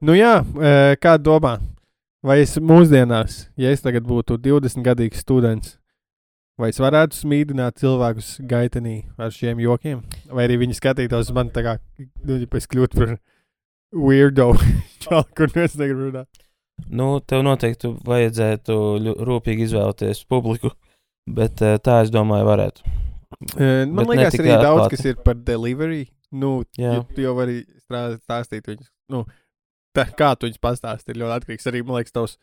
Nu 0.04 0.14
jā, 0.16 0.38
e, 0.44 0.96
kā 1.00 1.16
domā? 1.20 1.56
Vai 2.22 2.40
es 2.42 2.56
mūsdienās, 2.58 3.44
ja 3.58 3.70
es 3.70 3.82
tagad 3.84 4.06
būtu 4.08 4.36
20 4.42 4.82
gadīgs 4.84 5.20
students, 5.22 5.76
vai 6.58 6.72
es 6.72 6.80
varētu 6.82 7.14
smīdināt 7.14 7.78
cilvēkus 7.78 8.38
gaitenī 8.50 9.04
ar 9.16 9.30
šiem 9.34 9.60
jokiem? 9.62 10.02
Vai 10.26 10.48
arī 10.48 10.58
viņi 10.64 10.76
skatītos 10.80 11.30
uz 11.30 11.34
mani 11.36 11.54
tā 11.54 11.62
kā, 11.64 11.76
nu, 11.98 12.40
ja 12.42 12.48
es 12.58 12.66
kļūtu 12.70 12.98
par 12.98 13.14
weirdo, 13.94 14.52
čalu, 15.04 15.24
kur 15.36 15.52
es 15.62 15.76
negribu 15.80 16.10
runāt. 16.10 16.44
Nu, 16.88 17.18
tev 17.26 17.42
noteikti 17.42 17.90
vajadzētu 18.06 18.74
rūpīgi 19.26 19.66
izvēlēties 19.66 20.20
publiku, 20.30 20.70
bet 21.26 21.60
eh, 21.66 21.78
tā 21.82 22.02
es 22.04 22.12
domāju, 22.14 22.46
varētu. 22.48 22.84
E, 23.58 23.66
man 23.90 24.04
Bet 24.06 24.12
liekas, 24.14 24.36
arī 24.38 24.52
daudz, 24.54 24.68
atklāti. 24.68 24.94
kas 24.96 25.08
ir 25.10 25.18
par 25.26 25.40
delivery. 25.48 26.04
Nu, 26.32 26.62
Jā. 26.78 27.00
tu 27.16 27.24
jau 27.24 27.34
vari 27.36 27.62
stāstīt 27.88 28.68
viņus. 28.68 28.88
Nu, 29.12 29.24
tā, 29.96 30.04
kā 30.16 30.30
tu 30.38 30.46
viņus 30.48 30.60
pastāstīji, 30.62 31.16
ir 31.16 31.20
ļoti 31.24 31.36
atkarīgs. 31.40 31.68
Arī, 31.70 31.82
man 31.88 31.98
liekas, 31.98 32.14
tavs, 32.14 32.36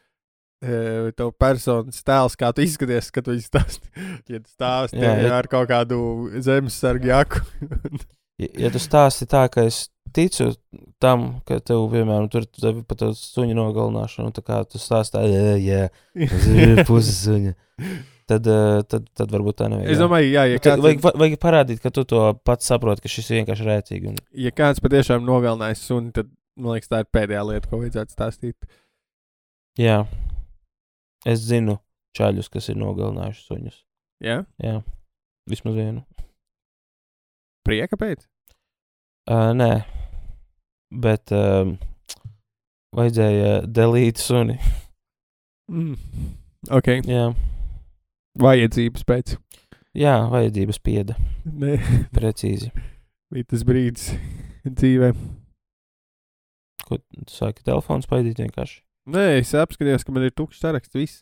e, 0.66 1.12
tavu 1.18 1.32
personas 1.41 2.04
tēls, 2.06 2.36
kā 2.41 2.52
tu 2.58 2.66
izskaties, 2.66 3.10
kad 3.16 3.26
tu 3.28 3.34
viņus 3.36 3.50
stāsti. 3.54 3.91
Ja 4.36 4.39
tu 4.41 4.50
stāsti 4.52 5.00
jā, 5.00 5.16
ja- 5.24 5.34
ar 5.39 5.48
kaut 5.52 5.70
kādu 5.72 6.00
zemesargu 6.43 7.12
jaku. 7.14 7.46
Ja, 8.36 8.50
ja 8.66 8.70
tu 8.74 8.82
stāsti 8.84 9.24
tā, 9.32 9.46
ka 9.48 9.64
es 9.64 9.86
ticu 10.16 10.47
tam, 11.03 11.26
ka 11.47 11.59
tev, 11.59 11.84
piemēram, 11.91 12.28
tur 12.32 12.45
tev 12.47 12.82
pat 12.89 13.03
uz 13.09 13.22
suņa 13.36 13.55
nogalināšanu, 13.59 14.32
tā 14.38 14.43
kā 14.47 14.61
tu 14.70 14.80
stāstā, 14.82 15.22
jā, 15.28 15.55
jā, 15.61 15.82
ir 16.16 16.84
puses 16.88 17.20
suņa. 17.28 17.55
Tad, 18.26 18.47
tad, 18.89 19.03
tad 19.13 19.30
varbūt 19.36 19.59
tā 19.59 19.68
nevajag. 19.70 19.91
es 19.93 19.99
domāju, 20.01 20.30
jā, 20.34 20.43
ja 20.49 20.57
kāds, 20.63 20.82
vajag, 20.82 21.01
va- 21.03 21.11
vajag 21.22 21.36
parādīt, 21.43 21.78
ka 21.84 21.91
tu 21.93 22.01
to 22.09 22.22
pats 22.47 22.66
saproti, 22.72 23.03
ka 23.03 23.11
šis 23.11 23.28
ir 23.30 23.38
vienkārši 23.43 23.68
rēcīgi. 23.68 24.09
Un, 24.09 24.16
ja 24.47 24.49
kāds 24.55 24.82
patiešām 24.82 25.22
nogalinājis 25.28 25.84
suni, 25.86 26.09
tad, 26.16 26.32
man 26.57 26.74
liekas, 26.74 26.89
tā 26.89 27.03
ir 27.03 27.11
pēdējā 27.13 27.43
lieta, 27.51 27.70
ko 27.70 27.84
vajadzētu 27.84 28.16
stāstīt. 28.16 28.57
jā, 29.78 29.99
es 31.30 31.43
zinu 31.45 31.78
čaļus, 32.18 32.49
kas 32.49 32.72
ir 32.74 32.80
nogalinājuši 32.82 33.45
suņus. 33.45 33.78
Jā, 34.26 34.39
Jā, 34.63 34.80
vismaz 35.51 35.76
vienu. 35.78 36.01
prieka 37.66 37.97
pēc. 37.99 38.26
Uh, 39.30 39.51
nē, 39.57 39.70
bet 41.02 41.32
um, 41.36 41.76
vajadzēja 42.96 43.62
delīt 43.68 44.22
suni. 44.22 44.58
Mm. 45.72 45.96
Ok, 46.76 46.89
Jā, 47.10 47.30
vajadzības 48.41 49.06
pēc. 49.08 49.36
Jā, 49.96 50.16
vajadzības 50.32 50.80
pieda. 50.84 51.16
Nē, 51.46 51.78
Precīzi. 52.16 52.72
bija 53.32 53.48
tas 53.54 53.64
brīdis 53.68 54.10
dzīvē. 54.66 55.12
Ko 56.86 56.98
tu 57.02 57.24
sāki 57.34 57.64
telefons 57.66 58.06
paidīt 58.10 58.41
vienkārši? 58.43 58.82
Nē, 59.10 59.26
es 59.39 59.54
apskatījos, 59.58 60.04
ka 60.06 60.14
man 60.14 60.26
ir 60.28 60.34
tukšs 60.36 60.62
saraksts. 60.66 60.98
Viss. 60.98 61.22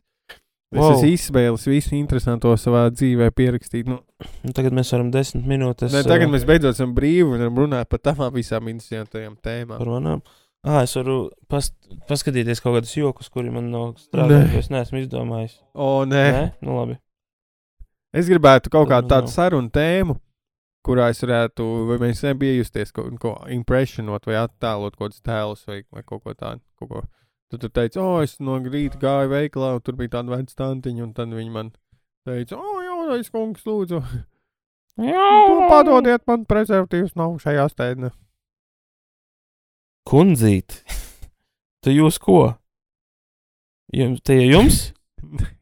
Es 0.74 0.80
Wow. 0.80 0.93
esmu 0.95 1.09
izsmēlis 1.13 1.67
visu 1.69 1.93
interesanto 1.95 2.49
savā 2.57 2.88
dzīvē, 2.89 3.28
pierakstīt. 3.32 3.86
Nu, 3.86 3.99
Nu, 4.43 4.51
tagad 4.55 4.74
mēs 4.74 4.89
varam 4.95 5.11
desmit 5.11 5.45
minūtes. 5.45 5.91
ne, 5.93 6.01
tagad 6.07 6.30
ā, 6.30 6.32
mēs 6.34 6.45
beidzot 6.47 6.74
esam 6.74 6.95
brīvi 6.95 7.28
un 7.28 7.38
varam 7.43 7.55
runāt 7.61 7.89
par 7.91 7.99
tām 7.99 8.24
visām 8.34 8.69
interesantajām 8.71 9.36
tēmām. 9.43 9.78
Par 9.78 9.88
manām. 9.91 10.21
Ah, 10.65 10.82
es 10.88 10.93
varu 10.95 11.30
past, 11.51 11.74
paskatīties 12.07 12.61
kaut 12.63 12.78
kādus 12.80 12.95
jokus, 12.95 13.30
kuri 13.30 13.51
man 13.51 13.69
nav 13.69 13.95
strādājuši. 13.99 14.57
Es 14.57 14.69
neesmu 14.71 15.01
izdomājis. 15.03 15.57
O, 15.76 16.05
nē. 16.05 16.24
Nē, 16.32 16.43
nu 16.63 16.78
labi. 16.80 16.97
Es 18.13 18.30
gribētu 18.30 18.69
kaut 18.71 18.88
Tad 18.88 18.93
kādu 18.93 19.03
nu 19.03 19.09
tādu 19.13 19.28
nav. 19.28 19.34
sarunu 19.34 19.71
tēmu, 19.74 20.15
kurā 20.88 21.09
es 21.09 21.19
varētu, 21.21 21.65
vai 21.89 21.97
mēs 22.07 22.24
nebijām 22.24 22.59
justies 22.61 22.91
kaut 22.95 23.19
ko 23.19 23.36
impresionot 23.49 24.26
vai 24.26 24.36
attēlot 24.41 24.95
kaut 24.95 25.11
kādus 25.11 25.21
tēlus 25.21 25.65
vai, 25.67 25.84
vai 25.91 26.01
kaut 26.03 26.24
ko 26.24 26.34
tādu. 26.34 26.61
Kaut 26.80 26.89
ko. 26.89 27.03
Tad 27.54 27.62
tu 27.62 27.70
teici, 27.70 27.99
o, 28.01 28.18
es 28.26 28.39
no 28.41 28.56
rīta 28.58 28.97
gāju 28.97 29.30
veikalā, 29.30 29.76
un 29.78 29.82
tur 29.86 29.93
bija 29.93 30.16
tāda 30.16 30.34
veca 30.34 30.56
tantiņa, 30.58 31.04
un 31.06 31.12
tad 31.14 31.36
viņi 31.38 31.51
man 31.54 31.68
teica, 32.26 32.58
o, 32.58 32.80
jaunais 32.82 33.30
kungs, 33.30 33.62
lūdzu, 33.70 33.99
nu, 34.97 35.60
padodiet 35.70 36.26
man 36.26 36.47
prezervatīvus 36.49 37.14
nav 37.14 37.36
šajā 37.43 37.68
stēdnē. 37.70 38.10
Kundzīt. 40.10 40.80
tu 41.86 41.93
jūs 41.93 42.18
ko? 42.26 42.39
Jums, 43.93 44.26
tie 44.26 44.39
jums? 44.49 44.88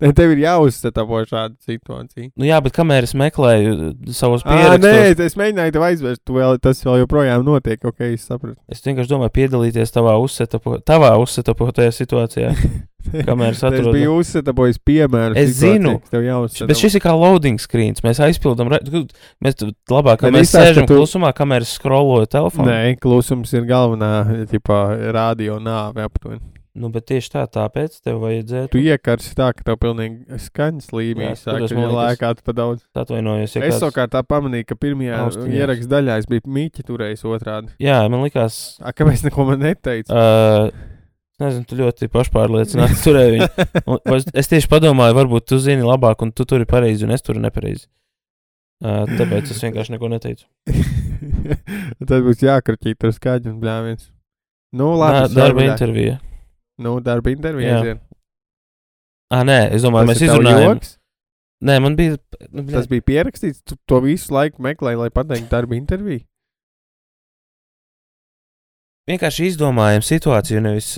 Nē, 0.00 0.10
tev 0.16 0.34
ir 0.34 0.42
jāuzstāvo 0.44 1.22
šāda 1.28 1.54
situācija. 1.66 2.30
Nu 2.36 2.48
jā, 2.48 2.58
bet 2.64 2.74
kamēr 2.76 3.06
es 3.08 3.14
meklēju 3.18 3.72
uh, 3.76 3.90
savus 4.16 4.42
pierakstus, 4.46 4.84
nē, 4.84 5.24
es 5.26 5.36
mēģināju 5.40 5.74
tev 5.76 5.86
aizvērst, 5.90 6.22
tu 6.26 6.36
vēl, 6.38 6.58
tas 6.62 6.82
vēl 6.86 7.02
joprojām 7.04 7.44
notiek, 7.46 7.82
ok, 7.84 8.06
es 8.14 8.28
sapratu. 8.30 8.58
es 8.70 8.82
vienkārši 8.86 9.12
domāju 9.14 9.34
piedalīties 9.40 9.92
tavā 9.96 10.14
uzsetapo, 10.22 10.78
tavā 10.86 11.14
uzsetapotajā 11.22 11.92
situācijā. 12.02 12.54
Kamēr 13.00 13.54
es 13.54 13.62
Es 13.62 13.64
atrodu- 13.64 13.94
biju 13.96 14.18
uzstāvojis 14.20 14.76
piemēru. 14.84 15.32
Es 15.40 15.54
zinu. 15.56 15.94
Bet 16.12 16.76
šis 16.76 16.98
ir 16.98 17.02
kā 17.02 17.14
loading 17.16 17.56
screens. 17.58 18.02
Mēs 18.04 18.20
aizpildām, 18.20 18.68
mēs 19.40 19.56
labāk, 19.90 20.20
ka 20.20 20.28
mēs 20.34 20.52
sēžam 20.52 20.84
tu- 20.86 20.98
klusumā, 20.98 21.32
kamēr 21.34 21.64
es 21.64 21.72
scrolloju 21.78 22.28
telefonu. 22.30 22.68
Nē, 22.68 22.98
klusums 23.00 23.54
ir 23.56 23.64
galvenā, 23.70 24.44
tipā, 24.52 24.82
radio 25.16 25.56
nāve 25.64 26.04
aptuveni. 26.04 26.44
Nu, 26.78 26.86
bet 26.94 27.08
tieši 27.10 27.32
tā, 27.32 27.40
tāpēc 27.50 27.96
tev 28.04 28.20
vajadzētu. 28.22 28.70
Tu 28.70 28.84
iekarsi 28.86 29.32
tā, 29.34 29.48
ka 29.58 29.64
tev 29.66 29.78
pilnīgi 29.82 30.38
skaņas 30.44 30.86
Jā, 30.86 30.94
līmenis 31.00 31.40
tur 31.42 31.56
sāk 31.56 31.64
es, 31.66 31.72
man 31.74 31.88
liekas, 31.88 31.96
lēkāt 31.98 32.42
pa 32.46 32.54
daudz. 32.54 32.84
Atvainojos, 32.94 33.56
ja 33.56 33.64
Es 33.66 33.80
savukārt 33.82 34.12
tā 34.14 34.22
pamanīju, 34.22 34.68
ka 34.68 34.76
pirmajā 34.78 35.18
ieraksta 35.50 35.90
daļā 35.96 36.18
es 36.22 36.28
biju 36.30 36.44
mīķi 36.46 36.86
turējis 36.86 37.26
otrādi. 37.26 37.74
Jā, 37.82 37.96
man 38.12 38.22
likās. 38.22 38.60
A, 38.78 38.94
kāpēc 38.94 39.26
neko 39.26 39.48
man 39.50 39.64
neteici? 39.66 40.14
Uh, 40.14 40.70
nezinu, 41.42 41.66
tu 41.66 41.80
ļoti 41.82 42.10
pašpārliecināti 42.14 43.00
turēji 43.08 43.34
viņu. 43.34 43.68
Un 43.90 44.22
Es, 44.38 44.52
tieši 44.54 44.70
padomāju, 44.70 45.18
varbūt 45.18 45.50
tu 45.50 45.58
zini 45.58 45.82
labāk, 45.82 46.22
un 46.22 46.30
tu 46.30 46.46
turi 46.46 46.70
pareizi, 46.70 47.02
un 47.08 47.16
es 47.18 47.26
turu 47.26 47.42
nepareizi. 47.42 47.88
Uh, 48.80 49.02
tāpēc 49.10 49.50
es 49.52 49.58
vienkārši 49.66 49.98
neko 49.98 50.08
neteicu. 50.14 50.46
Tad 52.08 52.18
būs 52.24 52.46
jākraķīt 52.46 53.10
ar 53.10 53.18
skaļu 53.18 53.50
un 53.56 53.60
bļāviens. 53.60 54.06
Nu, 54.70 54.94
Nā, 54.94 54.98
labi. 55.02 55.24
es 55.26 55.34
darba 55.36 55.66
intervija. 55.66 56.20
Nu, 56.80 56.96
darba 57.04 57.30
intervija. 57.34 57.76
Jā. 57.84 57.98
Ah, 59.30 59.44
nē, 59.46 59.58
es 59.76 59.84
domāju, 59.84 60.08
Tas 60.08 60.16
mēs 60.16 60.24
izrunājām. 60.26 60.64
joks? 60.74 60.94
Nē, 61.68 61.74
man 61.84 61.96
bija. 61.98 62.16
Nu, 62.50 62.64
Tas 62.72 62.86
bija 62.88 63.04
pierakstīts, 63.04 63.60
tu 63.68 63.76
to 63.86 64.00
visu 64.00 64.32
laiku 64.32 64.62
meklēji, 64.64 64.98
lai 65.02 65.10
pateiktu 65.12 65.50
darba 65.52 65.76
interviju. 65.76 66.24
vienkārši 69.10 69.48
izdomājām 69.50 70.04
situāciju, 70.06 70.60
nevis. 70.62 70.90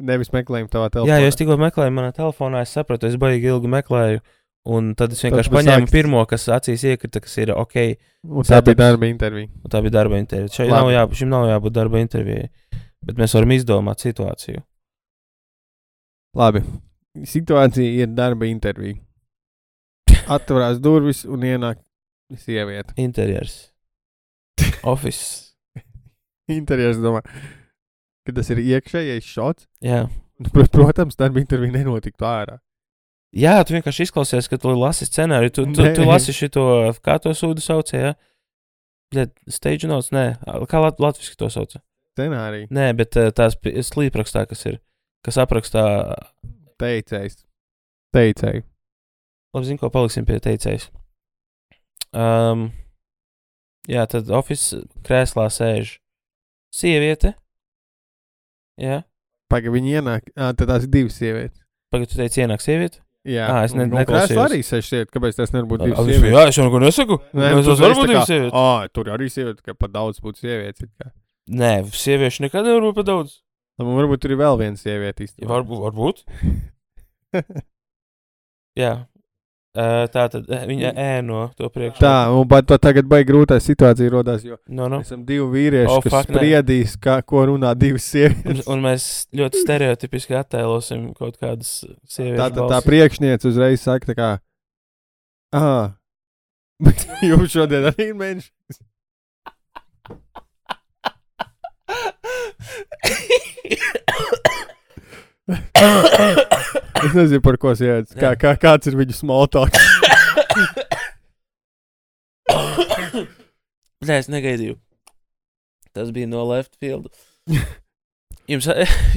Nevis 0.00 0.30
meklējumi 0.34 0.70
tavā 0.72 0.88
telefonā. 0.90 1.12
Jā, 1.12 1.20
jo 1.22 1.28
es 1.30 1.36
tikko 1.38 1.56
meklēju 1.60 1.92
manā 1.94 2.12
telefonā, 2.16 2.62
es 2.64 2.72
sapratu, 2.74 3.06
es 3.10 3.16
baigi 3.20 3.50
ilgi 3.52 3.68
meklēju. 3.70 4.22
Un 4.70 4.90
tad 4.98 5.12
es 5.14 5.20
vienkārši 5.24 5.48
tu 5.48 5.54
paņēmu 5.56 5.86
sāki- 5.86 5.92
pirmo, 5.94 6.22
kas 6.28 6.44
acīs 6.52 6.82
iekrita, 6.84 7.20
kas 7.24 7.36
ir 7.38 7.52
ok. 7.54 7.76
Un 8.24 8.42
tā 8.44 8.58
bija 8.60 8.74
setups. 8.74 8.76
darba 8.82 9.06
intervija. 9.08 9.48
Tā 9.72 9.80
bija 9.84 9.90
darba 9.94 10.18
intervija. 10.20 10.52
Šai 10.52 10.68
nav 10.68 10.88
jābūt, 10.92 11.16
šim 11.20 11.28
nav 11.32 11.46
jābūt 11.48 11.72
darba 11.72 12.00
intervijai. 12.02 12.48
Bet 13.04 13.16
mēs 13.16 13.32
varam 13.36 13.54
izdomāt 13.56 14.02
situāciju. 14.04 14.60
Labi. 16.36 16.62
Situācija 17.26 18.04
ir 18.04 18.12
darba 18.14 18.46
intervija. 18.46 19.00
Atverās 20.36 20.78
durvis 20.82 21.24
un 21.26 21.42
ienāk 21.46 21.80
sieviete. 22.38 22.94
Interjers. 23.02 23.56
Office. 24.86 25.50
Interjers 26.60 27.00
domā, 27.02 27.20
ka 28.26 28.34
tas 28.36 28.50
ir 28.54 28.60
iekšējais 28.62 29.26
šots. 29.26 29.66
Jā. 29.84 30.04
Prot- 30.54 30.70
Protams, 30.72 31.18
darba 31.20 31.42
intervija 31.42 31.74
nenotiktu 31.74 32.24
ārā. 32.24 32.56
Jā, 33.36 33.58
tu 33.62 33.74
vienkārši 33.76 34.08
izklausies, 34.08 34.48
ka 34.50 34.56
tu 34.58 34.72
lasi 34.74 35.06
scenāriju. 35.06 35.52
Tu, 35.54 35.64
tu, 35.76 35.84
Nē. 35.84 35.90
tu 35.94 36.06
lasi 36.08 36.32
šo, 36.34 36.48
kā 37.04 37.18
to 37.22 37.30
sūdu 37.36 37.62
sauc, 37.62 37.92
jā. 37.94 38.14
Bļet, 39.14 39.34
stage 39.50 39.86
notes, 39.90 40.08
nē. 40.14 40.24
Kā 40.70 40.80
lat, 40.82 40.98
latviski 41.02 41.36
to 41.38 41.50
sauc? 41.52 41.76
Scenārija. 42.16 42.66
Nē, 42.74 42.88
bet 42.98 43.14
eh, 43.20 43.28
tās 43.34 43.54
slīprakstā, 43.90 44.46
kas 44.50 44.64
ir, 44.70 44.80
kas 45.26 45.36
aprakstā, 45.42 45.84
Teicējs. 46.80 47.42
Teicēji. 48.16 48.62
labi, 49.54 49.66
zinu, 49.66 49.78
ko 49.82 49.90
paliksim 49.92 50.24
pie 50.24 50.38
teicējas. 50.40 50.88
Um, 52.16 52.70
jā, 53.90 54.06
tad 54.10 54.30
oficiālā 54.32 54.86
krēslā 55.06 55.44
sēž 55.52 55.98
sieviete. 56.74 57.34
Jā, 58.80 59.02
Pagaid, 59.50 59.72
viņi 59.74 59.96
ienāk. 59.98 60.28
Ā, 60.38 60.52
tad 60.54 60.68
tās 60.70 60.84
ir 60.86 60.90
divas 60.94 61.16
sievietes. 61.18 61.58
pagaidi, 61.92 62.12
tu 62.12 62.18
teici, 62.20 62.40
ienāk 62.44 62.62
sieviete. 62.62 63.00
Jā, 63.26 63.48
Ā, 63.50 63.64
es 63.66 63.74
ne- 63.74 63.82
Un- 63.84 63.90
un 63.92 63.98
neklausījos. 63.98 64.30
krēslā 64.30 64.44
arī 64.48 64.60
seši 64.64 64.88
sievieti. 64.88 65.10
Kāpēc 65.12 65.36
tas 65.36 65.50
nevar 65.52 65.66
būt 65.68 65.82
divas 65.84 65.98
sievietes? 66.06 66.32
Jā, 66.32 66.44
es 66.48 66.56
jau 66.56 66.64
neko 66.64 66.80
nesaku. 66.80 67.18
Nē, 67.34 67.40
Nē, 67.42 67.50
varu 67.58 67.76
teici 67.76 67.98
būt 68.00 68.08
divas 68.14 68.28
sievietes. 68.30 68.52
Ā, 68.54 68.88
tur 68.94 69.04
arī 69.12 69.26
sieviete, 69.28 69.62
ka 69.66 69.74
pat 69.74 69.90
daudz 69.92 70.20
būtu 70.24 70.38
sievietes. 70.40 70.88
Nē, 71.50 71.72
sieviešu 71.90 72.40
nekad 72.46 72.64
nevar 72.64 72.80
būt 72.88 72.94
par 72.94 73.04
daudz. 73.10 73.40
Nu, 73.80 73.94
varbūt 73.96 74.20
tur 74.20 74.34
ir 74.34 74.40
vēl 74.42 74.58
viena 74.60 74.76
sieviete. 74.76 75.26
Ja, 75.40 75.48
varbūt. 75.48 75.80
varbūt. 75.86 76.24
Jā. 78.78 78.92
Uh, 79.70 80.08
tā 80.10 80.24
tad 80.26 80.48
viņa 80.66 80.90
ēno 80.98 81.44
to 81.54 81.68
priekšā. 81.70 82.00
Tā, 82.02 82.14
un 82.34 82.48
to 82.66 82.74
tagad 82.82 83.06
baigi 83.06 83.28
grūtā 83.28 83.54
situācija 83.62 84.10
rodās, 84.10 84.42
jo 84.42 84.56
No, 84.66 84.88
no. 84.90 84.98
esam 85.04 85.20
divi 85.28 85.44
vīrieši, 85.52 85.92
Oh, 85.94 86.00
kas 86.02 86.10
fuck, 86.16 86.32
spriedīs, 86.32 86.96
kā, 86.98 87.20
ko 87.22 87.44
runā 87.52 87.70
divas 87.78 88.02
Un, 88.02 88.10
sievietes. 88.10 88.64
un 88.66 88.82
mēs 88.82 89.06
ļoti 89.38 89.62
stereotipiski 89.62 90.34
attēlosim 90.40 91.04
kaut 91.14 91.38
kādas 91.38 91.70
sievietes. 92.10 92.40
Tā, 92.42 92.48
tā, 92.58 92.66
tā 92.72 92.80
priekšniece 92.82 93.46
uzreiz 93.46 93.86
saka, 93.86 94.10
tā 94.10 94.16
kā, 94.18 94.30
ah, 95.54 95.94
jums 97.30 97.54
šodien 97.54 97.86
arī 97.92 98.10
ir 98.10 98.18
mēnesis. 98.18 98.82
Es 107.00 107.14
nezinu, 107.16 107.40
par 107.44 107.56
ko 107.60 107.72
sievietes. 107.78 108.14
Kā, 108.18 108.34
kā, 108.38 108.52
kāds 108.60 108.90
ir 108.90 108.96
viņu 108.98 109.16
small 109.16 109.48
talk? 109.50 109.74
Nē, 114.00 114.16
es 114.20 114.28
negaidīju. 114.32 114.76
Tas 115.96 116.12
bija 116.14 116.28
no 116.30 116.44
left 116.48 116.76
field. 116.80 117.08
Jums, 118.50 118.68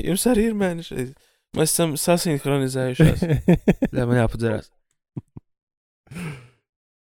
jums 0.02 0.26
arī 0.32 0.48
ir 0.50 0.58
mēneši. 0.58 1.08
Mēs 1.58 1.70
esam 1.76 1.94
sasinhronizējušies. 2.00 3.24
Jā, 3.94 4.08
man 4.10 4.18
jāpadzerās. 4.18 4.72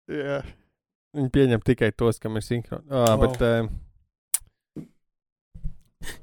Jā. 0.09 0.41
Viņi 1.19 1.31
pieņem 1.35 1.63
tikai 1.67 1.91
tos, 1.99 2.21
kam 2.23 2.37
ir 2.39 2.45
sinhroni. 2.47 2.85
Ah, 2.93 3.17
Wow. 3.17 3.25
bet, 3.25 3.43
uh, 3.43 3.69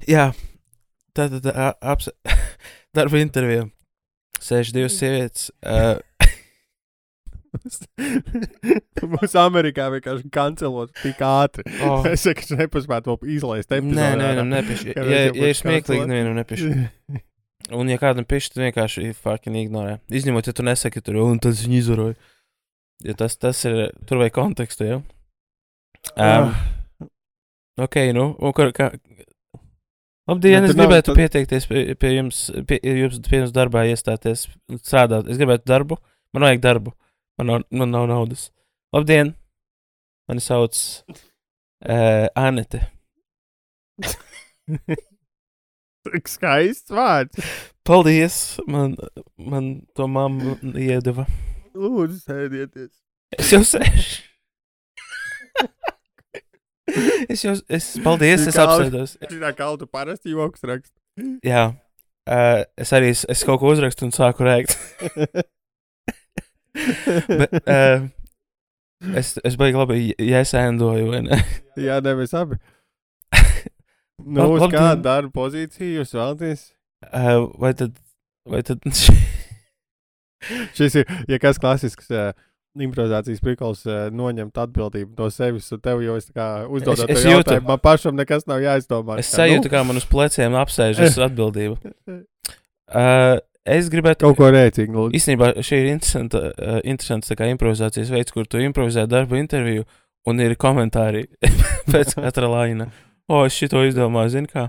Jā, 0.08 0.30
tā 1.16 1.28
tad 1.32 1.48
apse... 1.80 2.12
darba 2.96 3.20
intervijā. 3.20 3.66
Sēž 4.40 4.74
divas 4.76 4.98
sievietes. 5.00 5.50
Uh, 5.66 5.98
Mums 9.08 9.34
Amerikā 9.40 9.86
vienkārši 9.94 10.28
kancelot 10.32 10.90
tik 11.00 11.20
ātri. 11.24 11.64
oh, 11.86 12.04
Es 12.10 12.24
saku, 12.26 12.44
ka 12.50 12.58
nepaspētu 12.60 13.14
vēl 13.14 13.30
izlaist 13.36 13.70
nē, 13.72 13.78
epizodu. 13.80 14.18
nē, 14.20 14.28
nē, 14.36 14.44
nepiši. 14.50 14.92
Kā 14.96 15.04
Ja, 15.08 15.20
ja, 15.24 15.30
ja 15.32 15.50
ir 15.52 15.56
smieklīgi, 15.56 16.04
nevienam 16.10 16.36
nepiši. 16.36 16.68
Un, 17.76 17.88
ja 17.90 17.96
kādam 18.02 18.26
pišķi, 18.28 18.52
tad 18.54 18.62
vienkārši 18.66 19.08
fucking 19.18 19.56
ignorē. 19.62 19.96
Izņemot, 20.12 20.50
ja 20.50 20.54
tu 20.58 20.66
nesaki, 20.66 21.00
tur, 21.06 21.16
un 21.24 21.40
tad 21.42 21.56
viņi 21.58 21.80
izvaroja. 21.80 22.18
Ja 23.08 23.16
tas, 23.18 23.38
tas 23.40 23.64
ir, 23.68 23.80
tur 24.08 24.20
vai 24.20 24.28
kontekstu, 24.34 24.86
jau. 24.92 25.00
Um, 26.12 26.52
Ah. 26.52 26.60
ok, 27.88 27.96
nu, 28.16 28.28
un 28.38 28.52
kā, 28.56 28.68
kā, 28.76 28.92
Labdien, 30.26 30.64
Nu, 30.64 30.66
es 30.66 30.72
tad 30.74 30.80
nav- 30.80 30.88
gribētu 30.88 31.12
tad- 31.12 31.18
pieteikties 31.20 31.68
pie, 31.70 31.82
pie 31.94 32.10
jums, 32.16 32.38
pie, 32.66 32.80
jums, 32.82 33.20
pie 33.28 33.38
jums 33.44 33.52
darbā 33.54 33.84
iestāties, 33.92 34.48
strādāt. 34.82 35.28
Es 35.30 35.38
gribētu 35.38 35.68
darbu, 35.70 36.00
man 36.34 36.42
vajag 36.48 36.64
darbu. 36.64 36.90
Man 37.38 37.46
nav, 37.52 37.62
man 37.70 37.92
nav 37.94 38.08
naudas. 38.10 38.48
Labdien! 38.96 39.36
Mani 40.28 40.42
sauc 40.42 40.74
uh, 41.86 42.26
Anete. 42.34 42.80
Skaists 46.26 46.90
vārds. 46.94 47.38
Paldies! 47.86 48.36
Man, 48.66 48.96
man 49.38 49.70
to 49.94 50.06
mamma 50.10 50.56
iedeva. 50.78 51.26
Lūdzu, 51.76 52.18
sēdieties. 52.24 52.92
Es 53.36 53.50
jau 53.52 53.60
sēžu. 53.66 54.22
es 57.32 57.42
jau, 57.42 57.54
es, 57.68 57.88
paldies, 58.04 58.46
es 58.46 58.58
apsēdos. 58.60 59.16
Zinā, 59.30 59.52
kā 59.56 59.68
tu 59.80 59.88
parasti 59.90 60.34
joks 60.34 60.64
rakst. 60.68 60.92
Jā, 61.46 61.64
uh, 62.28 62.62
es 62.78 62.92
arī 62.96 63.10
es, 63.14 63.24
es 63.32 63.44
kaut 63.46 63.60
ko 63.62 63.72
uzrakstu 63.74 64.06
un 64.06 64.14
sāku 64.14 64.46
rēkt. 64.46 64.76
Bet, 67.40 67.56
uh, 67.64 68.06
es, 69.16 69.34
es 69.40 69.56
baigi 69.56 69.80
labi 69.80 70.00
iesēndoju, 70.20 71.10
vai 71.12 71.22
ne? 71.24 71.40
Jā, 71.80 72.00
ne, 72.04 72.16
mēs 72.20 72.36
abi. 72.36 72.60
Nu, 74.26 74.40
Lab- 74.42 74.54
uz 74.56 74.72
kādu 74.72 75.02
darbu 75.04 75.30
pozīciju 75.36 76.00
jūs 76.00 76.14
vēlaties? 76.16 76.62
Uh, 77.04 77.46
vai 77.60 77.74
tad, 77.76 77.92
vai 78.48 78.62
tad 78.66 78.80
Šis 80.76 80.96
ir, 81.02 81.10
ja 81.30 81.38
kas 81.42 81.60
klasisks 81.60 82.08
uh, 82.14 82.30
improvizācijas 82.84 83.42
prikals, 83.44 83.82
uh, 83.88 84.06
noņemt 84.14 84.60
atbildību 84.62 85.16
no 85.18 85.28
sevis, 85.32 85.68
un 85.74 85.82
tev 85.84 86.02
jau 86.04 86.16
es 86.20 86.28
tev 86.28 86.70
jūtu. 86.72 87.32
jautājumu, 87.32 87.66
man 87.70 87.82
pašam 87.82 88.16
nekas 88.18 88.46
nav 88.50 88.62
jāizdomā. 88.64 89.18
es 89.22 89.30
Kā, 89.30 89.42
sajūtu, 89.42 89.72
kā 89.72 89.82
man 89.86 90.00
uz 90.00 90.06
pleciem 90.10 90.56
apsēžas 90.60 91.18
atbildība. 91.28 91.78
Uh, 92.86 93.38
es 93.66 93.90
gribētu. 93.92 94.28
Kaut 94.28 94.40
ko 94.40 94.50
rēcīgu. 94.54 95.08
Īstenībā 95.16 95.54
šī 95.64 95.82
ir 95.84 95.92
interesanta, 95.94 97.32
uh, 97.32 97.38
kā 97.40 97.50
improvizācijas 97.52 98.12
veids, 98.14 98.34
kur 98.34 98.48
tu 98.50 98.62
improvizē 98.62 99.06
darba 99.10 99.40
interviju 99.40 99.86
un 100.26 100.42
ir 100.42 100.56
komentāri 100.60 101.26
pēc 101.92 102.16
katra 102.18 102.50
laina. 102.50 102.90
O, 103.26 103.44
es 103.46 103.56
šito 103.58 103.82
izdomāju, 103.86 104.36
zini 104.36 104.50
kā. 104.50 104.68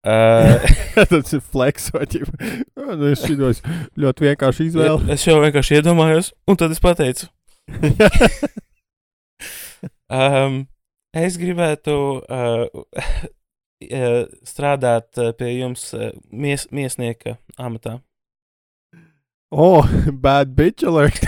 Tas 1.10 1.34
ir 1.36 1.42
flex, 1.44 1.90
vai 1.92 2.06
ķip. 2.08 2.28
Nu, 2.80 3.10
es 3.10 3.20
šitos 3.26 3.60
ļoti 4.00 4.30
vienkārši 4.30 4.70
izvēlu. 4.70 5.04
es 5.12 5.26
jau 5.26 5.36
vienkārši 5.42 5.80
iedomājos, 5.80 6.32
un 6.48 6.56
tad 6.60 6.72
es 6.74 6.80
pateicu. 6.82 7.28
Um, 10.10 10.66
es 11.14 11.36
gribētu 11.38 11.92
uh, 12.26 12.66
strādāt 14.42 15.14
pie 15.38 15.50
jums 15.54 15.94
mies, 16.34 16.66
miesnieka 16.74 17.36
amatā. 17.56 18.00
oh, 19.54 19.86
bad 20.10 20.56
bitch 20.58 20.82
alert. 20.84 21.22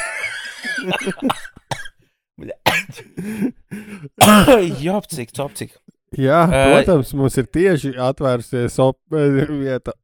Jopcik, 4.82 5.32
copcik. 5.32 5.78
Jā, 6.20 6.42
protams, 6.50 7.12
mums 7.16 7.38
ir 7.40 7.46
tieši 7.48 7.94
atvērusies 8.00 8.78
eh, 8.78 9.52
vieta. 9.52 9.94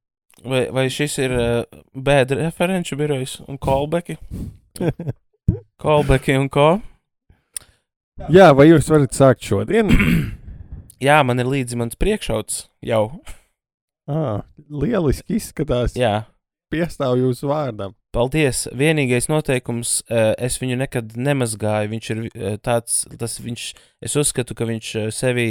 Vai, 0.46 0.68
vai 0.70 0.86
šis 0.92 1.16
ir 1.18 1.34
uh, 1.34 1.80
bēda 1.98 2.38
referenču 2.38 2.96
birojs 2.96 3.40
un 3.48 3.58
callbacki? 3.58 4.16
Callbacki 5.82 6.36
un 6.38 6.46
ko? 6.52 6.68
Jā, 8.30 8.52
vai 8.54 8.68
jūs 8.68 8.88
varat 8.90 9.14
sākt 9.16 9.46
šodien? 9.46 9.90
Jā, 11.06 11.20
man 11.26 11.42
ir 11.42 11.50
līdzi 11.50 11.78
mans 11.78 11.98
priekšauts 11.98 12.64
jau. 12.86 13.04
ah, 14.10 14.42
lieliski 14.70 15.38
izskatās. 15.38 15.94
Jā, 15.98 16.26
Piestāv 16.68 17.16
jūsu 17.16 17.48
vārdam. 17.48 17.94
paldies. 18.12 18.66
Vienīgais 18.76 19.28
noteikums, 19.30 20.02
uh, 20.10 20.34
es 20.36 20.58
viņu 20.60 20.76
nekad 20.82 21.14
nemazgāju. 21.16 21.92
Viņš 21.94 22.10
ir 22.12 22.20
uh, 22.26 22.56
tāds, 22.60 23.06
tas 23.20 23.38
viņš, 23.40 23.64
es 24.04 24.16
uzskatu, 24.20 24.56
ka 24.58 24.68
viņš 24.68 24.90
uh, 24.98 25.06
sevī 25.14 25.48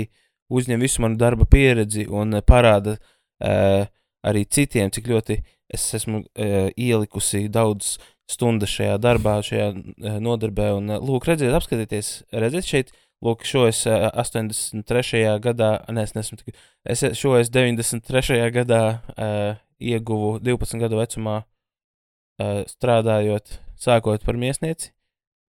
uzņem 0.50 0.84
visu 0.84 1.02
manu 1.04 1.18
darba 1.20 1.46
pieredzi 1.46 2.08
un 2.10 2.38
uh, 2.38 2.44
parāda 2.46 2.98
uh, 2.98 3.88
arī 4.28 4.46
citiem, 4.50 4.92
cik 4.94 5.10
ļoti 5.12 5.42
es 5.74 5.88
esmu 5.98 6.22
uh, 6.24 6.70
ielikusi 6.80 7.48
daudz 7.52 7.98
stundas 8.28 8.72
šajā 8.72 8.98
darbā, 9.04 9.38
šajā 9.44 9.68
uh, 9.74 10.18
nodarbē. 10.24 10.72
Un, 10.78 10.90
uh, 10.96 11.04
lūk, 11.04 11.28
redziet, 11.30 11.54
apskatieties, 11.56 12.22
redziet 12.36 12.68
šeit. 12.68 12.96
Lūk, 13.24 13.42
šo 13.50 13.64
es 13.66 13.80
uh, 13.90 14.12
83. 14.14 15.24
gadā, 15.42 15.72
nē, 15.90 16.04
es 16.06 16.14
nesmu 16.14 16.38
tik, 16.38 16.54
es 16.86 17.02
šo 17.18 17.34
es 17.40 17.50
93. 17.50 18.38
gadā 18.54 18.82
uh, 19.16 19.56
ieguvu 19.82 20.36
12 20.46 20.78
gadu 20.84 21.00
vecumā, 21.00 21.40
uh, 21.42 22.62
strādājot, 22.70 23.58
sākot 23.80 24.22
par 24.28 24.38
miesnieci. 24.38 24.92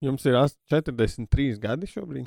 Jums 0.01 0.25
ir 0.25 0.39
ast- 0.39 0.57
43 0.71 1.59
gadi 1.61 1.89
šobrīd. 1.91 2.25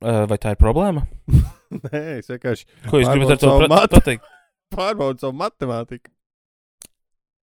Vai 0.00 0.38
tā 0.40 0.54
ir 0.54 0.60
problēma? 0.60 1.04
Nē, 1.84 2.00
es 2.18 2.30
vienkārši 2.30 2.66
Ko 2.88 3.00
jūs 3.02 3.10
gribat 3.12 3.36
ar 3.36 3.42
to 3.42 3.68
matu. 3.70 3.98
pateikt? 3.98 4.24
pārbaudu 4.76 5.22
savu 5.22 5.36
matemātiku. 5.38 6.10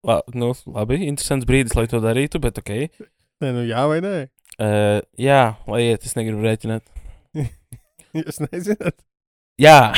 La, 0.06 0.20
nu, 0.38 0.52
labi, 0.70 1.00
interesants 1.10 1.48
brīdis, 1.50 1.74
lai 1.78 1.88
to 1.90 2.00
darītu, 2.04 2.42
bet 2.42 2.62
ok. 2.62 2.74
Nē, 3.44 3.52
nu 3.52 3.66
jā 3.68 3.86
vai 3.92 4.00
nē? 4.06 4.16
Uh, 4.56 5.02
jā, 5.20 5.42
lai 5.68 5.82
iet, 5.90 6.06
es 6.08 6.16
negribu 6.16 6.46
rēķināt. 6.46 6.86
Jūs 8.16 8.40
nezināt. 8.46 9.02
Jā, 9.60 9.92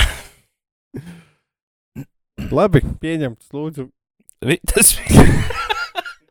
Labi, 2.54 2.82
pieņemts, 3.02 3.50
lūdzu. 3.54 3.88
Vi, 4.46 4.60
tas 4.70 4.94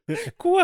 Ko? 0.43 0.61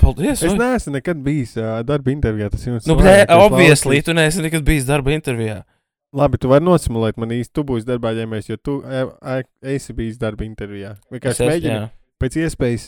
Paldies. 0.00 0.42
Es 0.42 0.54
neesmu 0.58 0.96
nekad 0.96 1.20
bijis 1.22 1.54
uh, 1.60 1.80
darba 1.86 2.10
intervijā. 2.10 2.48
Tas 2.50 2.64
jums 2.66 2.86
Nu, 2.88 2.96
es 2.98 3.26
obviously, 3.30 3.98
laucos. 4.00 4.04
tu 4.08 4.14
neesi 4.18 4.42
nekad 4.42 4.64
bijis 4.66 4.86
darba 4.88 5.12
intervijā. 5.14 5.60
Labi, 6.16 6.38
tu 6.40 6.48
vari 6.48 6.64
nosimulēt 6.64 7.18
man 7.20 7.30
īsti. 7.34 7.52
Tu 7.54 7.64
būsi 7.66 7.86
darbā 7.86 8.12
ņēmējs, 8.16 8.48
jo 8.50 8.56
tu 8.56 8.76
e, 8.86 9.02
e, 9.36 9.38
esi 9.76 9.92
bijis 9.94 10.18
darba 10.18 10.46
intervijā. 10.46 10.94
Es 10.96 11.12
Vienkārši 11.14 11.42
esmu- 11.42 11.50
mēģini 11.52 11.74
jā. 11.76 11.88
pēc 12.22 12.38
iespējas. 12.42 12.86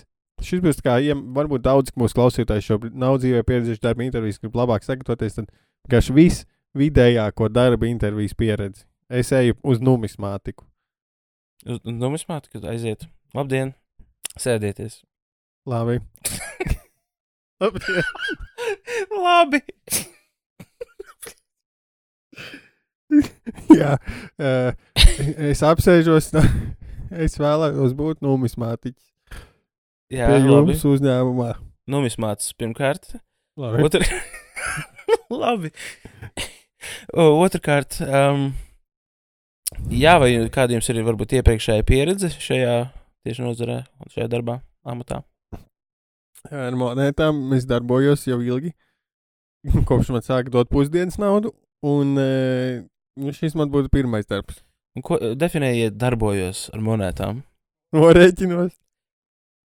Šis 0.49 0.61
būs 0.62 0.79
tā 0.79 0.85
kā, 0.87 0.95
ja 1.03 1.16
varbūt 1.18 1.64
daudz 1.66 1.91
mūsu 1.99 2.14
klausītāji 2.14 2.62
šobrīd 2.68 2.95
nav 2.95 3.16
dzīvē 3.18 3.43
pieredzējuši 3.43 3.83
darba 3.83 4.07
intervijas, 4.07 4.39
grib 4.39 4.55
labāk 4.55 4.87
sagatavoties, 4.87 5.35
tad 5.41 5.49
vienkārši 5.87 6.14
viss 6.14 6.45
vidējāko 6.79 7.49
darba 7.51 7.89
intervijas 7.91 8.37
pieredzi. 8.39 8.85
Es 9.11 9.33
eju 9.35 9.57
uz 9.66 9.83
numismātiku. 9.83 10.62
Uz 11.66 11.83
numismātiku 11.85 12.62
aiziet. 12.70 13.09
Labdien! 13.35 13.74
Sēdieties! 14.39 15.01
Labi. 15.69 15.99
Labi. 17.61 17.81
Labi! 19.12 19.61
Jā, 23.77 23.97
uh, 24.41 24.71
es 25.51 25.64
apsēžos. 25.66 26.33
Es 27.09 27.39
vēlētos 27.41 27.95
būt 27.97 28.19
numismātiķis 28.21 29.07
Jā, 30.12 30.27
pie 30.29 30.35
labi. 30.43 30.75
jums 30.75 30.83
uzņēmumā. 30.91 31.47
Numismāts 31.89 32.51
pirmkārt. 32.61 33.14
Labi. 33.57 33.81
Otr... 33.87 34.05
labi. 35.43 35.71
Otrakārt, 37.16 37.97
um, 38.05 38.51
jā, 39.89 40.19
vai 40.21 40.35
kādiem 40.53 40.85
ir 40.85 41.01
varbūt 41.09 41.39
iepriekšējā 41.41 41.89
pieredze 41.89 42.29
šajā 42.37 42.77
tieši 43.25 43.47
nozarē, 43.49 43.81
šajā 44.12 44.29
darbā, 44.37 44.61
amatā? 44.85 45.23
Ar 46.55 46.76
monētām 46.80 47.40
es 47.57 47.66
darbojos 47.68 48.22
jau 48.28 48.38
ilgi. 48.44 48.72
Kopš 49.88 50.12
man 50.14 50.22
sāka 50.24 50.53
dot 50.55 50.70
pusdienas 50.72 51.18
naudu. 51.20 51.53
Un 51.86 52.16
uh, 52.18 53.32
šis 53.36 53.55
man 53.59 53.70
būtu 53.70 53.90
pirmais 53.94 54.26
darbs. 54.30 54.62
Un 54.96 55.05
ko 55.07 55.18
definējiet 55.38 55.94
darbojos 56.01 56.68
ar 56.74 56.80
monētām? 56.82 57.42
Norēķinos. 57.94 58.72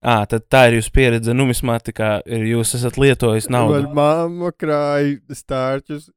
Ā, 0.04 0.18
tad 0.28 0.44
tā 0.52 0.66
ir 0.68 0.76
jūsu 0.78 0.92
pieredze 0.92 1.32
numismātikā, 1.32 2.10
ir 2.28 2.42
jūs 2.50 2.74
esat 2.76 2.98
lietojis 3.00 3.46
Man 3.48 3.70
naudu. 3.70 3.88
mamma 3.96 4.50
krāja 4.52 5.16
stārķus, 5.32 6.10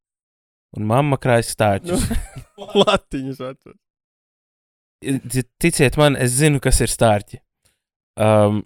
Un 0.76 0.84
mamma 0.89 1.15
krājas 1.18 1.53
stārķus. 1.55 2.03
latiņus 2.84 3.38
vecus. 3.39 3.78
Ti- 5.32 5.45
Ticiet 5.63 5.95
man, 5.97 6.18
es 6.20 6.36
zinu, 6.36 6.59
kas 6.61 6.82
ir 6.84 6.91
stārķi. 6.91 7.39
Um, 8.20 8.59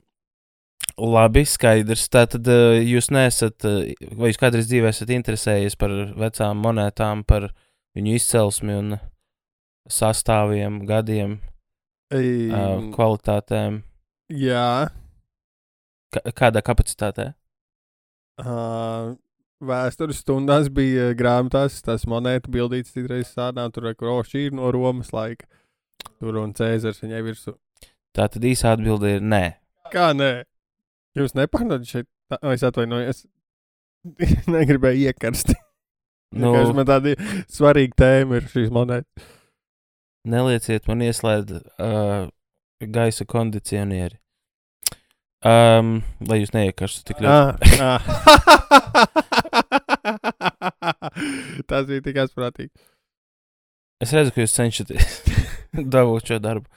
labi, 0.97 1.43
skaidrs. 1.47 2.07
Tātad 2.11 2.47
uh, 2.51 2.77
jūs 2.81 3.11
nesat, 3.13 3.63
uh, 3.67 3.85
vai 4.17 4.31
jūs 4.31 4.39
kādreiz 4.41 4.69
dzīvē 4.69 4.91
esat 4.91 5.13
interesējies 5.15 5.77
par 5.79 5.93
vecām 6.19 6.61
monētām, 6.63 7.23
par 7.27 7.49
viņu 7.97 8.15
izcelsmi 8.17 8.77
un 8.77 8.97
sastāviem, 9.91 10.81
gadiem, 10.87 11.39
Ei, 12.11 12.49
uh, 12.51 12.89
kvalitātēm, 12.95 13.81
jā, 14.35 14.91
Ka 16.11 16.19
kādā 16.35 16.59
kapacitātē? 16.59 17.29
uh, 18.43 19.13
vēstures 19.63 20.19
stundās 20.19 20.67
bija 20.73 21.13
grāmatās, 21.15 21.77
tās 21.85 22.03
monētu 22.09 22.51
bildītas 22.51 22.91
citreiz 22.95 23.31
sādām, 23.31 23.71
tur, 23.71 23.87
kur 23.95 24.11
oh, 24.17 24.21
šī 24.27 24.49
ir 24.49 24.57
no 24.57 24.71
Romas 24.75 25.13
laika. 25.15 25.47
Tur 26.19 26.39
un 26.41 26.51
Cēzars 26.57 26.99
viņai 27.03 27.21
virsū. 27.23 27.55
Tā 28.11 28.27
tad 28.27 28.43
īsa 28.43 28.73
atbilde 28.75 29.15
ir 29.15 29.23
nē. 29.23 29.43
Kā 29.93 30.11
nē? 30.17 30.43
Jūs 31.19 31.33
nepārdodat 31.35 31.87
šeit? 31.89 32.07
O, 32.39 32.51
Es 32.53 32.63
atvainojos. 32.63 33.25
negribēju 34.55 35.11
iekarst. 35.11 35.53
Nu, 36.31 36.53
Nu. 36.55 36.71
Man 36.71 36.85
tāda 36.87 37.11
svarīga 37.51 37.97
tēma 37.99 38.37
ir 38.39 38.45
šīs 38.47 38.69
monētas. 38.71 39.25
nelieciet 40.31 40.85
man 40.87 41.01
ieslēgt 41.03 41.49
uh, 41.51 42.29
gaisa 42.79 43.25
kondicionieri. 43.27 44.15
Um, 45.43 45.89
lai 46.29 46.37
jūs 46.39 46.53
neiekarstu 46.55 47.03
tik 47.09 47.19
ļoti. 47.19 47.81
Ah, 47.83 47.99
ah. 47.99 49.11
Tas 51.67 51.83
bija 51.89 52.01
tik 52.05 52.19
asprātīgi. 52.23 52.71
Es 54.01 54.13
redzu, 54.15 54.31
ka 54.31 54.45
jūs 54.45 54.55
cenšaties 54.55 55.19
dabūt 55.75 56.31
šo 56.31 56.39
darbu. 56.47 56.67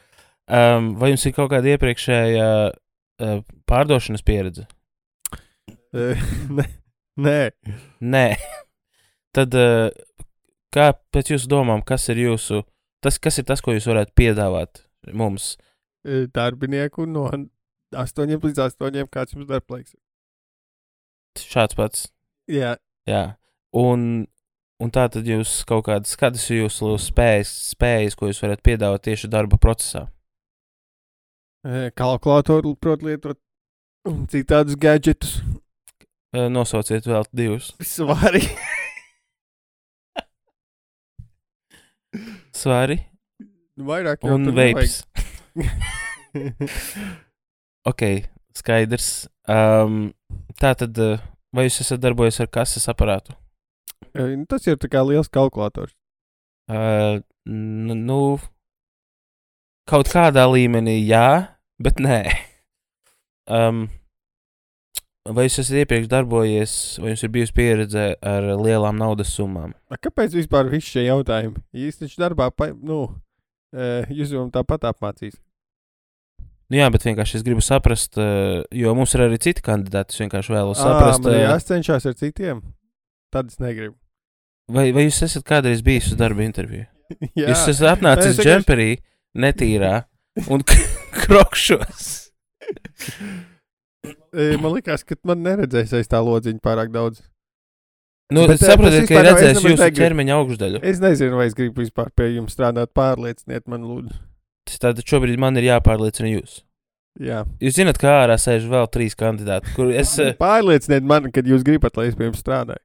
Um, 0.51 0.91
vai 0.99 1.13
jums 1.15 1.25
ir 1.31 1.37
kaut 1.37 1.53
kāda 1.55 1.77
iepriekšējā 1.77 2.49
uh, 2.49 2.75
pārdošanas 3.71 4.25
pieredze? 4.27 4.67
Eh, 5.95 6.25
Nē, 7.25 7.39
nē. 8.03 8.25
Tad, 9.35 9.55
uh, 9.55 9.91
kā 10.75 10.89
pēc 11.15 11.31
jūsu 11.31 11.47
domām, 11.51 11.85
kas 11.87 12.09
ir 12.11 12.19
jūsu, 12.25 12.65
tas, 12.99 13.21
kas 13.23 13.39
ir 13.39 13.47
tas, 13.47 13.63
ko 13.63 13.71
jūs 13.77 13.87
varētu 13.87 14.11
piedāvāt 14.19 14.83
mums? 15.15 15.53
Eh, 16.03 16.27
darbinieku 16.35 17.07
no 17.07 17.29
8 17.95 18.35
līdz 18.35 18.65
8, 18.67 19.07
kāds 19.15 19.37
jums 19.37 19.47
darbs. 19.47 19.95
Šāds 21.39 21.79
pats. 21.79 22.09
Jā, 22.51 22.75
Jā. 23.09 23.37
Un, 23.75 24.25
un 24.81 24.93
tā 24.95 25.07
tad 25.13 25.29
jūs 25.29 25.63
kaut 25.69 25.87
kādas, 25.89 26.15
kādas 26.19 26.45
ir 26.51 26.65
jūsu 26.65 26.95
spējas, 27.03 27.53
spējas, 27.75 28.17
ko 28.17 28.31
jūs 28.31 28.41
varat 28.45 28.63
piedāvāt 28.65 29.05
tieši 29.09 29.31
darba 29.33 29.59
procesā? 29.61 30.07
Eh, 31.65 31.89
kalkulātoru 31.97 32.75
prot 32.77 33.01
lietot 33.01 33.41
un 34.05 34.27
citādus 34.29 34.77
gadgetus. 34.77 35.41
Uh, 36.35 36.51
nosauciet 36.53 37.07
vēl 37.09 37.25
divus. 37.33 37.73
Svarīgi. 37.81 38.53
Svari 42.55 42.99
Vairāk 43.75 44.23
un 44.29 44.45
tur 44.47 44.55
veips. 44.55 45.01
ok, 47.91 48.03
skaidrs. 48.55 49.09
Um, 49.51 50.13
tā 50.61 50.75
tad, 50.79 50.99
uh, 51.01 51.23
vai 51.55 51.67
jūs 51.67 51.81
esat 51.83 52.03
darbojies 52.03 52.39
ar 52.45 52.51
kases 52.53 52.87
aparātu? 52.93 53.35
Eh, 54.13 54.37
Tas 54.51 54.69
ir 54.69 54.79
tā 54.79 54.91
kā 54.93 55.03
liels 55.07 55.33
kalkulators. 55.33 55.95
Uh, 56.71 57.19
nu, 57.49 58.39
kaut 59.91 60.13
kādā 60.13 60.47
līmenī 60.49 61.01
jā, 61.03 61.54
bet 61.83 62.01
nē. 62.03 62.19
Um, 63.51 63.87
vai 65.29 65.47
jūs 65.47 65.59
esat 65.63 65.83
iepriekš 65.83 66.09
darbojies, 66.13 66.75
vai 67.03 67.13
jums 67.13 67.25
ir 67.27 67.33
bijusi 67.35 67.57
pieredze 67.57 68.05
ar 68.25 68.47
lielām 68.61 68.99
naudas 69.01 69.33
summām? 69.37 69.75
A, 69.93 69.99
Kāpēc 70.01 70.37
vispār 70.37 70.69
visi 70.73 70.95
šie 70.97 71.07
jautājumi? 71.09 71.63
Jūs 71.85 72.01
taču 72.03 72.21
darbā, 72.23 72.51
pa, 72.53 72.71
nu, 72.73 73.07
eh, 73.75 74.07
jūs 74.13 74.33
jau 74.37 74.47
tāpat 74.55 74.87
apmācīs. 74.93 75.37
Nu, 76.73 76.79
jā, 76.81 76.87
bet 76.93 77.05
vienkārši 77.05 77.37
es 77.39 77.43
gribu 77.45 77.61
saprast, 77.61 78.17
uh, 78.17 78.63
jo 78.73 78.95
mums 78.97 79.13
ir 79.15 79.27
arī 79.27 79.37
citi 79.39 79.61
kandidāti. 79.63 80.15
Es 80.17 80.21
vienkārši 80.23 80.55
vēlos 80.55 80.81
saprast, 80.81 81.21
man 81.23 81.35
uh, 81.37 81.43
jācenšas 81.43 82.07
ar 82.09 82.15
citiem. 82.17 82.63
Tad 83.31 83.51
es 83.53 83.61
negribu. 83.61 83.95
vai, 84.73 84.87
vai 84.97 85.05
jūs 85.05 85.21
esat 85.27 85.45
kādreiz 85.45 85.83
bijis 85.85 86.09
uz 86.15 86.17
darba 86.19 86.41
interviju? 86.47 86.87
Jā, 87.37 87.51
Jūs 87.51 87.67
esat 87.69 88.01
Es 88.01 88.01
vienkārši- 88.01 88.47
džemperī, 88.49 88.89
netīrā 89.37 89.93
un 90.49 90.65
krokšos. 91.25 92.11
Man 94.63 94.73
liekas, 94.75 95.05
ka 95.07 95.15
man 95.25 95.45
neredzēs 95.47 95.93
aiz 95.97 96.09
tā 96.11 96.19
lodziņa 96.21 96.59
pārāk 96.65 96.91
daudz. 96.93 97.23
Nu, 98.35 98.47
Bet, 98.51 98.59
saprotiet, 98.61 99.07
ka 99.07 99.21
nemaz 99.23 99.45
jūsu 99.47 99.77
negribu. 99.77 100.01
ķermeņa 100.01 100.37
augšdaļu. 100.41 100.81
Es 100.91 100.99
nezinu, 101.01 101.37
vai 101.39 101.47
es 101.47 101.55
gribu 101.57 101.85
vispār 101.85 102.09
pie 102.17 102.31
jums 102.35 102.57
strādāt. 102.57 102.91
Pārlieciniet 102.97 103.69
man, 103.71 103.85
lūdzu. 103.87 104.17
Tātad 104.81 105.05
šobrīd 105.07 105.39
man 105.41 105.61
ir 105.61 105.69
jāpārliecina 105.69 106.33
jūs. 106.33 106.59
Jā. 107.23 107.45
Jūs 107.63 107.77
zināt, 107.79 108.01
kā 108.03 108.11
ārā 108.25 108.35
sēž 108.41 108.67
vēl 108.73 108.89
trīs 108.91 109.15
kandidāti, 109.15 109.71
kur 109.77 109.93
es, 109.95 110.17
uh, 110.19 110.33
Pārlieciniet 110.43 111.07
man, 111.07 111.31
kad 111.37 111.47
jūs 111.47 111.63
gribat, 111.67 111.95
lai 112.01 112.09
es 112.11 112.19
pie 112.19 112.27
jums 112.27 112.43
strādāju. 112.43 112.83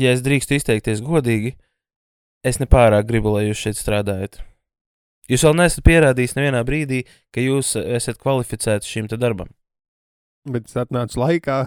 ja 0.00 0.14
es 0.16 0.22
drīkstu 0.24 0.56
izteikties 0.56 1.02
godīgi, 1.04 1.58
es 2.46 2.62
nepārāk 2.62 3.04
gribu, 3.10 3.34
lai 3.36 3.50
jūs 3.50 3.66
šeit 3.66 3.76
strādājat. 3.76 4.40
Jūs 5.28 5.44
vēl 5.44 5.56
neesat 5.60 5.84
pierādījis 5.84 6.36
nevienā 6.38 6.62
brīdī, 6.64 7.02
ka 7.34 7.42
jūs 7.44 7.74
esat 7.76 8.20
kvalificēti 8.22 8.88
šim 8.88 9.10
darbam. 9.12 9.50
Bet 10.48 10.70
es 10.70 10.76
atnācu 10.80 11.20
laikā, 11.20 11.66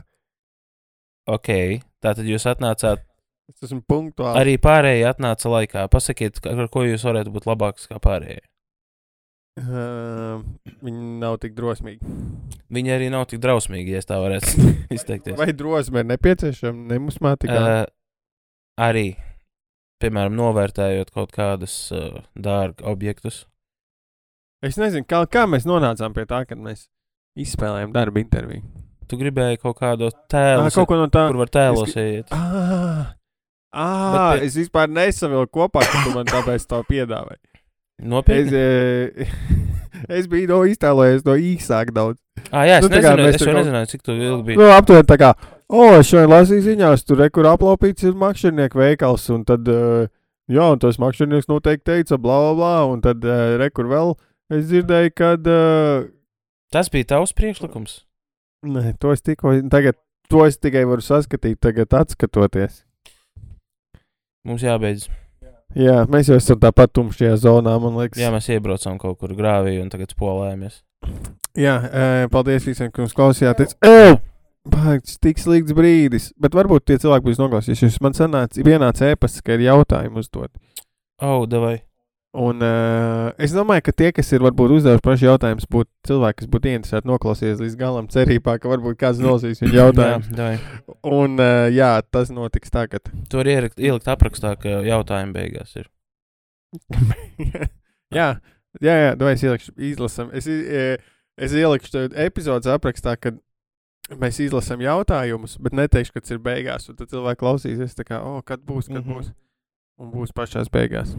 Ok, 1.30 1.50
tātad 2.02 2.26
jūs 2.26 2.48
atnācāt, 2.50 3.04
es 3.52 3.68
esmu 3.68 3.84
punktuāls. 3.86 4.40
arī 4.42 4.56
pārējie 4.58 5.06
atnāca 5.06 5.52
laikā. 5.54 5.84
Pasakiet, 5.94 6.42
ar 6.50 6.68
ko 6.74 6.84
jūs 6.88 7.06
varētu 7.06 7.34
būt 7.36 7.46
labāks 7.46 7.86
kā 7.92 8.00
pārējie. 8.02 8.42
Uh, 9.62 10.42
viņi 10.82 11.20
nav 11.22 11.38
tik 11.44 11.54
drosmīgi. 11.54 12.08
Viņi 12.72 12.94
arī 12.96 13.10
nav 13.12 13.28
tik 13.30 13.42
drausmīgi, 13.44 13.94
ja 13.94 14.02
es 14.02 14.08
tā 14.10 14.18
varētu 14.24 14.72
izteikties. 14.98 15.38
Vai 15.38 15.52
drosme 15.54 16.02
ir 16.02 16.08
nepieciešama? 16.10 16.88
Nemusmātikā. 16.96 17.60
Uh, 17.60 17.86
arī, 18.82 19.06
piemēram, 20.02 20.34
novērtējot 20.40 21.12
kaut 21.14 21.36
kādus 21.36 21.76
uh, 21.94 22.24
dārgu 22.34 22.88
objektus. 22.90 23.44
Es 24.62 24.78
nezinu, 24.78 25.06
kā, 25.10 25.24
kā 25.32 25.48
mēs 25.50 25.66
nonācām 25.66 26.14
pie 26.14 26.26
tā, 26.30 26.44
kad 26.46 26.60
mēs 26.62 26.86
izspēlējām 27.42 27.94
darba 27.96 28.22
interviju. 28.22 28.62
Tu 29.10 29.18
gribēji 29.20 29.58
kaut 29.64 29.80
kādu 29.80 30.12
tēlu, 30.32 30.68
Ah, 30.68 30.70
kaut 30.76 30.88
ko 30.88 30.96
no 31.00 31.08
tā. 31.12 31.26
kur 31.32 31.40
var 31.42 31.50
tēlos 31.52 31.90
es 31.90 31.96
iet. 31.98 32.28
Ah, 32.32 33.14
ah, 33.74 34.36
pie- 34.38 34.46
es 34.46 34.56
vispār 34.56 34.88
nesavilku 34.88 35.52
kopā, 35.60 35.82
ka 35.84 36.04
tu 36.06 36.14
man 36.16 36.26
tāpēc 36.30 36.68
to 36.70 36.84
piedāvāji. 36.88 37.42
Es, 38.02 38.08
Nopietni. 38.08 38.54
e, 38.54 39.28
es 40.22 40.28
biju 40.32 40.48
no 40.54 40.62
iztēlojies 40.70 41.26
no 41.26 41.36
īsāk 41.38 41.92
daudz. 41.94 42.18
Ah, 42.52 42.64
jā, 42.70 42.78
es, 42.80 42.86
nu, 42.88 42.94
nezinu, 42.96 43.28
es 43.28 43.42
jau 43.42 43.50
kaut- 43.52 43.60
nezināju, 43.66 43.92
cik 43.92 44.02
tu 44.08 44.12
ilgi 44.16 44.44
biji. 44.48 44.58
Nu, 44.62 44.70
aptuveni 44.78 45.10
tā 45.10 45.18
kā, 45.22 45.34
o, 45.70 45.84
es 46.00 46.08
šodien 46.10 46.30
lasīju 46.32 46.66
ziņās, 46.70 47.04
tur 47.06 47.18
rekur 47.26 47.50
aplaupīts 47.52 48.06
ir 48.08 48.14
makšķernieku 48.14 48.80
veikals, 48.80 49.28
un 49.34 49.44
tad, 49.46 49.68
uh, 49.68 50.08
jā, 50.50 50.72
un 50.72 50.80
tas 50.82 50.98
makšķernieks 51.02 51.50
noteikti 51.52 51.90
teica, 51.92 52.18
bla, 52.22 52.40
bla, 52.48 52.54
bla, 52.58 52.74
un 52.96 53.02
tad 53.02 53.26
uh, 53.26 53.58
rekur 53.62 53.90
vēl 53.92 54.16
es 54.52 54.68
dzirdēju, 54.70 55.14
kad, 55.16 55.48
uh, 55.48 56.10
Tas 56.72 56.88
bija 56.88 57.04
tavs 57.04 57.34
priekšlikums. 57.36 58.06
nē, 58.64 58.94
to 59.00 59.12
es 59.12 59.22
tikko, 59.22 59.52
tagad, 59.70 59.98
to 60.32 60.46
es 60.46 60.56
tikai 60.58 60.86
varu 60.88 61.04
saskatīt, 61.04 61.60
tagad 61.60 61.92
atskatoties. 61.92 62.86
Mums 64.48 64.64
jābeidz. 64.64 65.10
Jā, 65.76 66.06
mēs 66.08 66.32
jau 66.32 66.38
esam 66.40 66.60
tāpat 66.64 66.94
tumšajā 66.96 67.36
zonā, 67.44 67.76
man 67.80 68.00
liekas. 68.00 68.20
Jā, 68.20 68.32
mēs 68.32 68.48
iebraucām 68.52 68.98
kaut 69.00 69.20
kur 69.20 69.36
grāvī 69.36 69.78
un 69.82 69.92
tagad 69.92 70.16
spolējamies. 70.16 70.80
Jā, 71.60 71.76
paldies 72.32 72.68
visiem, 72.68 72.92
ka 72.92 73.04
mums 73.04 73.16
klausījāties. 73.16 73.76
Pats 74.72 75.20
tik 75.20 75.40
slikts 75.42 75.76
brīdis, 75.76 76.32
bet 76.40 76.56
varbūt 76.56 76.86
tie 76.88 77.00
cilvēki 77.02 77.28
būs 77.28 77.40
noklausījušies. 77.42 78.00
Man 78.06 78.16
sanāca, 78.16 78.64
vienāds 78.64 79.04
ēpasts, 79.04 79.44
ka 79.44 79.58
ir 79.58 79.68
jautājumi 79.68 80.22
uzdot. 80.22 80.52
Oh, 81.20 81.44
devai. 81.50 81.82
Un 82.32 82.62
uh, 82.64 83.34
es 83.44 83.52
domāju, 83.52 83.84
ka 83.90 83.92
tie, 83.92 84.10
kas 84.16 84.30
ir 84.32 84.40
varbūt 84.46 84.72
uzdevuši 84.78 85.04
pašu 85.04 85.26
jautājumus, 85.28 85.66
būtu 85.68 85.90
cilvēki, 86.08 86.38
kas 86.40 86.48
būtu 86.54 86.70
interesēti 86.72 87.10
noklausīties 87.10 87.60
līdz 87.60 87.76
galam, 87.82 88.08
cerībā, 88.14 88.54
ka 88.64 88.72
varbūt 88.72 88.96
kāds 89.02 89.20
nolasīs 89.20 89.60
viņu 89.60 89.76
jautājumu. 89.82 90.38
Jā. 90.40 90.54
Un 91.12 91.36
uh, 91.44 91.66
jā, 91.76 91.90
tas 92.08 92.32
notiks 92.32 92.72
tagad. 92.72 93.12
Tu 93.30 93.42
vari 93.42 93.58
ielikt, 93.60 94.08
aprakstā, 94.08 94.54
ka 94.62 94.80
jautājumi 94.88 95.36
beigās 95.36 95.76
ir. 95.76 95.92
jā, 98.18 98.30
jā, 98.80 98.96
jā, 98.96 99.12
domāju, 99.20 99.36
es 99.36 99.46
ielikšu, 99.50 99.76
izlasam. 99.92 100.32
Es, 100.32 100.48
e, 100.48 100.88
es 101.36 101.52
ielikšu 101.52 102.08
epizodes 102.16 102.72
aprakstā, 102.72 103.18
kad 103.20 103.44
mēs 104.24 104.40
izlasām 104.44 104.80
jautājumus, 104.84 105.60
bet 105.60 105.76
neteikšu, 105.76 106.16
kad 106.16 106.24
tas 106.30 106.38
ir 106.38 106.44
beigās. 106.48 106.88
Un 106.88 106.96
tad 106.96 107.12
cilvēki 107.12 107.44
klausīsies, 107.44 108.00
kā, 108.08 108.24
oh, 108.24 108.40
kad 108.40 108.64
būs, 108.64 108.88
kad 108.88 109.04
Mhm. 109.04 109.20
būs. 109.20 109.34
Un 110.00 110.16
būs 110.16 110.32
pašās 110.32 110.72
beigās. 110.72 111.12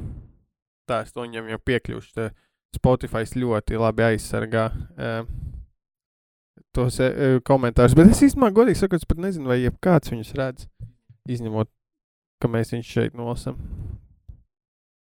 Tā 0.91 1.03
es 1.07 1.15
to 1.15 1.25
viņam 1.25 1.51
jau 1.53 1.61
piekļuvuši. 1.63 2.29
Spotify 2.73 3.27
ļoti 3.37 3.79
labi 3.79 4.07
aizsargā 4.07 4.65
uh, 4.73 5.27
tos 6.75 6.99
uh, 7.05 7.39
komentārus. 7.45 7.97
Bet 7.99 8.13
es 8.15 8.23
īstenībā, 8.29 8.53
godīgi 8.57 8.81
sakot, 8.81 9.05
pat 9.09 9.21
nezinu, 9.21 9.51
vai 9.53 9.61
jebkāds 9.61 10.13
viņus 10.13 10.35
redz. 10.39 10.69
Izņemot, 11.31 11.71
ka 12.43 12.51
mēs 12.51 12.73
viņus 12.75 12.93
šeit 12.97 13.19
nolasām. 13.19 13.61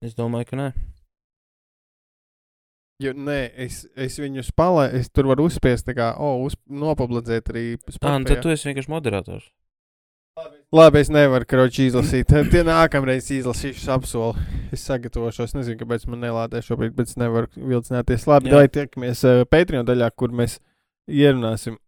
Es 0.03 0.15
domāju, 0.17 0.49
ka 0.49 0.59
nē. 0.59 0.69
Jo, 2.99 3.13
nē, 3.15 3.37
es, 3.63 3.85
es 3.95 4.17
viņus 4.19 4.49
palaidu, 4.59 4.99
es 4.99 5.07
tur 5.15 5.29
varu 5.29 5.45
uzspiest, 5.47 5.85
tā 5.87 5.95
kā, 5.95 6.09
o, 6.19 6.33
uz, 6.43 6.57
nopublicēt 6.67 7.47
arī 7.53 7.63
Ah, 8.01 8.17
un 8.17 8.27
tad 8.27 8.41
tu 8.43 8.51
esi 8.51 8.67
vienkārši 8.67 8.91
moderators. 8.91 9.45
Labi, 10.75 11.01
es 11.01 11.09
nevaru 11.09 11.47
kroči 11.49 11.87
izlasīt. 11.89 12.29
Tie 12.53 12.61
nākamreiz 12.67 13.31
izlasīšu 13.33 13.89
apsolu. 13.95 14.47
Es 14.75 14.83
sagatavošos, 14.85 15.55
nezinu, 15.57 15.79
kāpēc 15.81 16.05
man 16.11 16.21
nelādē 16.27 16.61
šobrīd, 16.65 16.93
bet 16.97 17.09
es 17.09 17.17
nevaru 17.17 17.49
vilcināties. 17.57 18.27
Labi, 18.29 18.53
lai 18.53 18.67
tiekamies 18.69 19.25
uh, 19.25 19.45
Patreon 19.49 19.87
daļā, 19.87 20.11
kur 20.13 20.35
mēs 20.35 20.59
ierunāsim 21.09 21.79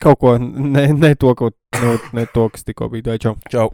kaut 0.00 0.20
ko, 0.20 0.36
ne, 0.40 0.86
ne, 0.92 1.14
to, 1.14 1.34
ko, 1.36 1.52
nu, 1.80 1.98
ne 2.16 2.26
to, 2.34 2.48
kas 2.52 2.64
tikko 2.68 2.88
bija. 2.92 3.10
Tā, 3.10 3.20
čau. 3.20 3.36
Čau! 3.52 3.68